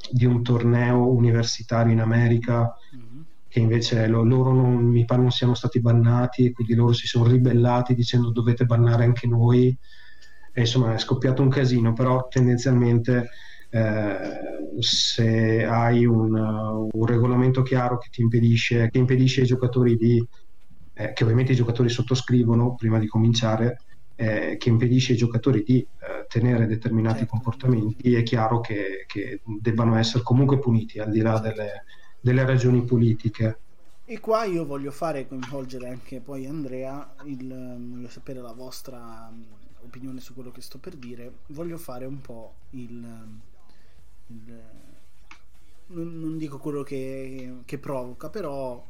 [0.09, 2.75] di un torneo universitario in America
[3.51, 7.05] che invece lo, loro non, mi pare non siano stati bannati e quindi loro si
[7.05, 9.77] sono ribellati dicendo dovete bannare anche noi.
[10.53, 13.29] E insomma è scoppiato un casino però tendenzialmente
[13.69, 14.17] eh,
[14.79, 20.25] se hai un, un, regolamento chiaro che ti impedisce, che impedisce ai giocatori di
[20.93, 23.79] eh, che ovviamente i giocatori sottoscrivono prima di cominciare
[24.21, 27.31] eh, che impedisce ai giocatori di eh, tenere determinati certo.
[27.31, 31.85] comportamenti, è chiaro che, che, debbano essere comunque puniti al di là delle,
[32.19, 33.57] delle, ragioni politiche.
[34.05, 39.41] E qua io voglio fare coinvolgere anche poi Andrea, il, voglio sapere la vostra mm,
[39.85, 43.03] opinione su quello che sto per dire, voglio fare un po' il...
[44.27, 44.61] il
[45.87, 48.85] non, non, dico quello che, che, provoca, però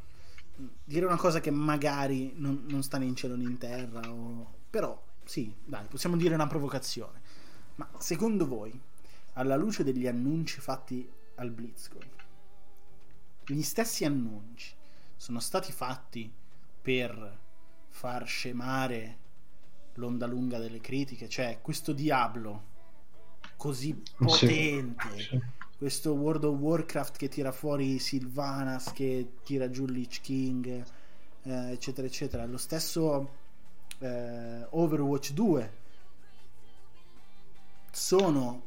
[0.59, 4.01] mm, dire una cosa che magari non, non sta né in cielo né in terra,
[4.11, 7.21] o, però sì, dai, possiamo dire una provocazione.
[7.75, 8.79] Ma secondo voi,
[9.33, 12.09] alla luce degli annunci fatti al BlizzCon,
[13.45, 14.73] gli stessi annunci
[15.15, 16.31] sono stati fatti
[16.81, 17.39] per
[17.89, 19.17] far scemare
[19.95, 22.69] l'onda lunga delle critiche, cioè questo Diablo
[23.57, 25.41] così potente, sì, sì.
[25.77, 30.83] questo World of Warcraft che tira fuori Sylvanas, che tira giù Lich King,
[31.43, 33.39] eh, eccetera, eccetera, lo stesso
[34.01, 35.71] eh, Overwatch 2
[37.91, 38.63] sono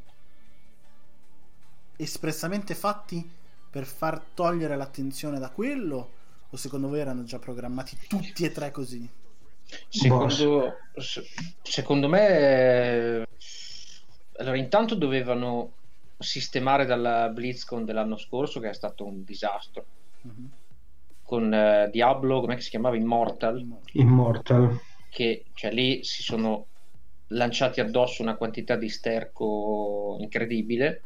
[1.97, 3.29] espressamente fatti
[3.69, 6.11] per far togliere l'attenzione da quello
[6.49, 9.07] o secondo voi erano già programmati tutti e tre così?
[9.89, 10.75] Secondo,
[11.63, 13.27] secondo me
[14.37, 15.71] allora intanto dovevano
[16.17, 19.85] sistemare dalla BlizzCon dell'anno scorso che è stato un disastro.
[20.21, 20.49] Uh-huh.
[21.21, 22.95] con uh, Diablo come si chiamava?
[22.95, 23.63] Immortal.
[23.91, 24.79] Immortal
[25.15, 26.65] che cioè, lì si sono
[27.27, 31.03] lanciati addosso una quantità di sterco incredibile.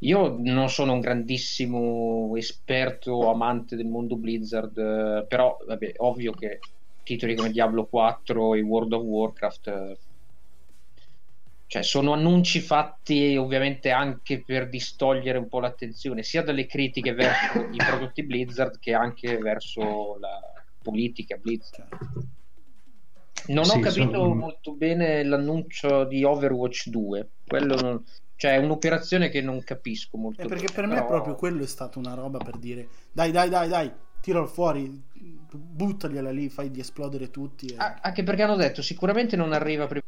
[0.00, 6.60] Io non sono un grandissimo esperto o amante del mondo Blizzard, però vabbè, ovvio che
[7.02, 9.96] titoli come Diablo 4 e World of Warcraft
[11.66, 17.66] cioè sono annunci fatti ovviamente anche per distogliere un po' l'attenzione sia dalle critiche verso
[17.72, 20.38] i prodotti Blizzard che anche verso la
[20.82, 21.88] politica Blizzard.
[23.48, 24.34] Non sì, ho capito sono...
[24.34, 27.28] molto bene l'annuncio di Overwatch 2.
[27.46, 28.04] Quello non...
[28.36, 30.42] Cioè, è un'operazione che non capisco molto.
[30.42, 31.06] Eh, perché bene, per me però...
[31.06, 35.00] proprio quello è stato una roba per dire dai, dai, dai, dai, tiralo fuori,
[35.52, 37.66] buttagliela lì, fai di esplodere tutti.
[37.66, 37.74] E...
[37.76, 40.02] Ah, anche perché hanno detto sicuramente non arriva prima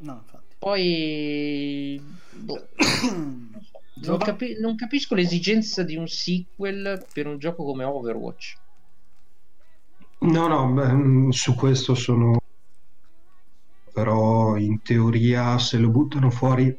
[0.00, 0.56] No, infatti.
[0.58, 2.02] Poi...
[2.34, 2.68] Boh.
[4.02, 8.56] non, capi- non capisco l'esigenza di un sequel per un gioco come Overwatch.
[10.20, 12.36] No, no, mm, su questo sono...
[13.92, 16.68] Però in teoria se lo buttano fuori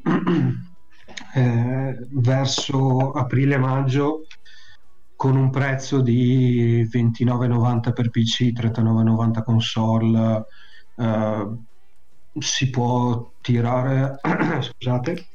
[1.34, 4.22] eh, verso aprile-maggio
[5.16, 10.46] con un prezzo di 29,90 per PC, 39,90 console,
[10.96, 11.48] eh,
[12.38, 14.18] si può tirare,
[14.62, 15.28] scusate,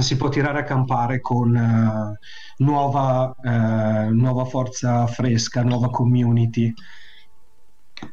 [0.00, 6.72] si può tirare a campare con uh, nuova, uh, nuova forza fresca, nuova community.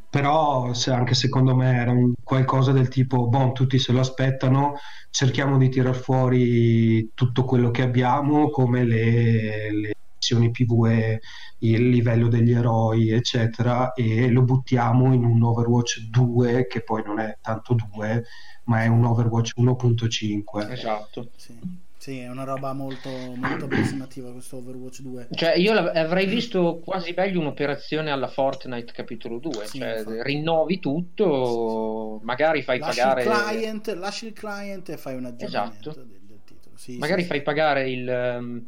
[0.09, 4.75] Però se anche secondo me era un qualcosa del tipo, boh, tutti se lo aspettano,
[5.09, 11.19] cerchiamo di tirar fuori tutto quello che abbiamo, come le, le missioni PvE,
[11.59, 17.19] il livello degli eroi, eccetera, e lo buttiamo in un Overwatch 2, che poi non
[17.19, 18.23] è tanto 2,
[18.65, 20.71] ma è un Overwatch 1.5.
[20.71, 21.29] Esatto.
[21.35, 21.85] Sì.
[22.07, 25.27] Sì, è una roba molto, molto approssimativa questo Overwatch 2.
[25.29, 29.65] Cioè, io avrei visto quasi meglio un'operazione alla Fortnite capitolo 2.
[29.65, 33.23] Sì, cioè, rinnovi tutto, magari fai lasci pagare.
[33.23, 36.05] Il client, lasci il client e fai un aggiornamento esatto.
[36.05, 36.77] del, del, titolo.
[36.77, 38.07] Sì, magari sì, fai pagare il,
[38.39, 38.65] um,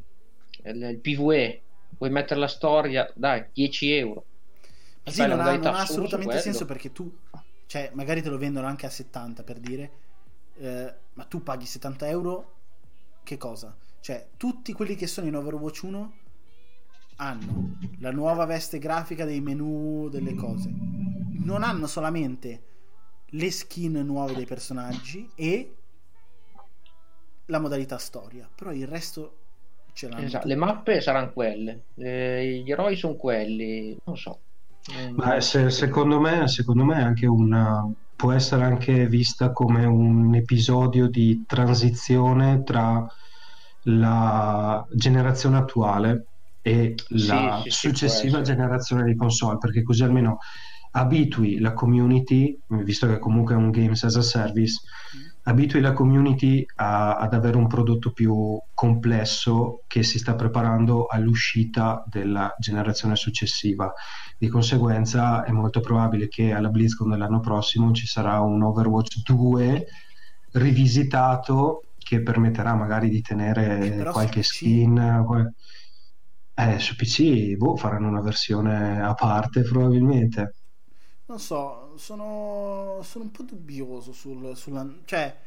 [0.66, 1.62] il, il, PvE,
[1.98, 4.26] vuoi mettere la storia, dai, 10 euro.
[5.06, 7.10] Ma sì, non ha, non ha assolutamente senso perché tu,
[7.68, 9.92] cioè, magari te lo vendono anche a 70 per dire,
[10.58, 12.54] eh, ma tu paghi 70 euro
[13.30, 13.76] che cosa?
[14.00, 16.14] Cioè, tutti quelli che sono in Overwatch 1
[17.18, 20.72] hanno la nuova veste grafica dei menu, delle cose.
[21.44, 22.64] Non hanno solamente
[23.28, 25.76] le skin nuove dei personaggi e
[27.46, 29.38] la modalità storia, però il resto
[29.94, 30.26] ce l'hanno.
[30.26, 34.40] Esatto, le mappe saranno quelle, eh, gli eroi sono quelli, non so.
[35.12, 37.88] Ma se, secondo, me, secondo me anche una,
[38.20, 43.06] può essere anche vista come un episodio di transizione tra
[43.84, 46.28] la generazione attuale
[46.62, 50.40] e la sì, sì, successiva generazione di console, perché così almeno
[50.92, 54.82] abitui la community, visto che comunque è un games as a service,
[55.44, 62.04] abitui la community a, ad avere un prodotto più complesso che si sta preparando all'uscita
[62.08, 63.92] della generazione successiva.
[64.38, 69.86] Di conseguenza è molto probabile che alla BlizzCon dell'anno prossimo ci sarà un Overwatch 2
[70.52, 75.24] rivisitato che permetterà magari di tenere qualche skin.
[75.26, 75.54] Qual...
[76.54, 80.56] Eh, su PC boh, faranno una versione a parte probabilmente.
[81.28, 84.88] Non so, sono, sono un po' dubbioso sul, sulla...
[85.06, 85.38] Cioè,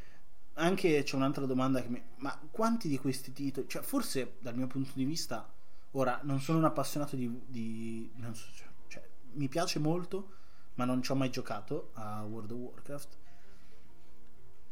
[0.54, 2.02] anche c'è un'altra domanda che mi...
[2.16, 3.68] Ma quanti di questi titoli...
[3.68, 5.50] Cioè, forse dal mio punto di vista...
[5.92, 7.28] Ora, non sono un appassionato di...
[7.46, 8.46] di so,
[8.86, 9.02] cioè,
[9.32, 10.34] mi piace molto,
[10.74, 13.16] ma non ci ho mai giocato a World of Warcraft.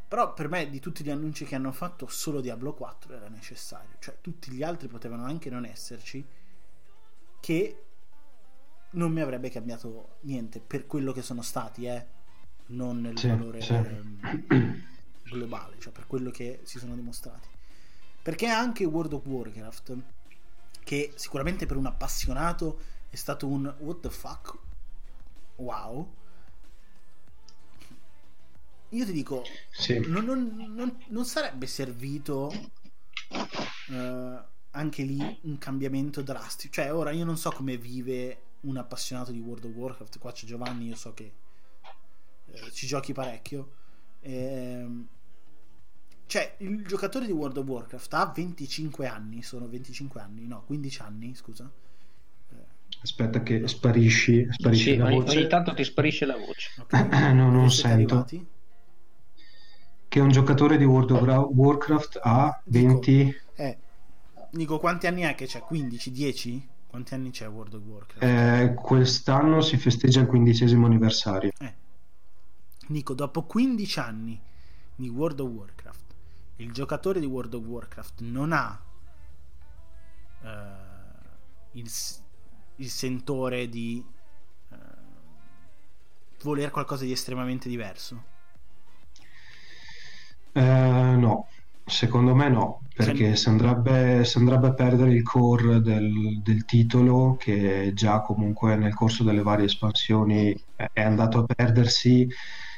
[0.08, 3.94] Però per me di tutti gli annunci che hanno fatto solo Diablo 4 era necessario,
[4.00, 6.26] cioè tutti gli altri potevano anche non esserci,
[7.38, 7.84] che
[8.92, 12.06] non mi avrebbe cambiato niente per quello che sono stati, eh?
[12.70, 13.72] non nel sì, valore sì.
[13.74, 14.84] Ehm,
[15.24, 17.48] globale, cioè per quello che si sono dimostrati.
[18.22, 19.96] Perché anche World of Warcraft,
[20.84, 24.56] che sicuramente per un appassionato è stato un what the fuck,
[25.56, 26.08] wow,
[28.90, 30.00] io ti dico, sì.
[30.06, 32.52] non, non, non, non, sarebbe servito
[33.28, 34.38] uh,
[34.72, 36.74] anche lì un cambiamento drastico.
[36.74, 40.18] Cioè, ora io non so come vive un appassionato di World of Warcraft.
[40.18, 41.32] Qua c'è Giovanni, io so che
[42.46, 43.72] uh, ci giochi parecchio.
[44.20, 45.06] Ehm,
[46.26, 51.02] cioè, il giocatore di World of Warcraft ha 25 anni, sono 25 anni, no, 15
[51.02, 51.70] anni, scusa.
[53.02, 55.38] Aspetta che sparisci, sparisci sì, la ogni, voce.
[55.38, 56.70] Ogni tanto ti sparisce la voce.
[56.82, 57.32] Okay.
[57.34, 58.14] no, non sento.
[58.14, 58.46] Arrivati?
[60.10, 63.78] che un giocatore di World of Warcraft ha 20 dico, eh,
[64.50, 68.22] dico quanti anni ha che c'è 15 10 quanti anni c'è World of Warcraft?
[68.22, 71.52] Eh, quest'anno si festeggia il quindicesimo anniversario.
[71.58, 71.74] Eh.
[72.88, 74.40] dico dopo 15 anni
[74.96, 76.00] di World of Warcraft
[76.56, 78.80] il giocatore di World of Warcraft non ha
[80.42, 80.48] uh,
[81.72, 81.90] il,
[82.76, 84.04] il, sentore di
[84.68, 84.76] uh,
[86.42, 88.24] voler qualcosa di estremamente diverso?
[90.52, 91.48] Eh, no,
[91.90, 97.36] secondo me no, perché si andrebbe, si andrebbe, a perdere il core del, del, titolo
[97.38, 100.56] che già comunque nel corso delle varie espansioni
[100.92, 102.28] è andato a perdersi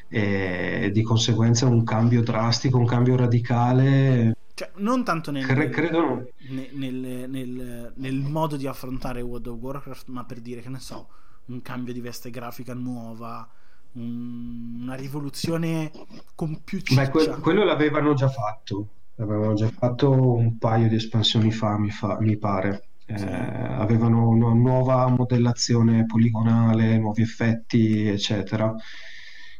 [0.08, 4.36] e di conseguenza un cambio drastico, un cambio radicale.
[4.54, 6.28] Cioè, non tanto nel, Cre- credo...
[6.50, 11.08] nel, nel, nel, modo di affrontare World of Warcraft, ma per dire che ne so,
[11.46, 13.48] un cambio di veste grafica nuova,
[13.92, 15.90] una rivoluzione
[16.34, 17.04] con più ciccia.
[17.04, 18.88] Beh, que- quello l'avevano già fatto.
[19.16, 22.88] L'avevano già fatto un paio di espansioni fa, mi, fa, mi pare.
[23.04, 28.74] Eh, avevano una nuova modellazione poligonale, nuovi effetti, eccetera.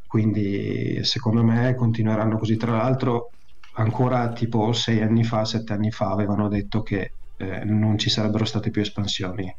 [0.07, 2.57] Quindi secondo me continueranno così.
[2.57, 3.31] Tra l'altro,
[3.75, 8.45] ancora tipo sei anni fa, sette anni fa, avevano detto che eh, non ci sarebbero
[8.45, 9.55] state più espansioni.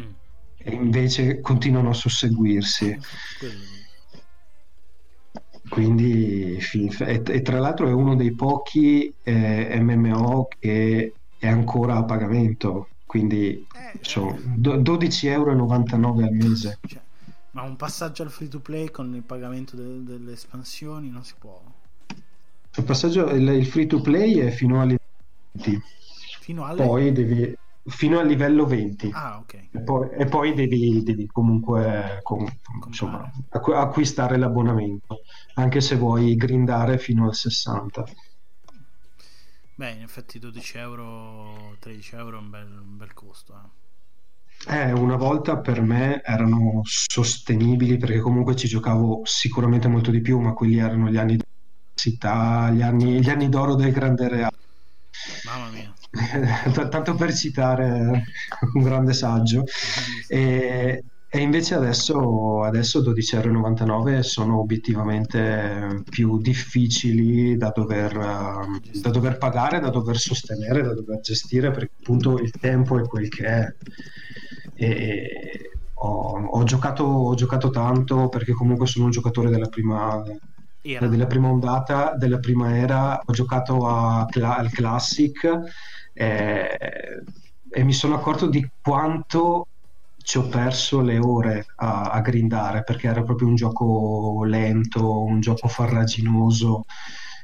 [0.00, 0.12] Mm.
[0.58, 2.98] E invece continuano a susseguirsi.
[5.70, 6.58] Quindi,
[6.98, 12.88] e, e, tra l'altro è uno dei pochi eh, MMO che è ancora a pagamento,
[13.06, 14.58] quindi eh, sono eh.
[14.58, 16.78] 12,99 euro al mese.
[16.84, 17.00] Cioè,
[17.52, 21.34] ma un passaggio al free to play con il pagamento de- delle espansioni non si
[21.38, 21.62] può.
[22.76, 24.98] Il passaggio, il, il free to play è fino alle
[25.52, 25.80] 20.
[26.40, 26.84] Fino alle...
[26.84, 29.68] Poi devi, fino al livello 20 ah, okay.
[29.70, 32.44] e, poi, e poi devi, devi, comunque com,
[32.86, 35.22] insomma, acquistare l'abbonamento
[35.60, 38.04] anche se vuoi grindare fino al 60
[39.74, 43.78] beh in effetti 12 euro 13 euro è un bel, un bel costo eh.
[44.68, 50.38] Eh, una volta per me erano sostenibili perché comunque ci giocavo sicuramente molto di più,
[50.38, 51.44] ma quelli erano gli anni di
[51.94, 54.56] università, gli anni, gli anni d'oro del Grande Reale.
[55.44, 55.94] Mamma mia.
[56.88, 58.24] tanto per citare
[58.74, 59.64] un grande saggio.
[60.28, 68.12] E, e invece adesso, adesso 12,99 sono obiettivamente più difficili da dover,
[69.00, 73.28] da dover pagare, da dover sostenere, da dover gestire, perché appunto il tempo è quel
[73.28, 73.74] che è.
[74.74, 80.20] E ho, ho, giocato, ho giocato tanto perché comunque sono un giocatore della prima,
[80.82, 83.20] della prima ondata, della prima era.
[83.24, 85.48] Ho giocato a, al Classic
[86.12, 86.78] e,
[87.70, 89.68] e mi sono accorto di quanto
[90.22, 95.40] ci ho perso le ore a, a, grindare perché era proprio un gioco lento, un
[95.40, 96.84] gioco farraginoso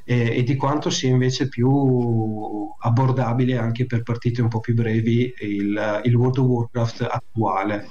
[0.04, 5.34] e, e, di quanto sia invece più abbordabile anche per partite un po' più brevi
[5.40, 7.88] il, il World of Warcraft attuale.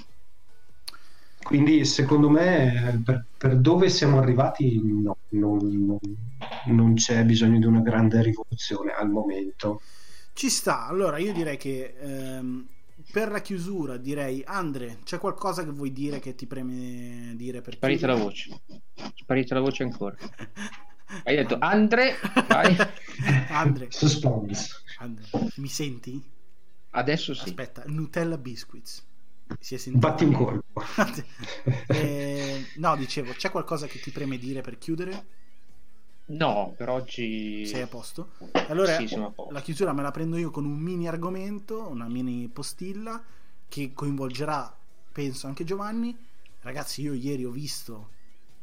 [1.43, 5.99] Quindi secondo me per, per dove siamo arrivati no, non,
[6.65, 9.81] non, c'è bisogno di una grande rivoluzione al momento.
[10.33, 12.65] Ci sta, allora io direi che ehm,
[13.11, 17.75] per la chiusura direi Andre, c'è qualcosa che vuoi dire che ti preme dire per
[17.75, 18.61] Sparita la voce.
[19.15, 20.15] Sparita la voce ancora.
[21.23, 22.15] Hai detto Andre,
[22.47, 22.75] vai.
[23.49, 23.87] Andre.
[23.89, 24.69] Suspense.
[24.97, 25.25] Andre,
[25.55, 26.21] mi senti?
[26.91, 27.49] Adesso sì.
[27.49, 29.05] Aspetta, Nutella Biscuits.
[29.59, 30.07] Si è sentito?
[30.07, 30.81] Batti un colpo.
[31.87, 35.25] eh, no, dicevo, c'è qualcosa che ti preme dire per chiudere?
[36.27, 38.31] No, per oggi sei a posto.
[38.67, 39.53] Allora, sì, a posto.
[39.53, 43.21] la chiusura me la prendo io con un mini argomento, una mini postilla
[43.67, 44.75] che coinvolgerà,
[45.11, 46.17] penso, anche Giovanni.
[46.61, 48.09] Ragazzi, io ieri ho visto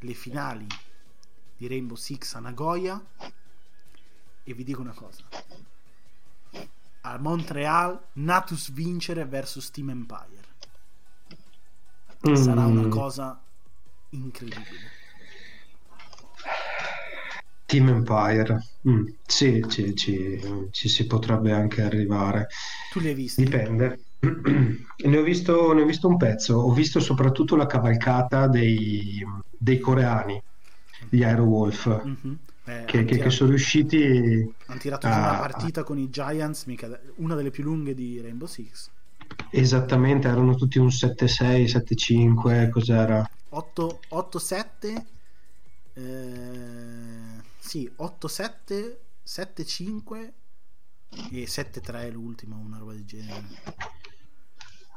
[0.01, 0.67] le finali
[1.57, 3.01] di Rainbow Six a Nagoya
[4.43, 5.23] e vi dico una cosa.
[7.03, 10.51] A Montreal, Natus vincere versus Team Empire.
[12.29, 12.35] Mm.
[12.35, 13.41] Sarà una cosa
[14.11, 15.02] incredibile.
[17.73, 22.49] Team Empire, mm, sì, ci, ci, ci, si potrebbe anche arrivare.
[22.91, 23.45] Tu li hai visti?
[23.45, 23.99] Dipende.
[24.21, 29.25] ne, ho visto, ne ho visto un pezzo, ho visto soprattutto la cavalcata dei,
[29.57, 30.43] dei coreani,
[31.09, 31.87] gli Aerowolf.
[32.05, 32.35] Mm-hmm.
[32.65, 35.19] Eh, che, che, che, sono riusciti hanno tirato a...
[35.19, 38.89] una partita con i Giants mica, una delle più lunghe di Rainbow Six
[39.51, 41.83] esattamente erano tutti un 7-6
[42.37, 45.03] 7-5 cos'era 8-7
[45.95, 47.32] eh,
[47.73, 50.33] sì, 8-7, 7-5
[51.31, 53.47] e 7-3 l'ultimo, una roba del genere.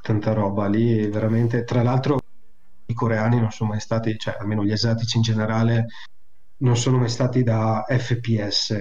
[0.02, 1.64] Tanta roba lì, veramente.
[1.64, 2.20] Tra l'altro,
[2.88, 5.86] i coreani non sono mai stati, cioè almeno gli asiatici in generale,
[6.58, 8.72] non sono mai stati da FPS.
[8.72, 8.78] No,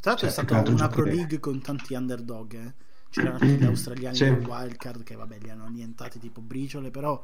[0.00, 2.74] Tra l'altro cioè, è stata una Pro League con tanti underdog, eh?
[3.10, 4.24] c'erano gli australiani sì.
[4.24, 7.22] wildcard che vabbè li hanno annientati tipo briciole, però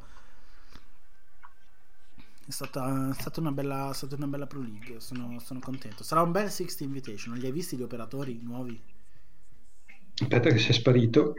[2.45, 4.99] è stata, è stata, una, bella, è stata una bella Pro League.
[4.99, 6.03] Sono, sono, contento.
[6.03, 7.35] Sarà un bel Sixth Invitation.
[7.35, 8.79] Li hai visti gli operatori nuovi?
[10.21, 11.35] Aspetta, che sei sparito.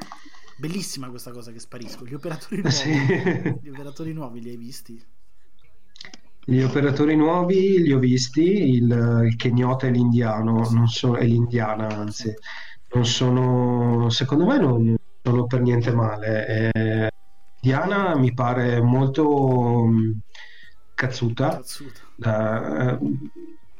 [0.56, 2.06] Bellissima questa cosa che sparisco.
[2.06, 3.58] Gli operatori nuovi, sì.
[3.62, 5.04] gli operatori nuovi li hai visti?
[6.46, 8.74] Gli operatori nuovi li ho visti.
[8.74, 12.32] Il, il kenyota e l'indiano, non so, e l'indiana, anzi,
[12.94, 16.70] non sono, secondo me, non sono per niente male.
[16.72, 17.10] Eh,
[17.60, 19.86] Diana mi pare molto
[20.94, 22.00] cazzuta, cazzuta.
[22.14, 22.98] Da,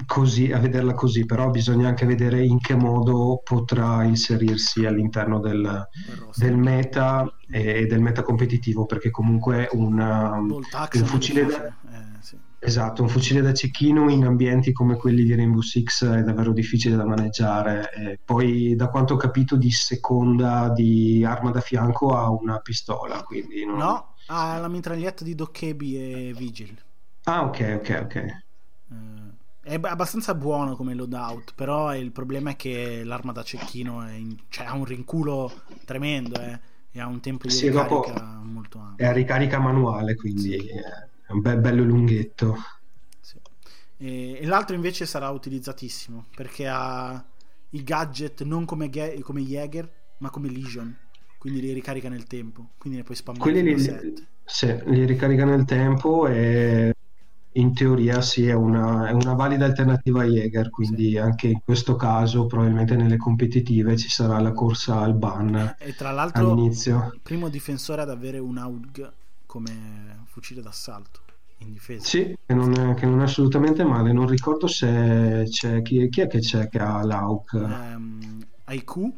[0.07, 5.89] così, a vederla così, però bisogna anche vedere in che modo potrà inserirsi all'interno del,
[6.37, 10.63] del meta e del meta competitivo, perché comunque una, un
[11.05, 11.67] fucile da...
[11.67, 11.73] Eh,
[12.21, 12.37] sì.
[12.59, 16.97] Esatto, un fucile da cecchino in ambienti come quelli di Rainbow Six è davvero difficile
[16.97, 17.93] da maneggiare.
[17.93, 23.23] E poi, da quanto ho capito, di seconda di arma da fianco ha una pistola.
[23.23, 23.77] Quindi non...
[23.77, 26.75] No, ha la mitraglietta di Dokkaebi e Vigil.
[27.25, 28.43] Ah, ok, ok, ok.
[28.89, 29.33] Uh,
[29.63, 34.37] è abbastanza buono come loadout, però il problema è che l'arma da cecchino in...
[34.49, 35.51] cioè, ha un rinculo
[35.85, 36.61] tremendo eh,
[36.91, 39.05] e ha un tempo di sì, ricarica molto ampio.
[39.05, 40.59] È a ricarica manuale, quindi...
[40.59, 40.69] Sì.
[41.27, 42.59] È un bel, bello lunghetto.
[43.21, 43.39] Sì.
[43.97, 47.25] E, e, l'altro invece sarà utilizzatissimo perché ha
[47.71, 50.95] i gadget non come, ge- come Jäger, ma come Legion.
[51.39, 52.73] Quindi li ricarica nel tempo.
[52.77, 54.15] Quindi ne puoi spammare Quelli li,
[54.45, 56.95] sì, li ricarica nel tempo e
[57.55, 61.19] in teoria sì, è una, è una valida alternativa a Jäger, quindi sì.
[61.19, 66.11] anche in questo caso probabilmente nelle competitive ci sarà la corsa al ban e tra
[66.11, 67.11] l'altro all'inizio.
[67.13, 69.13] il primo difensore ad avere un AUG
[69.47, 71.21] come fucile d'assalto
[71.59, 72.05] in difesa.
[72.05, 74.13] Sì, che non è, che non è assolutamente male.
[74.13, 77.53] Non ricordo se c'è chi, chi è che c'è che ha l'AUC.
[77.53, 79.13] Um, IQ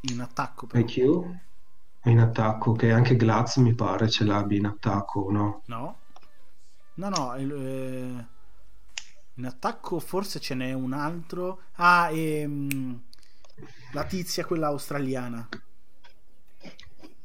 [0.00, 0.66] in attacco.
[0.66, 0.84] Però.
[0.84, 1.24] IQ
[2.04, 5.62] in attacco, che anche Glaz mi pare ce l'abbia in attacco, no?
[5.66, 5.98] No,
[6.94, 7.34] no, no.
[7.34, 8.26] Eh,
[9.34, 11.62] in attacco forse ce n'è un altro.
[11.74, 13.02] Ah, ehm,
[13.92, 15.48] la tizia, quella australiana.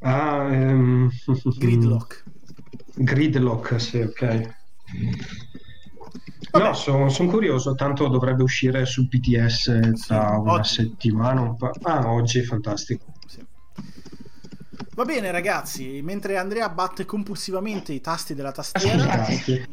[0.02, 1.10] Ah, ehm...
[1.58, 2.24] Gridlock.
[2.96, 4.56] Gridlock, sì, ok.
[6.52, 6.66] Vabbè.
[6.66, 10.74] No, sono son curioso, tanto dovrebbe uscire su PTS tra sì, una oggi.
[10.74, 11.42] settimana.
[11.42, 13.17] Un pa- ah, oggi è fantastico.
[14.98, 19.64] Va bene ragazzi, mentre Andrea batte compulsivamente i tasti della tastiera, eh,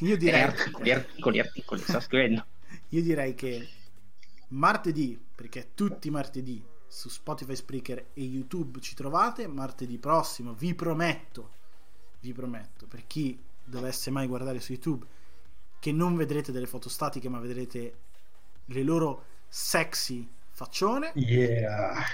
[0.00, 0.42] io direi...
[0.42, 2.44] Articoli, articoli, articoli, sta scrivendo.
[2.88, 3.68] Io direi che
[4.48, 9.46] martedì, perché tutti martedì su Spotify, Spreaker e YouTube ci trovate.
[9.46, 11.50] Martedì prossimo vi prometto,
[12.18, 15.06] vi prometto, per chi dovesse mai guardare su YouTube,
[15.78, 17.94] che non vedrete delle foto statiche, ma vedrete
[18.64, 20.28] le loro sexy
[20.60, 21.12] faccione.
[21.14, 22.04] Yeah.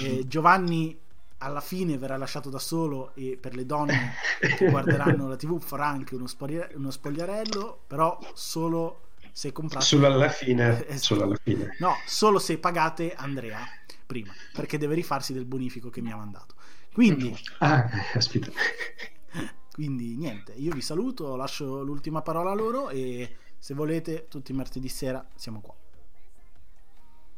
[0.00, 0.96] E Giovanni
[1.38, 4.14] alla fine verrà lasciato da solo e per le donne
[4.56, 10.06] che guarderanno la TV farà anche uno, spogliare- uno spogliarello, però solo se comprate solo
[10.06, 10.98] alla fine, esatto.
[10.98, 11.76] solo alla fine.
[11.80, 13.64] no solo se pagate Andrea
[14.06, 16.54] prima, perché deve rifarsi del bonifico che mi ha mandato.
[16.92, 17.36] Quindi...
[17.58, 18.50] Ah, aspetta.
[19.74, 24.88] Quindi niente, io vi saluto, lascio l'ultima parola a loro e se volete tutti martedì
[24.88, 25.74] sera siamo qua.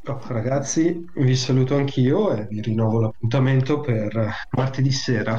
[0.05, 5.39] Oh, ragazzi, vi saluto anch'io e vi rinnovo l'appuntamento per martedì sera.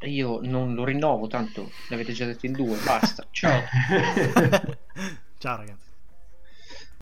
[0.00, 3.26] Io non lo rinnovo, tanto l'avete già detto in due, basta.
[3.30, 3.62] Ciao.
[5.38, 5.85] Ciao ragazzi.